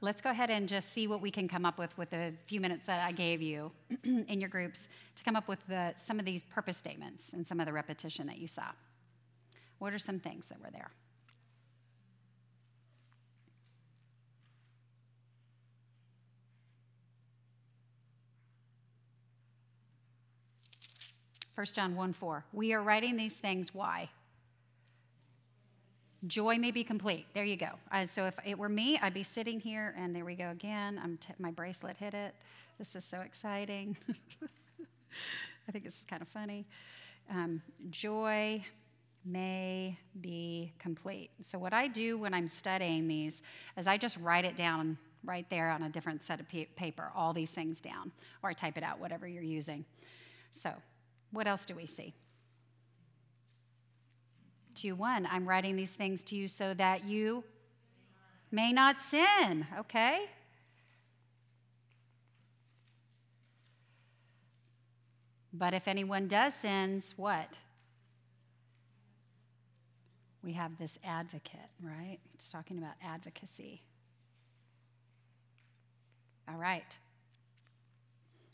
let's 0.00 0.22
go 0.22 0.30
ahead 0.30 0.50
and 0.50 0.68
just 0.68 0.92
see 0.92 1.08
what 1.08 1.20
we 1.20 1.32
can 1.32 1.48
come 1.48 1.66
up 1.66 1.78
with 1.78 1.96
with 1.98 2.10
the 2.10 2.32
few 2.46 2.60
minutes 2.60 2.86
that 2.86 3.04
I 3.04 3.10
gave 3.10 3.42
you 3.42 3.72
in 4.04 4.40
your 4.40 4.48
groups 4.48 4.88
to 5.16 5.24
come 5.24 5.34
up 5.34 5.48
with 5.48 5.58
the, 5.66 5.94
some 5.96 6.20
of 6.20 6.24
these 6.24 6.44
purpose 6.44 6.76
statements 6.76 7.32
and 7.32 7.44
some 7.44 7.58
of 7.58 7.66
the 7.66 7.72
repetition 7.72 8.28
that 8.28 8.38
you 8.38 8.46
saw. 8.46 8.70
What 9.80 9.92
are 9.92 9.98
some 9.98 10.20
things 10.20 10.46
that 10.46 10.60
were 10.60 10.70
there? 10.70 10.92
First 21.54 21.74
John 21.74 21.94
1 21.94 22.12
4. 22.12 22.44
We 22.52 22.72
are 22.72 22.82
writing 22.82 23.16
these 23.16 23.36
things, 23.36 23.74
why? 23.74 24.08
Joy 26.26 26.56
may 26.56 26.70
be 26.70 26.84
complete. 26.84 27.26
There 27.34 27.44
you 27.44 27.56
go. 27.56 27.70
Uh, 27.90 28.06
so 28.06 28.26
if 28.26 28.38
it 28.46 28.56
were 28.56 28.68
me, 28.68 28.98
I'd 29.02 29.12
be 29.12 29.24
sitting 29.24 29.58
here, 29.58 29.94
and 29.98 30.14
there 30.14 30.24
we 30.24 30.36
go 30.36 30.50
again. 30.50 31.00
I'm 31.02 31.16
t- 31.18 31.34
my 31.38 31.50
bracelet 31.50 31.96
hit 31.96 32.14
it. 32.14 32.34
This 32.78 32.94
is 32.94 33.04
so 33.04 33.20
exciting. 33.20 33.96
I 35.68 35.72
think 35.72 35.84
this 35.84 35.98
is 35.98 36.04
kind 36.08 36.22
of 36.22 36.28
funny. 36.28 36.64
Um, 37.28 37.60
joy 37.90 38.62
may 39.24 39.96
be 40.20 40.72
complete. 40.78 41.30
So, 41.42 41.58
what 41.58 41.72
I 41.72 41.88
do 41.88 42.18
when 42.18 42.32
I'm 42.34 42.46
studying 42.46 43.08
these 43.08 43.42
is 43.76 43.86
I 43.86 43.96
just 43.96 44.16
write 44.18 44.44
it 44.44 44.56
down 44.56 44.98
right 45.24 45.48
there 45.50 45.70
on 45.70 45.82
a 45.82 45.88
different 45.88 46.22
set 46.22 46.40
of 46.40 46.46
paper, 46.48 47.10
all 47.14 47.32
these 47.32 47.50
things 47.50 47.80
down, 47.80 48.12
or 48.42 48.50
I 48.50 48.52
type 48.52 48.76
it 48.78 48.84
out, 48.84 49.00
whatever 49.00 49.26
you're 49.26 49.42
using. 49.42 49.84
So, 50.50 50.72
what 51.32 51.46
else 51.46 51.64
do 51.64 51.74
we 51.74 51.86
see? 51.86 52.14
2 54.74 54.94
1, 54.94 55.28
I'm 55.30 55.48
writing 55.48 55.76
these 55.76 55.94
things 55.94 56.22
to 56.24 56.36
you 56.36 56.48
so 56.48 56.74
that 56.74 57.04
you 57.04 57.44
may 58.50 58.72
not 58.72 59.00
sin, 59.00 59.66
okay? 59.78 60.26
But 65.52 65.74
if 65.74 65.86
anyone 65.86 66.28
does 66.28 66.54
sins, 66.54 67.14
what? 67.16 67.58
We 70.42 70.54
have 70.54 70.76
this 70.78 70.98
advocate, 71.04 71.60
right? 71.82 72.18
It's 72.32 72.50
talking 72.50 72.78
about 72.78 72.94
advocacy. 73.02 73.82
All 76.48 76.56
right. 76.58 76.98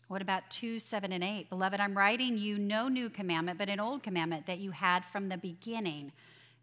What 0.09 0.23
about 0.23 0.51
2, 0.51 0.79
7, 0.79 1.13
and 1.13 1.23
8? 1.23 1.51
Beloved, 1.51 1.81
I'm 1.81 1.97
writing 1.97 2.39
you 2.39 2.59
no 2.59 2.89
new 2.89 3.11
commandment, 3.11 3.59
but 3.59 3.69
an 3.69 3.79
old 3.79 4.03
commandment 4.03 4.47
that 4.47 4.59
you 4.59 4.71
had 4.71 5.05
from 5.05 5.29
the 5.29 5.37
beginning. 5.37 6.13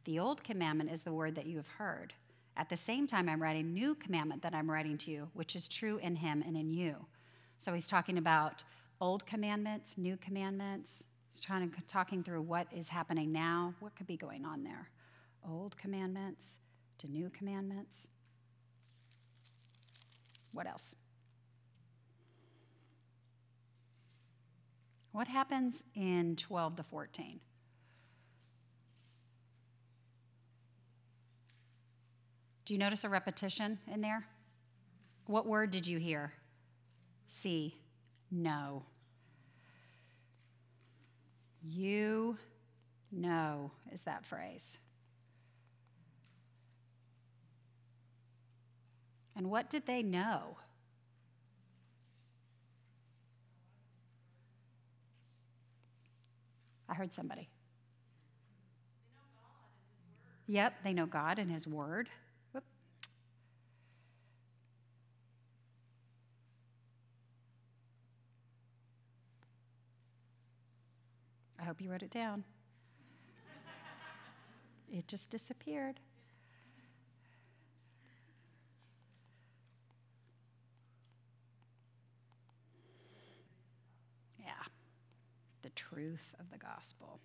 The 0.06 0.18
old 0.18 0.44
commandment 0.44 0.92
is 0.92 1.04
the 1.04 1.14
word 1.14 1.36
that 1.36 1.46
you 1.46 1.58
have 1.58 1.68
heard. 1.68 2.14
At 2.58 2.70
the 2.70 2.78
same 2.78 3.06
time, 3.06 3.30
I'm 3.30 3.42
writing 3.42 3.72
new 3.72 3.94
commandment 3.94 4.42
that 4.42 4.56
I'm 4.56 4.70
writing 4.70 4.98
to 5.00 5.12
you, 5.12 5.30
which 5.34 5.56
is 5.56 5.68
true 5.68 5.98
in 5.98 6.16
him 6.16 6.44
and 6.46 6.58
in 6.58 6.72
you. 6.72 6.96
So 7.60 7.72
he's 7.74 7.88
talking 7.88 8.18
about 8.18 8.64
old 9.00 9.28
commandments, 9.28 9.96
new 9.96 10.18
commandments. 10.18 11.04
He's 11.30 11.40
trying 11.40 11.70
to 11.70 11.82
talking 11.88 12.24
through 12.24 12.42
what 12.42 12.68
is 12.76 12.90
happening 12.90 13.32
now, 13.32 13.76
what 13.80 13.96
could 13.96 14.08
be 14.08 14.18
going 14.18 14.44
on 14.46 14.64
there. 14.64 14.90
Old 15.48 15.78
commandments 15.78 16.60
to 16.98 17.08
new 17.08 17.30
commandments. 17.30 18.08
What 20.52 20.66
else? 20.66 20.96
What 25.16 25.30
happens 25.30 25.86
in 25.96 26.36
12 26.36 26.76
to 26.76 26.84
14? 26.84 27.40
Do 32.66 32.74
you 32.74 32.78
notice 32.78 33.06
a 33.06 33.08
repetition 33.08 33.80
in 33.90 34.02
there? 34.02 34.28
What 35.28 35.48
word 35.48 35.72
did 35.72 35.88
you 35.88 36.00
hear? 36.00 36.34
See, 37.30 37.78
no. 38.30 38.84
You 41.64 42.38
know 43.10 43.72
is 43.94 44.02
that 44.02 44.26
phrase. 44.26 44.80
And 49.38 49.50
what 49.50 49.70
did 49.70 49.86
they 49.86 50.04
know? 50.04 50.58
I 56.88 56.94
heard 56.94 57.14
somebody. 57.14 57.50
Yep, 60.48 60.74
they 60.84 60.94
know 60.94 61.08
God 61.08 61.40
and 61.40 61.52
His 61.52 61.68
Word. 61.68 62.10
Whoop. 62.54 62.64
I 71.60 71.64
hope 71.64 71.82
you 71.82 71.90
wrote 71.90 72.04
it 72.04 72.12
down. 72.12 72.44
it 74.92 75.08
just 75.08 75.32
disappeared. 75.32 76.00
Truth 85.70 86.36
of 86.40 86.50
the 86.52 86.58
gospel. 86.58 87.20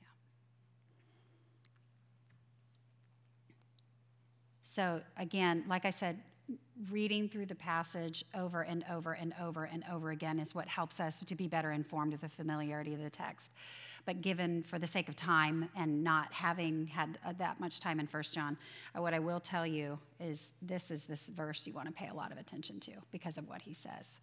Yeah. 0.00 0.08
So, 4.64 5.00
again, 5.16 5.64
like 5.68 5.84
I 5.84 5.90
said, 5.90 6.20
reading 6.90 7.28
through 7.28 7.46
the 7.46 7.54
passage 7.54 8.24
over 8.34 8.62
and 8.62 8.84
over 8.90 9.12
and 9.12 9.34
over 9.40 9.64
and 9.64 9.84
over 9.90 10.10
again 10.10 10.38
is 10.38 10.54
what 10.54 10.68
helps 10.68 11.00
us 11.00 11.20
to 11.26 11.34
be 11.34 11.46
better 11.46 11.72
informed 11.72 12.12
with 12.12 12.22
the 12.22 12.28
familiarity 12.28 12.94
of 12.94 13.02
the 13.02 13.10
text. 13.10 13.52
But 14.06 14.22
given 14.22 14.62
for 14.62 14.78
the 14.78 14.86
sake 14.86 15.08
of 15.08 15.16
time 15.16 15.68
and 15.76 16.02
not 16.02 16.32
having 16.32 16.86
had 16.86 17.18
uh, 17.24 17.34
that 17.38 17.60
much 17.60 17.80
time 17.80 18.00
in 18.00 18.06
First 18.06 18.34
John, 18.34 18.56
uh, 18.96 19.02
what 19.02 19.12
I 19.12 19.18
will 19.18 19.40
tell 19.40 19.66
you 19.66 19.98
is 20.18 20.54
this 20.62 20.90
is 20.90 21.04
this 21.04 21.26
verse 21.26 21.66
you 21.66 21.74
want 21.74 21.88
to 21.88 21.92
pay 21.92 22.08
a 22.08 22.14
lot 22.14 22.32
of 22.32 22.38
attention 22.38 22.80
to 22.80 22.92
because 23.12 23.36
of 23.36 23.48
what 23.48 23.62
he 23.62 23.74
says. 23.74 24.20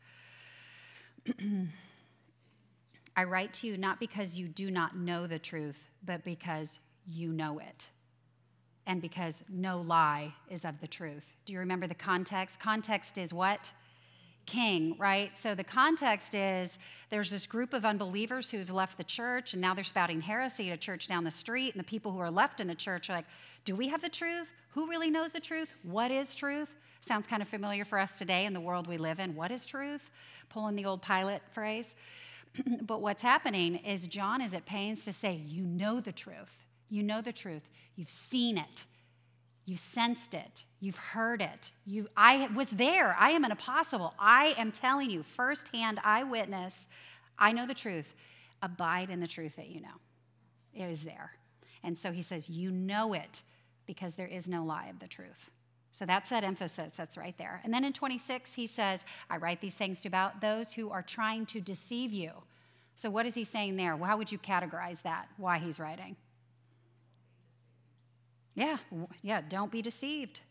I 3.15 3.23
write 3.23 3.53
to 3.53 3.67
you 3.67 3.77
not 3.77 3.99
because 3.99 4.37
you 4.37 4.47
do 4.47 4.69
not 4.69 4.95
know 4.95 5.25
the 5.25 5.39
truth, 5.39 5.89
but 6.05 6.23
because 6.23 6.79
you 7.07 7.33
know 7.33 7.59
it. 7.59 7.89
And 8.85 9.01
because 9.01 9.43
no 9.49 9.81
lie 9.81 10.33
is 10.49 10.63
of 10.63 10.79
the 10.79 10.87
truth. 10.87 11.35
Do 11.45 11.53
you 11.53 11.59
remember 11.59 11.87
the 11.87 11.95
context? 11.95 12.59
Context 12.59 13.17
is 13.17 13.33
what? 13.33 13.71
King, 14.47 14.95
right? 14.97 15.37
So 15.37 15.53
the 15.53 15.63
context 15.63 16.33
is 16.33 16.79
there's 17.11 17.29
this 17.29 17.45
group 17.45 17.73
of 17.73 17.85
unbelievers 17.85 18.49
who've 18.49 18.71
left 18.71 18.97
the 18.97 19.03
church 19.03 19.53
and 19.53 19.61
now 19.61 19.75
they're 19.75 19.83
spouting 19.83 20.21
heresy 20.21 20.71
at 20.71 20.75
a 20.75 20.79
church 20.79 21.07
down 21.07 21.23
the 21.23 21.29
street. 21.29 21.75
And 21.75 21.79
the 21.79 21.87
people 21.87 22.11
who 22.11 22.19
are 22.19 22.31
left 22.31 22.59
in 22.59 22.67
the 22.67 22.73
church 22.73 23.09
are 23.09 23.13
like, 23.13 23.25
do 23.65 23.75
we 23.75 23.89
have 23.89 24.01
the 24.01 24.09
truth? 24.09 24.51
Who 24.71 24.89
really 24.89 25.11
knows 25.11 25.33
the 25.33 25.39
truth? 25.39 25.75
What 25.83 26.09
is 26.09 26.33
truth? 26.33 26.73
Sounds 27.01 27.27
kind 27.27 27.41
of 27.41 27.47
familiar 27.47 27.85
for 27.85 27.99
us 27.99 28.15
today 28.15 28.45
in 28.45 28.53
the 28.53 28.59
world 28.59 28.87
we 28.87 28.97
live 28.97 29.19
in. 29.19 29.35
What 29.35 29.51
is 29.51 29.65
truth? 29.65 30.09
Pulling 30.49 30.75
the 30.75 30.85
old 30.85 31.01
Pilate 31.01 31.41
phrase. 31.51 31.95
but 32.81 33.01
what's 33.01 33.21
happening 33.21 33.75
is 33.75 34.07
John 34.07 34.41
is 34.41 34.53
at 34.53 34.65
pains 34.65 35.05
to 35.05 35.13
say, 35.13 35.41
You 35.45 35.63
know 35.63 35.99
the 35.99 36.11
truth. 36.11 36.65
You 36.89 37.03
know 37.03 37.21
the 37.21 37.33
truth. 37.33 37.67
You've 37.95 38.09
seen 38.09 38.57
it. 38.57 38.85
You've 39.67 39.79
sensed 39.79 40.33
it. 40.33 40.63
You've 40.79 40.97
heard 40.97 41.41
it. 41.41 41.73
You, 41.85 42.07
I 42.15 42.47
was 42.55 42.69
there. 42.69 43.13
I 43.19 43.31
am 43.31 43.43
an 43.43 43.51
apostle. 43.51 44.13
I 44.17 44.55
am 44.57 44.71
telling 44.71 45.11
you, 45.11 45.23
firsthand 45.23 45.99
eyewitness. 46.05 46.87
I 47.37 47.51
know 47.51 47.67
the 47.67 47.73
truth. 47.73 48.15
Abide 48.61 49.09
in 49.09 49.19
the 49.19 49.27
truth 49.27 49.57
that 49.57 49.67
you 49.67 49.81
know. 49.81 49.99
It 50.73 50.85
is 50.85 51.03
there. 51.03 51.31
And 51.83 51.97
so 51.97 52.13
he 52.13 52.21
says, 52.21 52.47
You 52.47 52.71
know 52.71 53.13
it 53.13 53.41
because 53.85 54.13
there 54.15 54.27
is 54.27 54.47
no 54.47 54.63
lie 54.63 54.87
of 54.87 54.99
the 54.99 55.07
truth. 55.07 55.51
So 55.91 56.05
that's 56.05 56.29
that 56.29 56.45
emphasis 56.45 56.95
that's 56.95 57.17
right 57.17 57.37
there. 57.37 57.59
And 57.65 57.73
then 57.73 57.83
in 57.83 57.91
26, 57.91 58.53
he 58.53 58.67
says, 58.67 59.03
I 59.29 59.35
write 59.35 59.59
these 59.59 59.73
things 59.73 60.05
about 60.05 60.39
those 60.39 60.71
who 60.71 60.91
are 60.91 61.01
trying 61.01 61.45
to 61.47 61.59
deceive 61.59 62.13
you. 62.13 62.31
So 62.95 63.09
what 63.09 63.25
is 63.25 63.35
he 63.35 63.43
saying 63.43 63.75
there? 63.75 63.97
How 63.97 64.17
would 64.17 64.31
you 64.31 64.39
categorize 64.39 65.01
that? 65.01 65.27
Why 65.35 65.57
he's 65.57 65.77
writing? 65.77 66.15
Yeah, 68.57 68.77
yeah, 69.21 69.41
don't 69.47 69.71
be 69.71 69.83
deceived. 69.83 70.41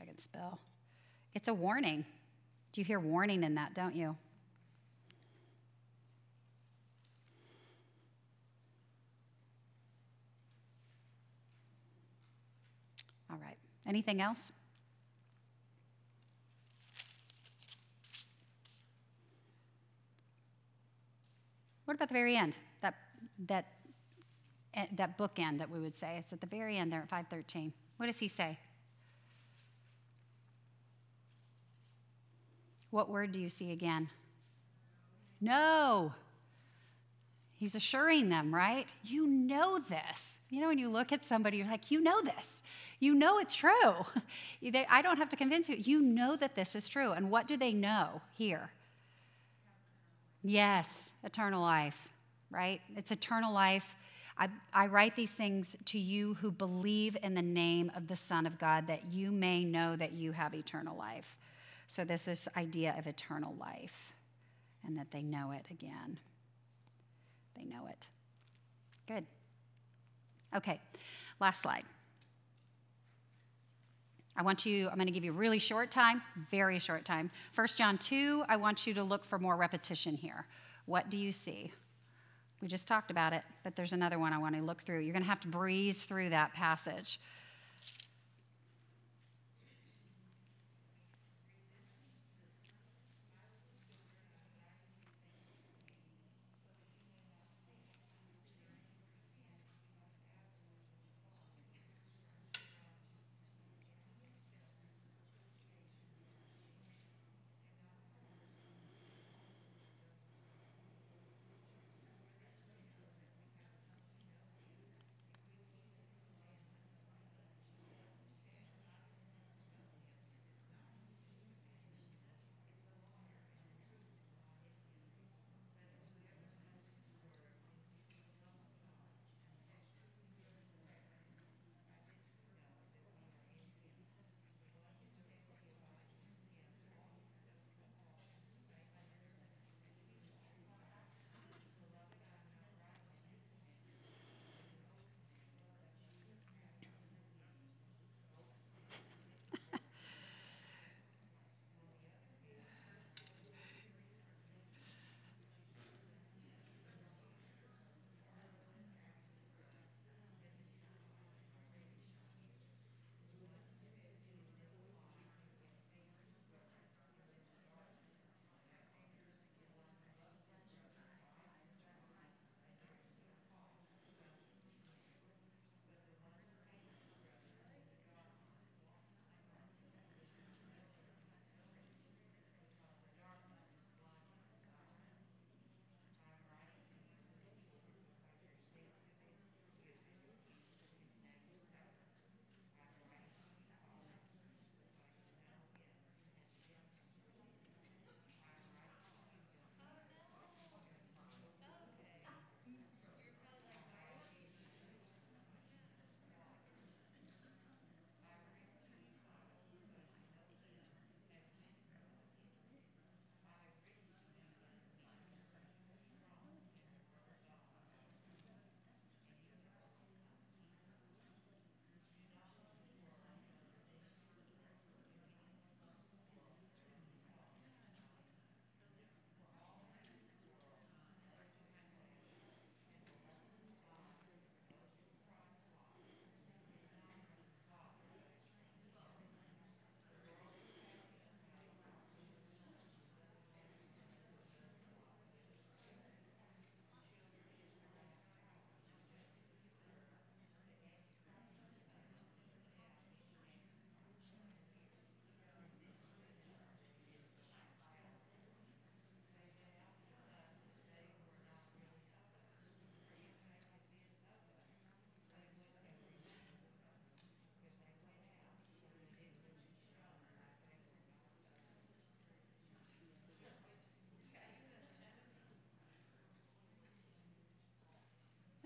I 0.00 0.06
can 0.06 0.18
spell. 0.18 0.58
It's 1.34 1.48
a 1.48 1.52
warning. 1.52 2.06
Do 2.72 2.80
you 2.80 2.86
hear 2.86 2.98
warning 2.98 3.44
in 3.44 3.56
that, 3.56 3.74
don't 3.74 3.94
you? 3.94 4.16
All 13.30 13.38
right. 13.42 13.58
Anything 13.86 14.22
else? 14.22 14.52
What 21.84 21.94
about 21.96 22.08
the 22.08 22.14
very 22.14 22.36
end? 22.36 22.56
That 23.46 23.66
that 24.74 24.82
eh, 24.82 24.86
that 24.96 25.18
bookend 25.18 25.58
that 25.58 25.70
we 25.70 25.78
would 25.80 25.96
say. 25.96 26.16
It's 26.18 26.32
at 26.32 26.40
the 26.40 26.46
very 26.46 26.76
end 26.76 26.92
there 26.92 27.00
at 27.00 27.08
513. 27.08 27.72
What 27.96 28.06
does 28.06 28.18
he 28.18 28.28
say? 28.28 28.58
What 32.90 33.10
word 33.10 33.32
do 33.32 33.40
you 33.40 33.48
see 33.48 33.72
again? 33.72 34.08
No. 35.40 36.12
He's 37.58 37.74
assuring 37.74 38.28
them, 38.28 38.54
right? 38.54 38.86
You 39.02 39.26
know 39.26 39.78
this. 39.78 40.38
You 40.50 40.60
know, 40.60 40.68
when 40.68 40.78
you 40.78 40.90
look 40.90 41.10
at 41.12 41.24
somebody, 41.24 41.58
you're 41.58 41.66
like, 41.66 41.90
you 41.90 42.00
know 42.00 42.20
this. 42.20 42.62
You 43.00 43.14
know 43.14 43.38
it's 43.38 43.54
true. 43.54 43.72
I 44.90 45.02
don't 45.02 45.16
have 45.16 45.30
to 45.30 45.36
convince 45.36 45.68
you. 45.68 45.76
You 45.76 46.00
know 46.00 46.36
that 46.36 46.54
this 46.54 46.74
is 46.74 46.88
true. 46.88 47.12
And 47.12 47.30
what 47.30 47.48
do 47.48 47.56
they 47.56 47.72
know 47.72 48.20
here? 48.34 48.72
Yes, 50.42 51.12
eternal 51.24 51.62
life, 51.62 52.08
right? 52.50 52.80
It's 52.96 53.10
eternal 53.10 53.52
life. 53.52 53.94
I, 54.38 54.48
I, 54.72 54.86
write 54.88 55.16
these 55.16 55.30
things 55.30 55.76
to 55.86 55.98
you 55.98 56.34
who 56.34 56.50
believe 56.50 57.16
in 57.22 57.34
the 57.34 57.42
name 57.42 57.90
of 57.96 58.06
the 58.06 58.16
Son 58.16 58.46
of 58.46 58.58
God, 58.58 58.86
that 58.88 59.06
you 59.06 59.32
may 59.32 59.64
know 59.64 59.96
that 59.96 60.12
you 60.12 60.32
have 60.32 60.54
eternal 60.54 60.96
life. 60.96 61.36
So, 61.88 62.04
there's 62.04 62.26
this 62.26 62.46
idea 62.54 62.94
of 62.98 63.06
eternal 63.06 63.54
life 63.58 64.12
and 64.86 64.98
that 64.98 65.10
they 65.10 65.22
know 65.22 65.52
it 65.52 65.64
again. 65.70 66.18
They 67.56 67.64
know 67.64 67.86
it. 67.88 68.08
Good. 69.06 69.24
Okay, 70.54 70.80
last 71.40 71.62
slide. 71.62 71.84
I 74.38 74.42
want 74.42 74.66
you, 74.66 74.88
I'm 74.88 74.96
going 74.96 75.06
to 75.06 75.12
give 75.12 75.24
you 75.24 75.32
a 75.32 75.34
really 75.34 75.58
short 75.58 75.90
time, 75.90 76.20
very 76.50 76.78
short 76.78 77.06
time. 77.06 77.30
1 77.54 77.66
John 77.76 77.96
2, 77.96 78.44
I 78.48 78.56
want 78.56 78.86
you 78.86 78.92
to 78.94 79.02
look 79.02 79.24
for 79.24 79.38
more 79.38 79.56
repetition 79.56 80.14
here. 80.14 80.46
What 80.84 81.08
do 81.08 81.16
you 81.16 81.32
see? 81.32 81.72
We 82.66 82.68
just 82.68 82.88
talked 82.88 83.12
about 83.12 83.32
it, 83.32 83.42
but 83.62 83.76
there's 83.76 83.92
another 83.92 84.18
one 84.18 84.32
I 84.32 84.38
want 84.38 84.56
to 84.56 84.60
look 84.60 84.82
through. 84.82 84.98
You're 84.98 85.12
going 85.12 85.22
to 85.22 85.28
have 85.28 85.38
to 85.42 85.46
breeze 85.46 86.02
through 86.02 86.30
that 86.30 86.52
passage. 86.52 87.20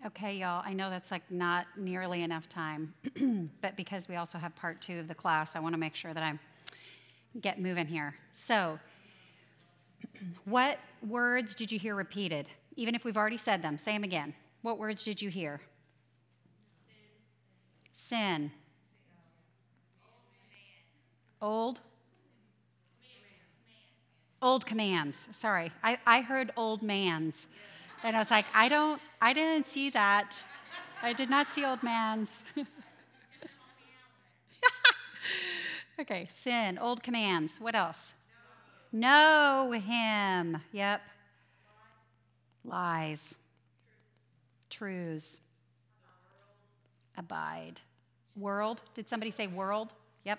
Okay, 0.07 0.37
y'all, 0.37 0.63
I 0.65 0.73
know 0.73 0.89
that's 0.89 1.11
like 1.11 1.31
not 1.31 1.67
nearly 1.77 2.23
enough 2.23 2.49
time, 2.49 2.95
but 3.61 3.77
because 3.77 4.09
we 4.09 4.17
also 4.17 4.39
have 4.39 4.57
part 4.57 4.81
two 4.81 4.99
of 4.99 5.09
the 5.09 5.15
class, 5.15 5.55
I 5.55 5.61
want 5.61 5.75
to 5.75 5.79
make 5.79 5.95
sure 5.95 6.15
that 6.15 6.23
I 6.23 6.39
get 7.43 7.61
moving 7.61 7.87
here. 7.87 8.15
So, 8.33 8.79
what 10.47 10.79
words 11.07 11.55
did 11.55 11.71
you 11.71 11.79
hear 11.79 11.95
repeated? 11.95 12.49
Even 12.77 12.95
if 12.95 13.05
we've 13.05 13.19
already 13.19 13.37
said 13.37 13.61
them, 13.61 13.77
say 13.77 13.93
them 13.93 14.03
again. 14.03 14.33
What 14.63 14.79
words 14.79 15.05
did 15.05 15.21
you 15.21 15.29
hear? 15.29 15.61
Sin. 17.93 18.51
Old? 21.43 21.81
Old 24.41 24.65
commands. 24.65 25.29
Sorry. 25.33 25.71
I, 25.85 25.99
I 26.07 26.23
heard 26.23 26.53
old 26.57 26.83
man's. 26.83 27.49
And 28.03 28.17
I 28.17 28.19
was 28.19 28.31
like, 28.31 28.47
I 28.55 28.71
don't, 28.71 29.01
I 29.21 29.33
didn't 29.35 29.67
see 29.67 29.91
that. 29.91 30.43
I 31.03 31.13
did 31.13 31.29
not 31.29 31.51
see 31.51 31.65
old 31.65 31.83
man's. 31.83 32.43
okay, 36.01 36.27
sin, 36.31 36.79
old 36.79 37.03
commands. 37.03 37.59
What 37.61 37.75
else? 37.75 38.15
Know 38.93 39.73
him. 39.73 40.59
Yep. 40.73 41.03
Lies. 42.65 43.37
Truths. 44.71 45.43
Abide. 47.17 47.83
World. 48.37 48.83
Did 48.95 49.09
somebody 49.09 49.31
say 49.31 49.47
world? 49.47 49.93
Yep. 50.25 50.39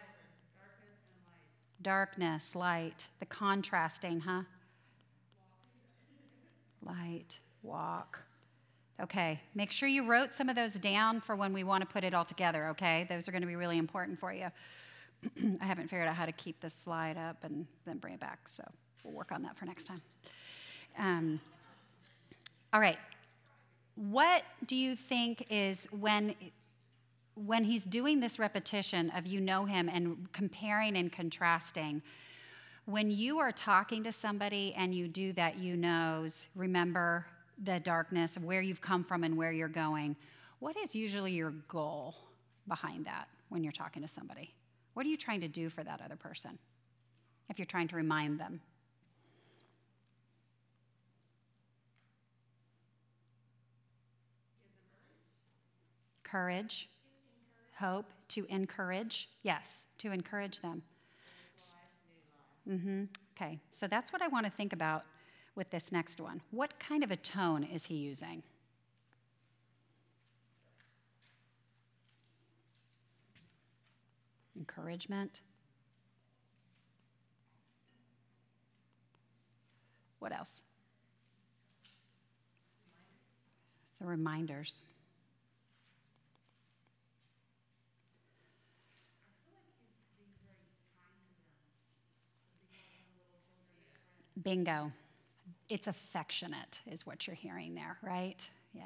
Darkness, 1.82 2.56
light. 2.56 3.08
The 3.20 3.26
contrasting, 3.28 4.22
huh? 4.22 4.44
Light, 6.84 7.40
walk. 7.62 8.24
Okay, 9.00 9.40
make 9.56 9.72
sure 9.72 9.90
you 9.90 10.06
wrote 10.06 10.34
some 10.34 10.50
of 10.50 10.56
those 10.56 10.74
down 10.74 11.22
for 11.22 11.36
when 11.36 11.54
we 11.54 11.64
want 11.64 11.82
to 11.82 11.88
put 11.88 12.04
it 12.04 12.14
all 12.14 12.26
together, 12.26 12.68
okay? 12.68 13.06
Those 13.10 13.28
are 13.28 13.32
going 13.32 13.42
to 13.42 13.48
be 13.48 13.56
really 13.56 13.78
important 13.78 14.20
for 14.20 14.32
you. 14.32 14.48
I 15.62 15.66
haven't 15.66 15.90
figured 15.90 16.08
out 16.08 16.16
how 16.16 16.26
to 16.26 16.32
keep 16.32 16.60
this 16.60 16.74
slide 16.74 17.18
up 17.18 17.44
and 17.44 17.66
then 17.86 17.98
bring 17.98 18.14
it 18.14 18.20
back, 18.20 18.48
so 18.48 18.64
we'll 19.04 19.14
work 19.14 19.32
on 19.32 19.42
that 19.44 19.58
for 19.58 19.66
next 19.66 19.86
time. 19.86 20.02
Um, 21.00 21.40
all 22.74 22.80
right. 22.80 22.98
What 23.96 24.44
do 24.66 24.76
you 24.76 24.96
think 24.96 25.46
is 25.50 25.88
when 25.92 26.36
when 27.36 27.64
he's 27.64 27.86
doing 27.86 28.20
this 28.20 28.40
repetition 28.40 29.10
of 29.12 29.26
you 29.26 29.40
know 29.40 29.66
him 29.66 29.90
and 29.90 30.28
comparing 30.32 30.96
and 30.96 31.12
contrasting? 31.12 32.02
When 32.86 33.12
you 33.12 33.40
are 33.40 33.52
talking 33.52 34.04
to 34.04 34.12
somebody 34.12 34.74
and 34.76 34.94
you 34.94 35.08
do 35.08 35.34
that 35.34 35.58
you 35.58 35.78
knows, 35.78 36.48
remember 36.56 37.26
the 37.64 37.80
darkness 37.80 38.38
of 38.38 38.44
where 38.44 38.62
you've 38.62 38.82
come 38.82 39.04
from 39.04 39.24
and 39.24 39.38
where 39.38 39.52
you're 39.52 39.68
going. 39.68 40.16
What 40.60 40.78
is 40.78 40.96
usually 40.96 41.32
your 41.32 41.52
goal 41.68 42.16
behind 42.68 43.06
that 43.06 43.28
when 43.50 43.64
you're 43.64 43.72
talking 43.72 44.02
to 44.02 44.08
somebody? 44.08 44.54
What 44.94 45.06
are 45.06 45.10
you 45.10 45.18
trying 45.18 45.42
to 45.42 45.48
do 45.48 45.70
for 45.70 45.84
that 45.84 46.02
other 46.04 46.16
person 46.16 46.58
if 47.50 47.60
you're 47.60 47.66
trying 47.66 47.88
to 47.90 47.96
remind 47.96 48.40
them? 48.40 48.62
Courage, 56.24 56.90
hope, 57.78 58.06
to 58.30 58.46
encourage. 58.50 59.30
Yes, 59.44 59.86
to 59.98 60.12
encourage 60.12 60.62
them. 60.62 60.82
Mm-hmm. 62.70 63.04
Okay, 63.36 63.60
so 63.72 63.88
that's 63.88 64.14
what 64.14 64.22
I 64.22 64.28
want 64.28 64.46
to 64.46 64.52
think 64.52 64.72
about 64.72 65.04
with 65.56 65.70
this 65.70 65.92
next 65.92 66.22
one. 66.22 66.42
What 66.52 66.80
kind 66.80 67.04
of 67.04 67.12
a 67.12 67.18
tone 67.18 67.64
is 67.64 67.88
he 67.88 67.96
using? 67.96 68.44
encouragement. 74.62 75.42
What 80.20 80.32
else? 80.32 80.62
The 84.00 84.06
reminders. 84.06 84.84
Bingo. 94.44 94.92
It's 95.72 95.88
affectionate, 95.88 96.82
is 96.86 97.08
what 97.08 97.26
you're 97.26 97.34
hearing 97.34 97.76
there, 97.76 97.98
right? 98.02 98.46
Yeah. 98.74 98.84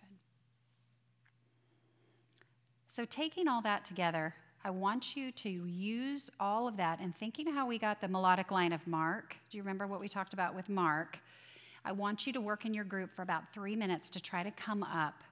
Good. 0.00 0.16
So, 2.88 3.04
taking 3.04 3.48
all 3.48 3.60
that 3.60 3.84
together, 3.84 4.34
I 4.64 4.70
want 4.70 5.14
you 5.14 5.30
to 5.30 5.50
use 5.50 6.30
all 6.40 6.66
of 6.66 6.78
that 6.78 7.00
and 7.00 7.14
thinking 7.14 7.52
how 7.52 7.66
we 7.66 7.78
got 7.78 8.00
the 8.00 8.08
melodic 8.08 8.50
line 8.50 8.72
of 8.72 8.86
Mark. 8.86 9.36
Do 9.50 9.58
you 9.58 9.62
remember 9.62 9.86
what 9.86 10.00
we 10.00 10.08
talked 10.08 10.32
about 10.32 10.54
with 10.54 10.70
Mark? 10.70 11.18
I 11.84 11.92
want 11.92 12.26
you 12.26 12.32
to 12.32 12.40
work 12.40 12.64
in 12.64 12.72
your 12.72 12.84
group 12.84 13.14
for 13.14 13.20
about 13.20 13.52
three 13.52 13.76
minutes 13.76 14.08
to 14.08 14.20
try 14.20 14.42
to 14.42 14.50
come 14.52 14.84
up 14.84 15.22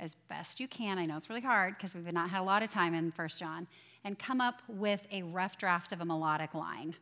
as 0.00 0.14
best 0.14 0.60
you 0.60 0.68
can. 0.68 0.98
I 0.98 1.06
know 1.06 1.16
it's 1.16 1.28
really 1.28 1.40
hard 1.40 1.76
because 1.76 1.94
we've 1.94 2.12
not 2.12 2.30
had 2.30 2.40
a 2.40 2.44
lot 2.44 2.62
of 2.62 2.70
time 2.70 2.94
in 2.94 3.10
First 3.10 3.38
John, 3.38 3.66
and 4.04 4.18
come 4.18 4.40
up 4.40 4.62
with 4.68 5.06
a 5.10 5.22
rough 5.22 5.58
draft 5.58 5.92
of 5.92 6.00
a 6.00 6.04
melodic 6.04 6.54
line. 6.54 6.94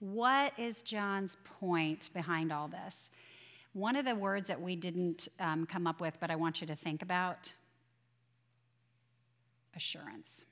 What 0.00 0.52
is 0.58 0.82
John's 0.82 1.36
point 1.60 2.10
behind 2.12 2.52
all 2.52 2.68
this? 2.68 3.08
One 3.72 3.96
of 3.96 4.04
the 4.04 4.14
words 4.14 4.48
that 4.48 4.60
we 4.60 4.76
didn't 4.76 5.28
um, 5.40 5.64
come 5.64 5.86
up 5.86 6.00
with, 6.00 6.18
but 6.20 6.30
I 6.30 6.36
want 6.36 6.60
you 6.60 6.66
to 6.66 6.76
think 6.76 7.00
about 7.00 7.54
assurance. 9.74 10.44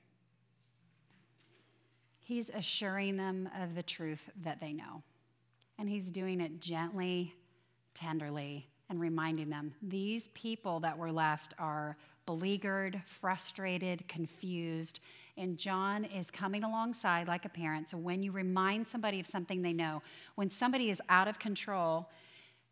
He's 2.19 2.49
assuring 2.49 3.17
them 3.17 3.49
of 3.59 3.75
the 3.75 3.83
truth 3.83 4.29
that 4.41 4.59
they 4.59 4.73
know. 4.73 5.03
And 5.77 5.89
he's 5.89 6.09
doing 6.09 6.41
it 6.41 6.61
gently, 6.61 7.35
tenderly, 7.93 8.70
and 8.91 8.99
reminding 8.99 9.49
them 9.49 9.73
these 9.81 10.27
people 10.29 10.81
that 10.81 10.95
were 10.95 11.11
left 11.11 11.55
are 11.57 11.97
beleaguered, 12.25 13.01
frustrated, 13.05 14.05
confused. 14.07 14.99
And 15.37 15.57
John 15.57 16.03
is 16.05 16.29
coming 16.29 16.63
alongside 16.63 17.27
like 17.27 17.45
a 17.45 17.49
parent. 17.49 17.89
So 17.89 17.97
when 17.97 18.21
you 18.21 18.33
remind 18.33 18.85
somebody 18.85 19.19
of 19.21 19.25
something 19.25 19.61
they 19.61 19.73
know, 19.73 20.03
when 20.35 20.49
somebody 20.49 20.89
is 20.89 21.01
out 21.09 21.27
of 21.27 21.39
control, 21.39 22.09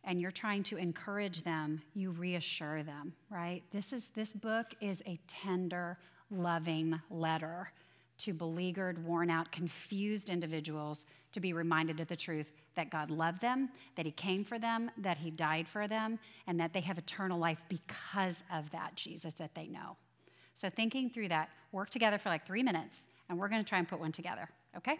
and 0.03 0.21
you're 0.21 0.31
trying 0.31 0.63
to 0.63 0.77
encourage 0.77 1.43
them, 1.43 1.81
you 1.93 2.11
reassure 2.11 2.83
them, 2.83 3.13
right? 3.29 3.63
This 3.71 3.91
is 3.91 4.09
this 4.09 4.33
book 4.33 4.67
is 4.79 5.03
a 5.05 5.19
tender, 5.27 5.97
loving 6.31 6.99
letter 7.09 7.71
to 8.19 8.33
beleaguered, 8.33 9.05
worn 9.05 9.29
out, 9.29 9.51
confused 9.51 10.29
individuals 10.29 11.05
to 11.31 11.39
be 11.39 11.53
reminded 11.53 11.99
of 11.99 12.07
the 12.07 12.15
truth 12.15 12.51
that 12.79 12.89
God 12.89 13.11
loved 13.11 13.41
them, 13.41 13.69
that 13.97 14.05
He 14.05 14.11
came 14.11 14.45
for 14.45 14.57
them, 14.57 14.89
that 14.97 15.17
He 15.17 15.29
died 15.29 15.67
for 15.67 15.85
them, 15.85 16.17
and 16.47 16.57
that 16.61 16.71
they 16.71 16.79
have 16.79 16.97
eternal 16.97 17.37
life 17.37 17.61
because 17.67 18.45
of 18.53 18.69
that 18.71 18.95
Jesus 18.95 19.33
that 19.33 19.53
they 19.53 19.67
know. 19.67 19.97
So, 20.55 20.69
thinking 20.69 21.09
through 21.09 21.27
that, 21.27 21.49
work 21.73 21.89
together 21.89 22.17
for 22.17 22.29
like 22.29 22.47
three 22.47 22.63
minutes, 22.63 23.05
and 23.27 23.37
we're 23.37 23.49
going 23.49 23.61
to 23.61 23.67
try 23.67 23.79
and 23.79 23.87
put 23.87 23.99
one 23.99 24.13
together, 24.13 24.47
okay? 24.77 24.97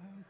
Um, 0.00 0.24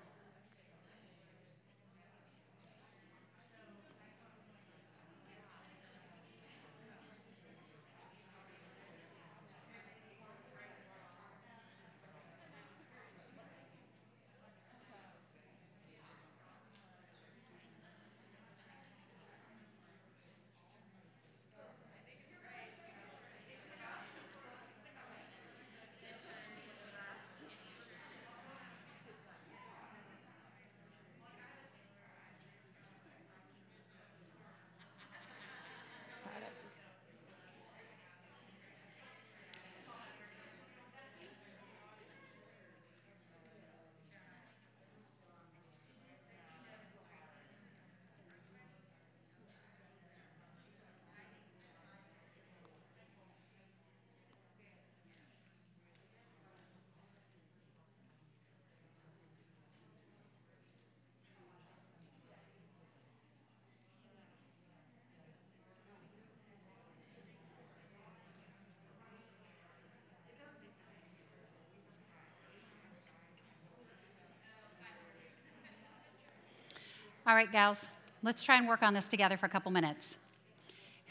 All 77.31 77.37
right, 77.37 77.53
gals, 77.53 77.89
let's 78.25 78.43
try 78.43 78.59
and 78.59 78.67
work 78.67 78.83
on 78.83 78.93
this 78.93 79.07
together 79.07 79.37
for 79.37 79.47
a 79.47 79.49
couple 79.49 79.71
minutes. 79.71 80.17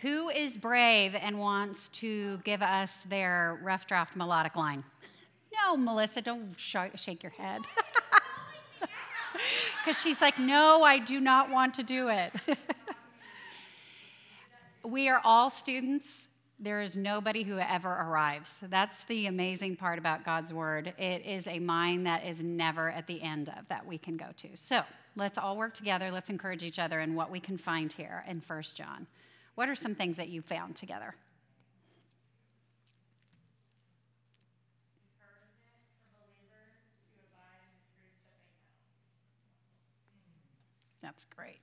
Who 0.01 0.27
is 0.27 0.57
brave 0.57 1.15
and 1.15 1.39
wants 1.39 1.87
to 1.99 2.39
give 2.39 2.61
us 2.61 3.03
their 3.03 3.57
rough 3.63 3.87
draft 3.87 4.17
melodic 4.17 4.57
line? 4.57 4.83
No, 5.65 5.77
Melissa, 5.77 6.21
don't 6.21 6.53
sh- 6.57 6.75
shake 6.95 7.23
your 7.23 7.31
head. 7.31 7.61
Because 9.77 10.01
she's 10.01 10.19
like, 10.19 10.37
no, 10.37 10.83
I 10.83 10.99
do 10.99 11.21
not 11.21 11.49
want 11.49 11.75
to 11.75 11.83
do 11.83 12.09
it. 12.09 12.33
we 14.83 15.07
are 15.07 15.21
all 15.23 15.49
students. 15.49 16.27
There 16.59 16.81
is 16.81 16.97
nobody 16.97 17.43
who 17.43 17.57
ever 17.57 17.89
arrives. 17.89 18.59
That's 18.61 19.05
the 19.05 19.27
amazing 19.27 19.77
part 19.77 19.97
about 19.97 20.25
God's 20.25 20.53
word. 20.53 20.93
It 20.97 21.25
is 21.25 21.47
a 21.47 21.59
mind 21.59 22.05
that 22.05 22.25
is 22.25 22.43
never 22.43 22.89
at 22.89 23.07
the 23.07 23.21
end 23.21 23.49
of 23.57 23.67
that 23.69 23.85
we 23.85 23.97
can 23.97 24.17
go 24.17 24.27
to. 24.37 24.49
So 24.55 24.81
let's 25.19 25.37
all 25.37 25.57
work 25.57 25.73
together. 25.73 26.11
Let's 26.11 26.29
encourage 26.29 26.63
each 26.63 26.79
other 26.79 26.99
in 26.99 27.15
what 27.15 27.29
we 27.29 27.39
can 27.39 27.57
find 27.57 27.91
here 27.91 28.23
in 28.27 28.41
First 28.41 28.75
John. 28.75 29.07
What 29.55 29.69
are 29.69 29.75
some 29.75 29.95
things 29.95 30.17
that 30.17 30.29
you 30.29 30.41
found 30.41 30.75
together? 30.75 31.15
That's 41.01 41.25
great. 41.25 41.59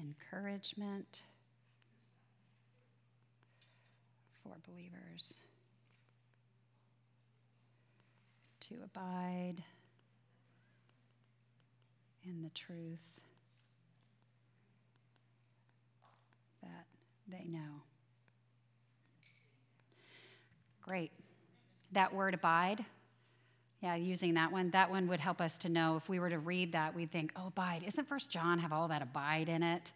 Encouragement 0.00 1.22
for 4.42 4.56
believers 4.68 5.38
to 8.60 8.76
abide 8.82 9.62
in 12.26 12.42
the 12.42 12.50
truth 12.50 13.20
that 16.62 16.86
they 17.28 17.46
know. 17.48 17.82
Great. 20.82 21.12
That 21.92 22.14
word 22.14 22.34
abide 22.34 22.84
yeah, 23.84 23.96
using 23.96 24.32
that 24.34 24.50
one, 24.50 24.70
that 24.70 24.90
one 24.90 25.08
would 25.08 25.20
help 25.20 25.42
us 25.42 25.58
to 25.58 25.68
know 25.68 25.96
if 25.96 26.08
we 26.08 26.18
were 26.18 26.30
to 26.30 26.38
read 26.38 26.72
that, 26.72 26.94
we'd 26.94 27.10
think, 27.10 27.32
oh, 27.36 27.48
abide. 27.48 27.82
Isn't 27.86 28.08
First 28.08 28.30
John 28.30 28.58
have 28.60 28.72
all 28.72 28.88
that 28.88 29.02
abide 29.02 29.50
in 29.50 29.62
it? 29.62 29.92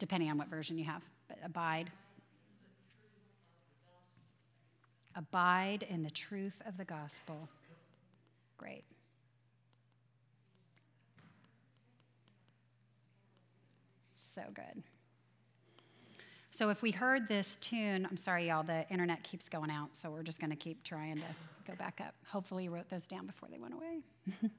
Depending 0.00 0.28
on 0.32 0.36
what 0.36 0.48
version 0.48 0.76
you 0.76 0.84
have, 0.84 1.00
but 1.28 1.38
abide. 1.44 1.92
Abide 5.14 5.86
in 5.88 6.02
the 6.02 6.10
truth 6.10 6.60
of 6.66 6.76
the 6.76 6.84
gospel. 6.84 7.48
Great. 8.58 8.82
So 14.34 14.42
good. 14.52 14.82
So 16.50 16.68
if 16.68 16.82
we 16.82 16.90
heard 16.90 17.28
this 17.28 17.56
tune, 17.60 18.04
I'm 18.04 18.16
sorry, 18.16 18.48
y'all, 18.48 18.64
the 18.64 18.84
internet 18.90 19.22
keeps 19.22 19.48
going 19.48 19.70
out, 19.70 19.90
so 19.96 20.10
we're 20.10 20.24
just 20.24 20.40
going 20.40 20.50
to 20.50 20.56
keep 20.56 20.82
trying 20.82 21.18
to 21.18 21.26
go 21.68 21.76
back 21.76 22.00
up. 22.04 22.16
Hopefully, 22.26 22.64
you 22.64 22.70
wrote 22.70 22.88
those 22.90 23.06
down 23.06 23.26
before 23.26 23.48
they 23.48 23.58
went 23.58 23.74
away. 23.74 24.50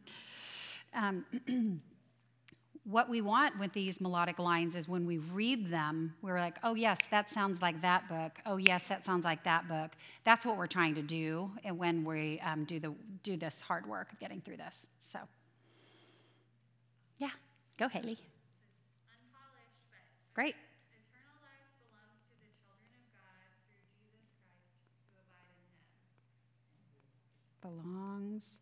um, 0.93 1.25
what 2.85 3.09
we 3.09 3.19
want 3.19 3.59
with 3.59 3.73
these 3.73 3.99
melodic 3.99 4.39
lines 4.39 4.75
is 4.75 4.87
when 4.87 5.05
we 5.05 5.17
read 5.17 5.69
them, 5.69 6.13
we're 6.21 6.39
like, 6.39 6.55
oh, 6.63 6.75
yes, 6.75 7.07
that 7.11 7.29
sounds 7.29 7.61
like 7.61 7.81
that 7.81 8.07
book. 8.07 8.31
Oh, 8.45 8.55
yes, 8.55 8.87
that 8.87 9.05
sounds 9.05 9.25
like 9.25 9.43
that 9.43 9.67
book. 9.67 9.91
That's 10.23 10.45
what 10.45 10.55
we're 10.57 10.67
trying 10.67 10.95
to 10.95 11.01
do 11.01 11.51
when 11.75 12.05
we 12.05 12.39
um, 12.39 12.63
do, 12.63 12.79
the, 12.79 12.93
do 13.23 13.35
this 13.35 13.61
hard 13.61 13.85
work 13.85 14.13
of 14.13 14.19
getting 14.21 14.39
through 14.39 14.57
this. 14.57 14.87
So, 15.01 15.19
yeah, 17.17 17.31
go, 17.77 17.89
Haley. 17.89 18.17
Great. 20.35 20.55
belongs 27.65 28.59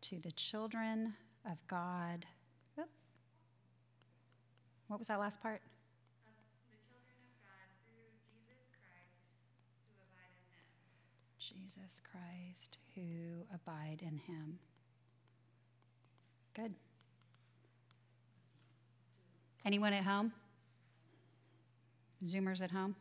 to 0.00 0.20
the 0.20 0.30
children 0.32 1.14
of 1.50 1.58
God. 1.66 2.26
Oop. 2.78 2.88
What 4.86 4.98
was 4.98 5.08
that 5.08 5.18
last 5.18 5.42
part? 5.42 5.62
Jesus 11.38 12.00
Christ 12.12 12.78
who 12.94 13.02
abide 13.52 14.00
in 14.02 14.18
him. 14.18 14.58
Good. 16.54 16.74
Anyone 19.64 19.92
at 19.92 20.04
home? 20.04 20.32
Zoomers 22.24 22.62
at 22.62 22.70
home? 22.70 22.94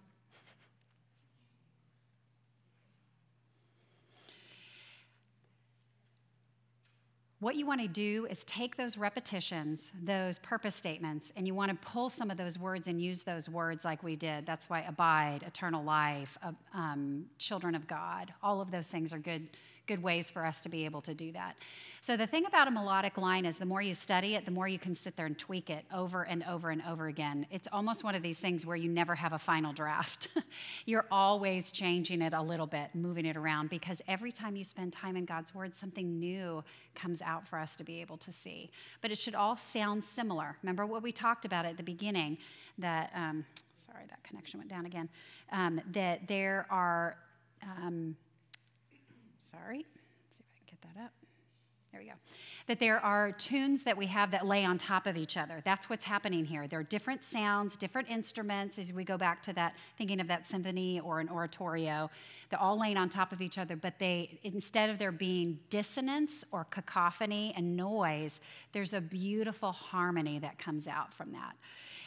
What 7.41 7.55
you 7.55 7.65
want 7.65 7.79
to 7.79 7.87
do 7.87 8.27
is 8.29 8.43
take 8.43 8.75
those 8.75 8.97
repetitions, 8.97 9.93
those 10.03 10.39
purpose 10.39 10.75
statements, 10.75 11.31
and 11.37 11.47
you 11.47 11.55
want 11.55 11.71
to 11.71 11.87
pull 11.89 12.09
some 12.09 12.29
of 12.29 12.35
those 12.35 12.59
words 12.59 12.89
and 12.89 13.01
use 13.01 13.23
those 13.23 13.47
words 13.47 13.85
like 13.85 14.03
we 14.03 14.17
did. 14.17 14.45
That's 14.45 14.69
why 14.69 14.81
abide, 14.81 15.43
eternal 15.43 15.81
life, 15.81 16.37
um, 16.73 17.27
children 17.37 17.75
of 17.75 17.87
God, 17.87 18.33
all 18.43 18.59
of 18.59 18.71
those 18.71 18.87
things 18.87 19.13
are 19.13 19.19
good 19.19 19.47
good 19.89 20.01
ways 20.03 20.29
for 20.29 20.45
us 20.45 20.61
to 20.61 20.69
be 20.69 20.85
able 20.85 21.01
to 21.01 21.15
do 21.15 21.31
that. 21.31 21.57
So, 21.99 22.15
the 22.15 22.27
thing 22.27 22.45
about 22.45 22.67
a 22.67 22.71
melodic 22.71 23.17
line 23.17 23.43
is 23.43 23.57
the 23.57 23.65
more 23.65 23.81
you 23.81 23.95
study 23.95 24.35
it, 24.35 24.45
the 24.45 24.51
more 24.51 24.67
you 24.67 24.77
can 24.77 24.93
sit 24.93 25.17
there 25.17 25.25
and 25.25 25.37
tweak 25.37 25.71
it 25.71 25.83
over 25.91 26.23
and 26.23 26.43
over 26.43 26.69
and 26.69 26.81
over 26.87 27.07
again. 27.07 27.47
It's 27.49 27.67
almost 27.73 28.03
one 28.03 28.13
of 28.13 28.21
these 28.21 28.37
things 28.37 28.67
where 28.67 28.77
you 28.77 28.87
never 28.87 29.15
have 29.15 29.33
a 29.33 29.39
final 29.39 29.73
draft. 29.73 30.29
You're 30.85 31.07
always 31.11 31.71
changing 31.71 32.21
it 32.21 32.33
a 32.33 32.41
little 32.41 32.67
bit, 32.67 32.91
moving 32.93 33.25
it 33.25 33.35
around, 33.35 33.71
because 33.71 33.99
every 34.07 34.31
time 34.31 34.55
you 34.55 34.63
spend 34.63 34.93
time 34.93 35.17
in 35.17 35.25
God's 35.25 35.55
Word, 35.55 35.75
something 35.75 36.19
new 36.19 36.63
comes 36.93 37.21
out 37.23 37.47
for 37.47 37.57
us 37.57 37.75
to 37.77 37.83
be 37.83 37.99
able 37.99 38.17
to 38.17 38.31
see. 38.31 38.69
But 39.01 39.11
it 39.11 39.17
should 39.17 39.35
all 39.35 39.57
sound 39.57 40.03
similar. 40.03 40.55
Remember 40.61 40.85
what 40.85 41.01
we 41.01 41.11
talked 41.11 41.45
about 41.45 41.65
at 41.65 41.77
the 41.77 41.83
beginning 41.83 42.37
that, 42.77 43.11
um, 43.15 43.43
sorry, 43.75 44.05
that 44.07 44.23
connection 44.23 44.59
went 44.59 44.69
down 44.69 44.85
again, 44.85 45.09
um, 45.51 45.81
that 45.91 46.27
there 46.27 46.67
are. 46.69 47.17
Um, 47.63 48.15
sorry, 49.49 49.77
Let's 49.77 50.37
see 50.37 50.43
if 50.43 50.51
I 50.53 50.57
can 50.57 50.77
get 50.77 50.95
that 50.95 51.03
up. 51.03 51.11
There 51.91 51.99
we 51.99 52.07
go. 52.07 52.13
That 52.67 52.79
there 52.79 52.99
are 52.99 53.31
tunes 53.31 53.83
that 53.83 53.97
we 53.97 54.05
have 54.05 54.29
that 54.29 54.45
lay 54.45 54.63
on 54.63 54.77
top 54.77 55.07
of 55.07 55.17
each 55.17 55.37
other. 55.37 55.59
That's 55.65 55.89
what's 55.89 56.05
happening 56.05 56.45
here. 56.45 56.67
There 56.67 56.79
are 56.79 56.83
different 56.83 57.23
sounds, 57.23 57.75
different 57.75 58.11
instruments 58.11 58.77
as 58.77 58.93
we 58.93 59.03
go 59.03 59.17
back 59.17 59.41
to 59.43 59.53
that, 59.53 59.73
thinking 59.97 60.19
of 60.19 60.27
that 60.27 60.45
symphony 60.45 60.99
or 60.99 61.19
an 61.19 61.29
oratorio. 61.29 62.11
They're 62.49 62.59
all 62.59 62.79
laying 62.79 62.97
on 62.97 63.09
top 63.09 63.31
of 63.31 63.41
each 63.41 63.57
other, 63.57 63.75
but 63.75 63.97
they, 63.97 64.39
instead 64.43 64.91
of 64.91 64.99
there 64.99 65.11
being 65.11 65.57
dissonance 65.71 66.45
or 66.51 66.65
cacophony 66.65 67.55
and 67.57 67.75
noise, 67.75 68.39
there's 68.71 68.93
a 68.93 69.01
beautiful 69.01 69.71
harmony 69.71 70.37
that 70.39 70.59
comes 70.59 70.87
out 70.87 71.11
from 71.11 71.31
that. 71.31 71.55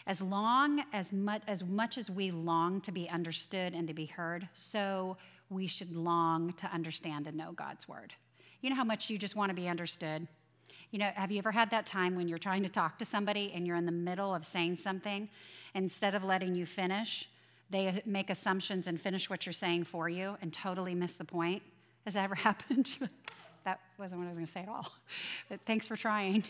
As 0.06 0.22
long 0.22 0.84
as 0.92 1.12
much 1.12 1.42
as, 1.48 1.64
much 1.64 1.98
as 1.98 2.08
we 2.08 2.30
long 2.30 2.80
to 2.82 2.92
be 2.92 3.08
understood 3.08 3.72
and 3.72 3.88
to 3.88 3.94
be 3.94 4.06
heard, 4.06 4.48
so 4.52 5.16
we 5.52 5.66
should 5.66 5.94
long 5.94 6.52
to 6.54 6.66
understand 6.72 7.26
and 7.26 7.36
know 7.36 7.52
God's 7.52 7.86
word. 7.86 8.14
You 8.60 8.70
know 8.70 8.76
how 8.76 8.84
much 8.84 9.10
you 9.10 9.18
just 9.18 9.36
want 9.36 9.50
to 9.50 9.54
be 9.54 9.68
understood? 9.68 10.26
You 10.90 10.98
know, 10.98 11.10
have 11.14 11.30
you 11.30 11.38
ever 11.38 11.52
had 11.52 11.70
that 11.70 11.86
time 11.86 12.14
when 12.14 12.28
you're 12.28 12.38
trying 12.38 12.62
to 12.62 12.68
talk 12.68 12.98
to 12.98 13.04
somebody 13.04 13.52
and 13.54 13.66
you're 13.66 13.76
in 13.76 13.86
the 13.86 13.92
middle 13.92 14.34
of 14.34 14.44
saying 14.44 14.76
something? 14.76 15.28
Instead 15.74 16.14
of 16.14 16.22
letting 16.22 16.54
you 16.54 16.66
finish, 16.66 17.28
they 17.70 18.02
make 18.04 18.30
assumptions 18.30 18.86
and 18.86 19.00
finish 19.00 19.30
what 19.30 19.46
you're 19.46 19.52
saying 19.52 19.84
for 19.84 20.08
you 20.08 20.36
and 20.42 20.52
totally 20.52 20.94
miss 20.94 21.14
the 21.14 21.24
point? 21.24 21.62
Has 22.04 22.14
that 22.14 22.24
ever 22.24 22.34
happened? 22.48 22.92
That 23.64 23.80
wasn't 23.98 24.20
what 24.20 24.26
I 24.26 24.28
was 24.28 24.38
going 24.38 24.46
to 24.46 24.52
say 24.52 24.60
at 24.60 24.68
all. 24.68 24.92
But 25.48 25.60
thanks 25.66 25.86
for 25.86 25.96
trying. 25.96 26.44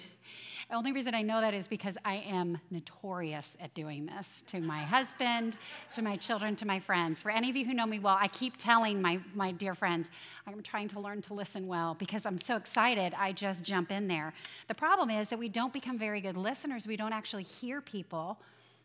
The 0.71 0.77
only 0.77 0.93
reason 0.93 1.15
I 1.15 1.23
know 1.23 1.41
that 1.41 1.53
is 1.53 1.69
because 1.69 1.99
I 2.05 2.17
am 2.27 2.59
notorious 2.71 3.57
at 3.61 3.75
doing 3.75 4.07
this 4.07 4.43
to 4.47 4.61
my 4.61 4.79
husband, 4.79 5.57
to 5.95 6.03
my 6.03 6.17
children, 6.17 6.57
to 6.57 6.67
my 6.67 6.79
friends. 6.79 7.21
For 7.21 7.31
any 7.31 7.51
of 7.51 7.57
you 7.57 7.67
who 7.67 7.75
know 7.75 7.87
me 7.87 7.99
well, 7.99 8.17
I 8.19 8.29
keep 8.29 8.57
telling 8.57 9.03
my, 9.03 9.21
my 9.35 9.53
dear 9.53 9.75
friends, 9.75 10.11
I'm 10.47 10.63
trying 10.63 10.89
to 10.89 11.01
learn 11.01 11.21
to 11.23 11.35
listen 11.35 11.67
well 11.67 11.95
because 11.95 12.25
I'm 12.25 12.39
so 12.39 12.57
excited, 12.57 13.13
I 13.19 13.33
just 13.33 13.65
jump 13.65 13.93
in 13.93 14.09
there. 14.09 14.33
The 14.69 14.75
problem 14.75 15.11
is 15.11 15.29
that 15.31 15.39
we 15.39 15.49
don't 15.49 15.73
become 15.73 15.99
very 15.99 16.21
good 16.21 16.37
listeners. 16.37 16.87
We 16.87 16.97
don't 16.97 17.13
actually 17.13 17.45
hear 17.45 17.81
people 17.81 18.39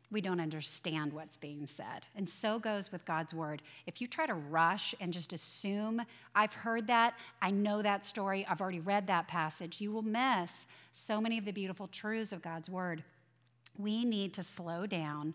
we 0.10 0.22
don't 0.22 0.40
understand 0.40 1.12
what's 1.12 1.36
being 1.36 1.66
said. 1.66 2.06
And 2.16 2.30
so 2.30 2.60
goes 2.60 2.92
with 2.92 3.04
God's 3.04 3.34
word. 3.34 3.62
If 3.86 4.00
you 4.00 4.08
try 4.08 4.26
to 4.26 4.34
rush 4.34 4.96
and 5.02 5.12
just 5.12 5.34
assume, 5.34 6.02
I've 6.34 6.54
heard 6.54 6.88
that, 6.88 7.16
I 7.42 7.52
know 7.52 7.82
that 7.82 8.06
story, 8.06 8.46
I've 8.50 8.62
already 8.62 8.80
read 8.80 9.08
that 9.08 9.28
passage, 9.28 9.82
you 9.82 9.92
will 9.92 10.04
miss 10.04 10.66
so 10.92 11.20
many 11.20 11.38
of 11.38 11.46
the 11.46 11.52
beautiful 11.52 11.88
truths 11.88 12.32
of 12.32 12.42
God's 12.42 12.70
word. 12.70 13.04
We 13.78 14.06
need 14.06 14.34
to 14.36 14.44
slow 14.44 14.86
down 14.86 15.34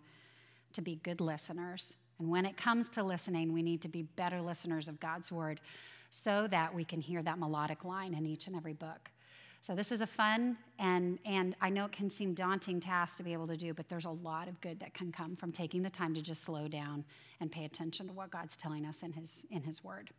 to 0.73 0.81
be 0.81 0.97
good 1.03 1.21
listeners. 1.21 1.95
And 2.19 2.31
when 2.31 2.47
it 2.47 2.57
comes 2.57 2.89
to 2.91 3.03
listening, 3.03 3.53
we 3.53 3.63
need 3.63 3.83
to 3.83 3.89
be 3.89 4.03
better 4.03 4.41
listeners 4.41 4.89
of 4.89 4.99
God's 5.01 5.31
word 5.31 5.61
so 6.11 6.47
that 6.49 6.75
we 6.75 6.85
can 6.85 7.01
hear 7.01 7.23
that 7.23 7.39
melodic 7.39 7.85
line 7.85 8.15
in 8.15 8.27
each 8.27 8.47
and 8.47 8.57
every 8.57 8.75
book. 8.75 9.11
So 9.63 9.77
this 9.77 9.93
is 9.93 10.01
a 10.01 10.09
fun 10.09 10.57
and 10.81 11.21
and 11.25 11.55
I 11.61 11.71
know 11.71 11.85
it 11.85 11.93
can 11.93 12.11
seem 12.11 12.35
daunting 12.35 12.81
task 12.81 13.17
to 13.19 13.23
be 13.23 13.33
able 13.33 13.47
to 13.47 13.57
do, 13.57 13.73
but 13.73 13.89
there's 13.89 14.07
a 14.07 14.11
lot 14.11 14.49
of 14.49 14.61
good 14.61 14.81
that 14.81 14.93
can 14.93 15.13
come 15.13 15.37
from 15.37 15.53
taking 15.53 15.85
the 15.85 15.91
time 15.91 16.15
to 16.15 16.21
just 16.21 16.43
slow 16.43 16.67
down 16.67 17.05
and 17.41 17.51
pay 17.51 17.65
attention 17.65 18.09
to 18.09 18.13
what 18.13 18.33
God's 18.33 18.57
telling 18.57 18.85
us 18.85 19.05
in 19.05 19.13
his 19.13 19.47
in 19.53 19.63
his 19.63 19.85
word. 19.85 20.11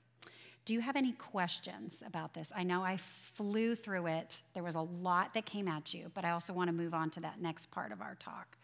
Do 0.64 0.74
you 0.74 0.80
have 0.80 0.96
any 0.96 1.12
questions 1.12 2.02
about 2.08 2.34
this? 2.34 2.54
I 2.56 2.64
know 2.64 2.84
I 2.84 2.96
flew 2.96 3.76
through 3.76 4.08
it. 4.08 4.42
There 4.54 4.64
was 4.64 4.76
a 4.76 4.82
lot 4.82 5.34
that 5.34 5.46
came 5.46 5.68
at 5.68 5.94
you, 5.94 6.10
but 6.14 6.24
I 6.24 6.32
also 6.32 6.54
want 6.54 6.70
to 6.70 6.74
move 6.74 6.94
on 6.94 7.10
to 7.12 7.20
that 7.20 7.42
next 7.42 7.70
part 7.70 7.92
of 7.92 8.00
our 8.00 8.16
talk. 8.16 8.56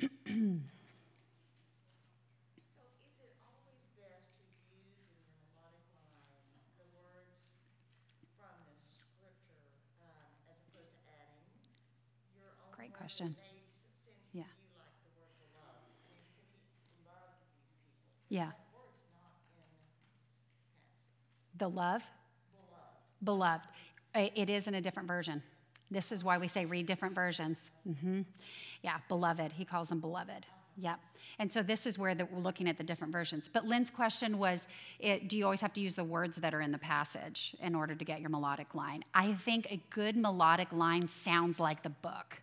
Great 12.80 12.94
question. 13.10 13.34
Yeah. 14.32 14.42
Yeah. 18.28 18.50
The 21.58 21.68
love? 21.68 22.02
Beloved. 23.24 23.66
It 24.14 24.48
is 24.48 24.68
in 24.68 24.74
a 24.74 24.80
different 24.80 25.08
version. 25.08 25.42
This 25.90 26.12
is 26.12 26.22
why 26.22 26.38
we 26.38 26.46
say 26.46 26.66
read 26.66 26.86
different 26.86 27.16
versions. 27.16 27.70
Mm-hmm. 27.88 28.20
Yeah, 28.82 28.98
beloved. 29.08 29.50
He 29.52 29.64
calls 29.64 29.88
them 29.88 29.98
beloved. 29.98 30.46
Yep. 30.76 31.00
And 31.40 31.52
so 31.52 31.64
this 31.64 31.84
is 31.84 31.98
where 31.98 32.14
the, 32.14 32.26
we're 32.26 32.38
looking 32.38 32.68
at 32.68 32.78
the 32.78 32.84
different 32.84 33.12
versions. 33.12 33.48
But 33.52 33.66
Lynn's 33.66 33.90
question 33.90 34.38
was 34.38 34.68
it, 35.00 35.28
do 35.28 35.36
you 35.36 35.44
always 35.44 35.60
have 35.60 35.72
to 35.74 35.80
use 35.80 35.96
the 35.96 36.04
words 36.04 36.36
that 36.36 36.54
are 36.54 36.60
in 36.60 36.70
the 36.70 36.78
passage 36.78 37.56
in 37.60 37.74
order 37.74 37.96
to 37.96 38.04
get 38.04 38.20
your 38.20 38.30
melodic 38.30 38.72
line? 38.74 39.02
I 39.12 39.32
think 39.32 39.66
a 39.68 39.80
good 39.90 40.16
melodic 40.16 40.72
line 40.72 41.08
sounds 41.08 41.58
like 41.58 41.82
the 41.82 41.90
book. 41.90 42.40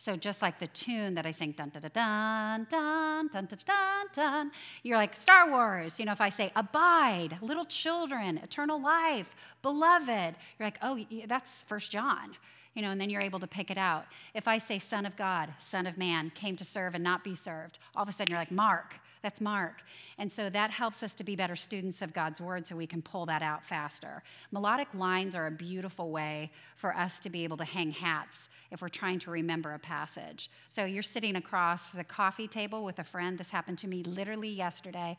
So 0.00 0.14
just 0.14 0.42
like 0.42 0.60
the 0.60 0.68
tune 0.68 1.14
that 1.14 1.26
I 1.26 1.32
sing, 1.32 1.52
dun 1.52 1.70
dun 1.70 1.82
dun 1.82 2.66
dun 2.70 3.28
dun 3.32 3.46
dun 3.46 3.58
dun 3.66 4.06
dun, 4.12 4.52
you're 4.84 4.96
like 4.96 5.16
Star 5.16 5.50
Wars. 5.50 5.98
You 5.98 6.06
know, 6.06 6.12
if 6.12 6.20
I 6.20 6.28
say 6.28 6.52
abide, 6.54 7.36
little 7.42 7.64
children, 7.64 8.38
eternal 8.38 8.80
life, 8.80 9.34
beloved, 9.60 10.36
you're 10.58 10.66
like, 10.66 10.78
oh, 10.82 11.04
that's 11.26 11.64
First 11.64 11.90
John. 11.90 12.36
You 12.74 12.82
know, 12.82 12.92
and 12.92 13.00
then 13.00 13.10
you're 13.10 13.22
able 13.22 13.40
to 13.40 13.48
pick 13.48 13.72
it 13.72 13.78
out. 13.78 14.06
If 14.34 14.46
I 14.46 14.58
say 14.58 14.78
Son 14.78 15.04
of 15.04 15.16
God, 15.16 15.52
Son 15.58 15.84
of 15.84 15.98
Man, 15.98 16.30
came 16.32 16.54
to 16.54 16.64
serve 16.64 16.94
and 16.94 17.02
not 17.02 17.24
be 17.24 17.34
served, 17.34 17.80
all 17.96 18.04
of 18.04 18.08
a 18.08 18.12
sudden 18.12 18.30
you're 18.30 18.40
like, 18.40 18.52
Mark, 18.52 19.00
that's 19.22 19.40
Mark. 19.40 19.82
And 20.18 20.30
so 20.30 20.50
that 20.50 20.70
helps 20.70 21.02
us 21.02 21.14
to 21.14 21.24
be 21.24 21.36
better 21.36 21.56
students 21.56 22.02
of 22.02 22.12
God's 22.12 22.40
word 22.40 22.66
so 22.66 22.76
we 22.76 22.86
can 22.86 23.02
pull 23.02 23.26
that 23.26 23.42
out 23.42 23.64
faster. 23.64 24.22
Melodic 24.52 24.88
lines 24.94 25.34
are 25.34 25.46
a 25.46 25.50
beautiful 25.50 26.10
way 26.10 26.50
for 26.76 26.94
us 26.96 27.18
to 27.20 27.30
be 27.30 27.44
able 27.44 27.56
to 27.58 27.64
hang 27.64 27.90
hats 27.90 28.48
if 28.70 28.82
we're 28.82 28.88
trying 28.88 29.18
to 29.20 29.30
remember 29.30 29.74
a 29.74 29.78
passage. 29.78 30.50
So 30.68 30.84
you're 30.84 31.02
sitting 31.02 31.36
across 31.36 31.90
the 31.90 32.04
coffee 32.04 32.48
table 32.48 32.84
with 32.84 32.98
a 32.98 33.04
friend. 33.04 33.38
This 33.38 33.50
happened 33.50 33.78
to 33.78 33.88
me 33.88 34.02
literally 34.02 34.50
yesterday. 34.50 35.16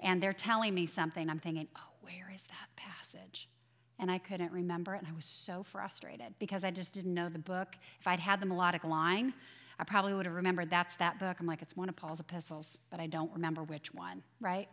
And 0.00 0.22
they're 0.22 0.32
telling 0.32 0.74
me 0.74 0.86
something. 0.86 1.28
I'm 1.30 1.38
thinking, 1.38 1.68
oh, 1.76 1.90
where 2.02 2.32
is 2.34 2.46
that 2.46 2.68
passage? 2.76 3.48
and 3.98 4.10
I 4.10 4.18
couldn't 4.18 4.52
remember 4.52 4.94
it, 4.94 4.98
and 4.98 5.08
I 5.08 5.14
was 5.14 5.24
so 5.24 5.62
frustrated 5.62 6.34
because 6.38 6.64
I 6.64 6.70
just 6.70 6.92
didn't 6.92 7.14
know 7.14 7.28
the 7.28 7.38
book. 7.38 7.76
If 8.00 8.06
I'd 8.06 8.20
had 8.20 8.40
the 8.40 8.46
melodic 8.46 8.84
line, 8.84 9.32
I 9.78 9.84
probably 9.84 10.14
would 10.14 10.24
have 10.24 10.34
remembered 10.34 10.70
that's 10.70 10.96
that 10.96 11.18
book. 11.18 11.36
I'm 11.38 11.46
like, 11.46 11.60
it's 11.60 11.76
one 11.76 11.88
of 11.88 11.96
Paul's 11.96 12.20
epistles, 12.20 12.78
but 12.90 12.98
I 12.98 13.06
don't 13.06 13.30
remember 13.32 13.62
which 13.62 13.92
one, 13.92 14.22
right? 14.40 14.68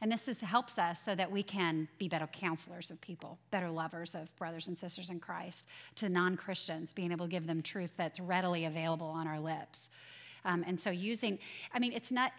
And 0.00 0.10
this 0.10 0.28
is, 0.28 0.40
helps 0.40 0.78
us 0.78 1.00
so 1.02 1.14
that 1.14 1.30
we 1.30 1.42
can 1.42 1.88
be 1.98 2.08
better 2.08 2.26
counselors 2.26 2.90
of 2.90 3.00
people, 3.00 3.38
better 3.50 3.68
lovers 3.68 4.14
of 4.14 4.34
brothers 4.36 4.68
and 4.68 4.78
sisters 4.78 5.10
in 5.10 5.20
Christ, 5.20 5.66
to 5.96 6.08
non 6.08 6.36
Christians, 6.36 6.92
being 6.92 7.12
able 7.12 7.26
to 7.26 7.30
give 7.30 7.46
them 7.46 7.60
truth 7.60 7.92
that's 7.96 8.18
readily 8.18 8.64
available 8.64 9.08
on 9.08 9.26
our 9.26 9.38
lips. 9.38 9.90
Um, 10.44 10.64
and 10.66 10.80
so, 10.80 10.90
using, 10.90 11.38
I 11.74 11.78
mean, 11.78 11.92
it's 11.92 12.10
not, 12.10 12.32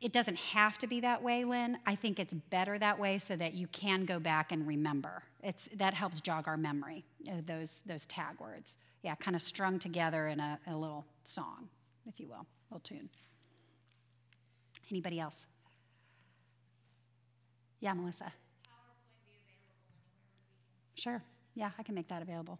it 0.00 0.12
doesn't 0.12 0.36
have 0.36 0.78
to 0.78 0.86
be 0.86 1.00
that 1.00 1.22
way, 1.22 1.44
Lynn. 1.44 1.78
I 1.84 1.96
think 1.96 2.20
it's 2.20 2.34
better 2.34 2.78
that 2.78 2.98
way 2.98 3.18
so 3.18 3.34
that 3.34 3.54
you 3.54 3.66
can 3.68 4.04
go 4.04 4.20
back 4.20 4.52
and 4.52 4.66
remember. 4.66 5.22
It's, 5.42 5.68
that 5.74 5.94
helps 5.94 6.20
jog 6.20 6.46
our 6.46 6.56
memory, 6.56 7.04
uh, 7.28 7.40
those, 7.44 7.82
those 7.86 8.06
tag 8.06 8.40
words 8.40 8.78
yeah, 9.06 9.14
kind 9.14 9.36
of 9.36 9.40
strung 9.40 9.78
together 9.78 10.26
in 10.26 10.40
a, 10.40 10.58
a 10.66 10.76
little 10.76 11.04
song, 11.26 11.68
if 12.06 12.20
you 12.20 12.28
will, 12.28 12.46
little 12.70 12.80
tune. 12.80 13.08
Anybody 14.90 15.20
else? 15.20 15.46
Yeah, 17.80 17.92
Melissa. 17.94 18.32
Sure. 20.94 21.22
Yeah, 21.54 21.70
I 21.78 21.82
can 21.82 21.94
make 21.94 22.08
that 22.08 22.22
available. 22.22 22.58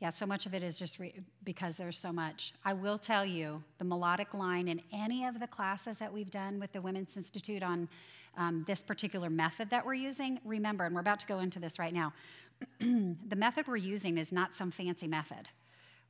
Yeah, 0.00 0.10
so 0.10 0.26
much 0.26 0.44
of 0.44 0.52
it 0.52 0.62
is 0.62 0.78
just 0.78 0.98
re- 0.98 1.14
because 1.42 1.76
there's 1.76 1.98
so 1.98 2.12
much. 2.12 2.52
I 2.64 2.74
will 2.74 2.98
tell 2.98 3.24
you 3.24 3.62
the 3.78 3.84
melodic 3.84 4.34
line 4.34 4.68
in 4.68 4.82
any 4.92 5.24
of 5.24 5.40
the 5.40 5.46
classes 5.46 5.96
that 5.98 6.12
we've 6.12 6.30
done 6.30 6.60
with 6.60 6.72
the 6.72 6.82
Women's 6.82 7.16
Institute 7.16 7.62
on 7.62 7.88
um, 8.36 8.64
this 8.66 8.82
particular 8.82 9.30
method 9.30 9.70
that 9.70 9.86
we're 9.86 9.94
using. 9.94 10.38
Remember, 10.44 10.84
and 10.84 10.94
we're 10.94 11.00
about 11.00 11.20
to 11.20 11.26
go 11.26 11.38
into 11.38 11.58
this 11.58 11.78
right 11.78 11.94
now, 11.94 12.12
the 12.80 13.36
method 13.36 13.66
we're 13.66 13.76
using 13.76 14.18
is 14.18 14.32
not 14.32 14.54
some 14.54 14.70
fancy 14.70 15.08
method. 15.08 15.48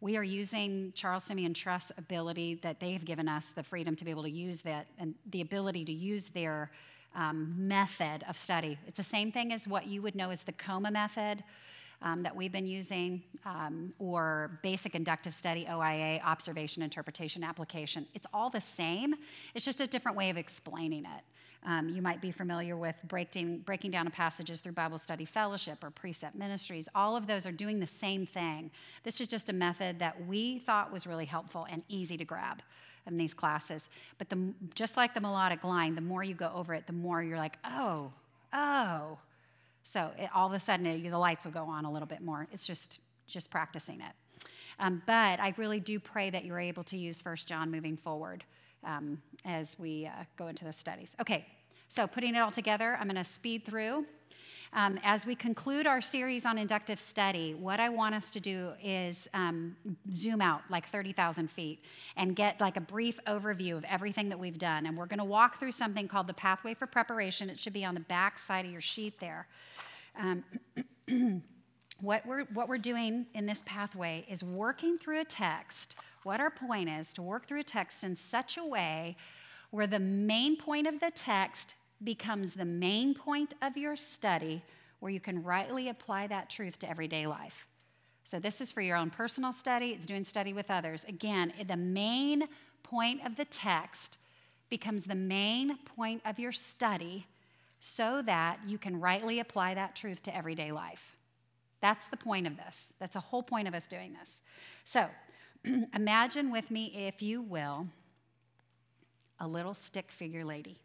We 0.00 0.16
are 0.16 0.22
using 0.22 0.92
Charles 0.94 1.24
Simeon 1.24 1.54
Trust's 1.54 1.92
ability 1.96 2.56
that 2.62 2.80
they 2.80 2.92
have 2.92 3.04
given 3.04 3.28
us 3.28 3.50
the 3.50 3.62
freedom 3.62 3.96
to 3.96 4.04
be 4.04 4.10
able 4.10 4.24
to 4.24 4.30
use 4.30 4.60
that 4.60 4.86
and 4.98 5.14
the 5.30 5.40
ability 5.40 5.84
to 5.86 5.92
use 5.92 6.26
their 6.26 6.70
um, 7.14 7.54
method 7.56 8.22
of 8.28 8.36
study. 8.36 8.78
It's 8.86 8.98
the 8.98 9.02
same 9.02 9.32
thing 9.32 9.52
as 9.52 9.66
what 9.66 9.86
you 9.86 10.02
would 10.02 10.14
know 10.14 10.30
as 10.30 10.44
the 10.44 10.52
COMA 10.52 10.90
method 10.90 11.42
um, 12.02 12.22
that 12.22 12.36
we've 12.36 12.52
been 12.52 12.66
using, 12.66 13.22
um, 13.46 13.94
or 13.98 14.60
basic 14.62 14.94
inductive 14.94 15.34
study, 15.34 15.66
OIA, 15.66 16.20
observation, 16.22 16.82
interpretation, 16.82 17.42
application. 17.42 18.06
It's 18.14 18.26
all 18.34 18.50
the 18.50 18.60
same, 18.60 19.14
it's 19.54 19.64
just 19.64 19.80
a 19.80 19.86
different 19.86 20.16
way 20.16 20.28
of 20.28 20.36
explaining 20.36 21.04
it. 21.04 21.22
Um, 21.66 21.88
you 21.88 22.00
might 22.00 22.20
be 22.20 22.30
familiar 22.30 22.76
with 22.76 22.96
breaking, 23.08 23.58
breaking 23.58 23.90
down 23.90 24.08
passages 24.12 24.60
through 24.60 24.72
Bible 24.72 24.98
Study 24.98 25.24
Fellowship 25.24 25.82
or 25.82 25.90
Precept 25.90 26.36
Ministries. 26.36 26.88
All 26.94 27.16
of 27.16 27.26
those 27.26 27.44
are 27.44 27.52
doing 27.52 27.80
the 27.80 27.86
same 27.86 28.24
thing. 28.24 28.70
This 29.02 29.20
is 29.20 29.26
just 29.26 29.48
a 29.48 29.52
method 29.52 29.98
that 29.98 30.26
we 30.26 30.60
thought 30.60 30.92
was 30.92 31.08
really 31.08 31.24
helpful 31.24 31.66
and 31.68 31.82
easy 31.88 32.16
to 32.18 32.24
grab 32.24 32.62
in 33.08 33.16
these 33.16 33.34
classes. 33.34 33.88
But 34.16 34.28
the, 34.30 34.54
just 34.76 34.96
like 34.96 35.12
the 35.12 35.20
melodic 35.20 35.64
line, 35.64 35.96
the 35.96 36.00
more 36.00 36.22
you 36.22 36.34
go 36.34 36.52
over 36.54 36.72
it, 36.72 36.86
the 36.86 36.92
more 36.92 37.20
you're 37.20 37.36
like, 37.36 37.58
oh, 37.64 38.12
oh. 38.52 39.18
So 39.82 40.12
it, 40.16 40.30
all 40.32 40.46
of 40.46 40.52
a 40.52 40.60
sudden, 40.60 40.86
it, 40.86 41.10
the 41.10 41.18
lights 41.18 41.44
will 41.44 41.52
go 41.52 41.64
on 41.64 41.84
a 41.84 41.92
little 41.92 42.08
bit 42.08 42.20
more. 42.20 42.46
It's 42.52 42.66
just 42.66 43.00
just 43.26 43.50
practicing 43.50 44.00
it. 44.00 44.12
Um, 44.78 45.02
but 45.04 45.40
I 45.40 45.52
really 45.56 45.80
do 45.80 45.98
pray 45.98 46.30
that 46.30 46.44
you're 46.44 46.60
able 46.60 46.84
to 46.84 46.96
use 46.96 47.20
First 47.20 47.48
John 47.48 47.72
moving 47.72 47.96
forward 47.96 48.44
um, 48.86 49.20
as 49.44 49.78
we 49.78 50.06
uh, 50.06 50.24
go 50.36 50.46
into 50.46 50.64
the 50.64 50.72
studies. 50.72 51.14
Okay, 51.20 51.46
so, 51.88 52.06
putting 52.06 52.34
it 52.34 52.38
all 52.38 52.50
together, 52.50 52.96
I'm 53.00 53.06
going 53.06 53.16
to 53.16 53.24
speed 53.24 53.64
through. 53.64 54.06
Um, 54.72 54.98
as 55.04 55.24
we 55.24 55.34
conclude 55.34 55.86
our 55.86 56.00
series 56.00 56.44
on 56.44 56.58
inductive 56.58 56.98
study, 56.98 57.54
what 57.54 57.78
I 57.78 57.88
want 57.88 58.14
us 58.14 58.30
to 58.30 58.40
do 58.40 58.72
is 58.82 59.28
um, 59.32 59.76
zoom 60.12 60.42
out 60.42 60.62
like 60.68 60.88
30,000 60.88 61.48
feet 61.48 61.82
and 62.16 62.34
get 62.34 62.60
like 62.60 62.76
a 62.76 62.80
brief 62.80 63.18
overview 63.26 63.76
of 63.76 63.84
everything 63.84 64.28
that 64.28 64.38
we've 64.38 64.58
done. 64.58 64.86
And 64.86 64.96
we're 64.96 65.06
going 65.06 65.20
to 65.20 65.24
walk 65.24 65.58
through 65.58 65.72
something 65.72 66.08
called 66.08 66.26
the 66.26 66.34
Pathway 66.34 66.74
for 66.74 66.86
Preparation. 66.86 67.48
It 67.48 67.58
should 67.58 67.72
be 67.72 67.84
on 67.84 67.94
the 67.94 68.00
back 68.00 68.38
side 68.38 68.66
of 68.66 68.72
your 68.72 68.80
sheet 68.80 69.20
there. 69.20 69.46
Um, 70.18 70.44
what, 72.00 72.26
we're, 72.26 72.44
what 72.52 72.68
we're 72.68 72.78
doing 72.78 73.26
in 73.34 73.46
this 73.46 73.62
pathway 73.64 74.26
is 74.28 74.42
working 74.42 74.98
through 74.98 75.20
a 75.20 75.24
text. 75.24 75.94
What 76.26 76.40
our 76.40 76.50
point 76.50 76.88
is 76.88 77.12
to 77.12 77.22
work 77.22 77.46
through 77.46 77.60
a 77.60 77.62
text 77.62 78.02
in 78.02 78.16
such 78.16 78.56
a 78.56 78.64
way 78.64 79.16
where 79.70 79.86
the 79.86 80.00
main 80.00 80.56
point 80.56 80.88
of 80.88 80.98
the 80.98 81.12
text 81.12 81.76
becomes 82.02 82.54
the 82.54 82.64
main 82.64 83.14
point 83.14 83.54
of 83.62 83.76
your 83.76 83.94
study, 83.94 84.60
where 84.98 85.12
you 85.12 85.20
can 85.20 85.44
rightly 85.44 85.88
apply 85.88 86.26
that 86.26 86.50
truth 86.50 86.80
to 86.80 86.90
everyday 86.90 87.28
life. 87.28 87.68
So, 88.24 88.40
this 88.40 88.60
is 88.60 88.72
for 88.72 88.80
your 88.80 88.96
own 88.96 89.08
personal 89.08 89.52
study, 89.52 89.90
it's 89.90 90.04
doing 90.04 90.24
study 90.24 90.52
with 90.52 90.68
others. 90.68 91.04
Again, 91.04 91.52
the 91.64 91.76
main 91.76 92.48
point 92.82 93.24
of 93.24 93.36
the 93.36 93.44
text 93.44 94.18
becomes 94.68 95.04
the 95.04 95.14
main 95.14 95.78
point 95.84 96.22
of 96.26 96.40
your 96.40 96.50
study 96.50 97.28
so 97.78 98.20
that 98.22 98.58
you 98.66 98.78
can 98.78 98.98
rightly 98.98 99.38
apply 99.38 99.74
that 99.74 99.94
truth 99.94 100.24
to 100.24 100.36
everyday 100.36 100.72
life. 100.72 101.16
That's 101.80 102.08
the 102.08 102.16
point 102.16 102.48
of 102.48 102.56
this. 102.56 102.92
That's 102.98 103.14
the 103.14 103.20
whole 103.20 103.44
point 103.44 103.68
of 103.68 103.74
us 103.74 103.86
doing 103.86 104.16
this. 104.18 104.42
So, 104.84 105.06
imagine 105.94 106.50
with 106.50 106.70
me, 106.70 106.92
if 106.94 107.22
you 107.22 107.42
will, 107.42 107.86
a 109.40 109.46
little 109.46 109.74
stick 109.74 110.10
figure 110.10 110.44
lady. 110.44 110.78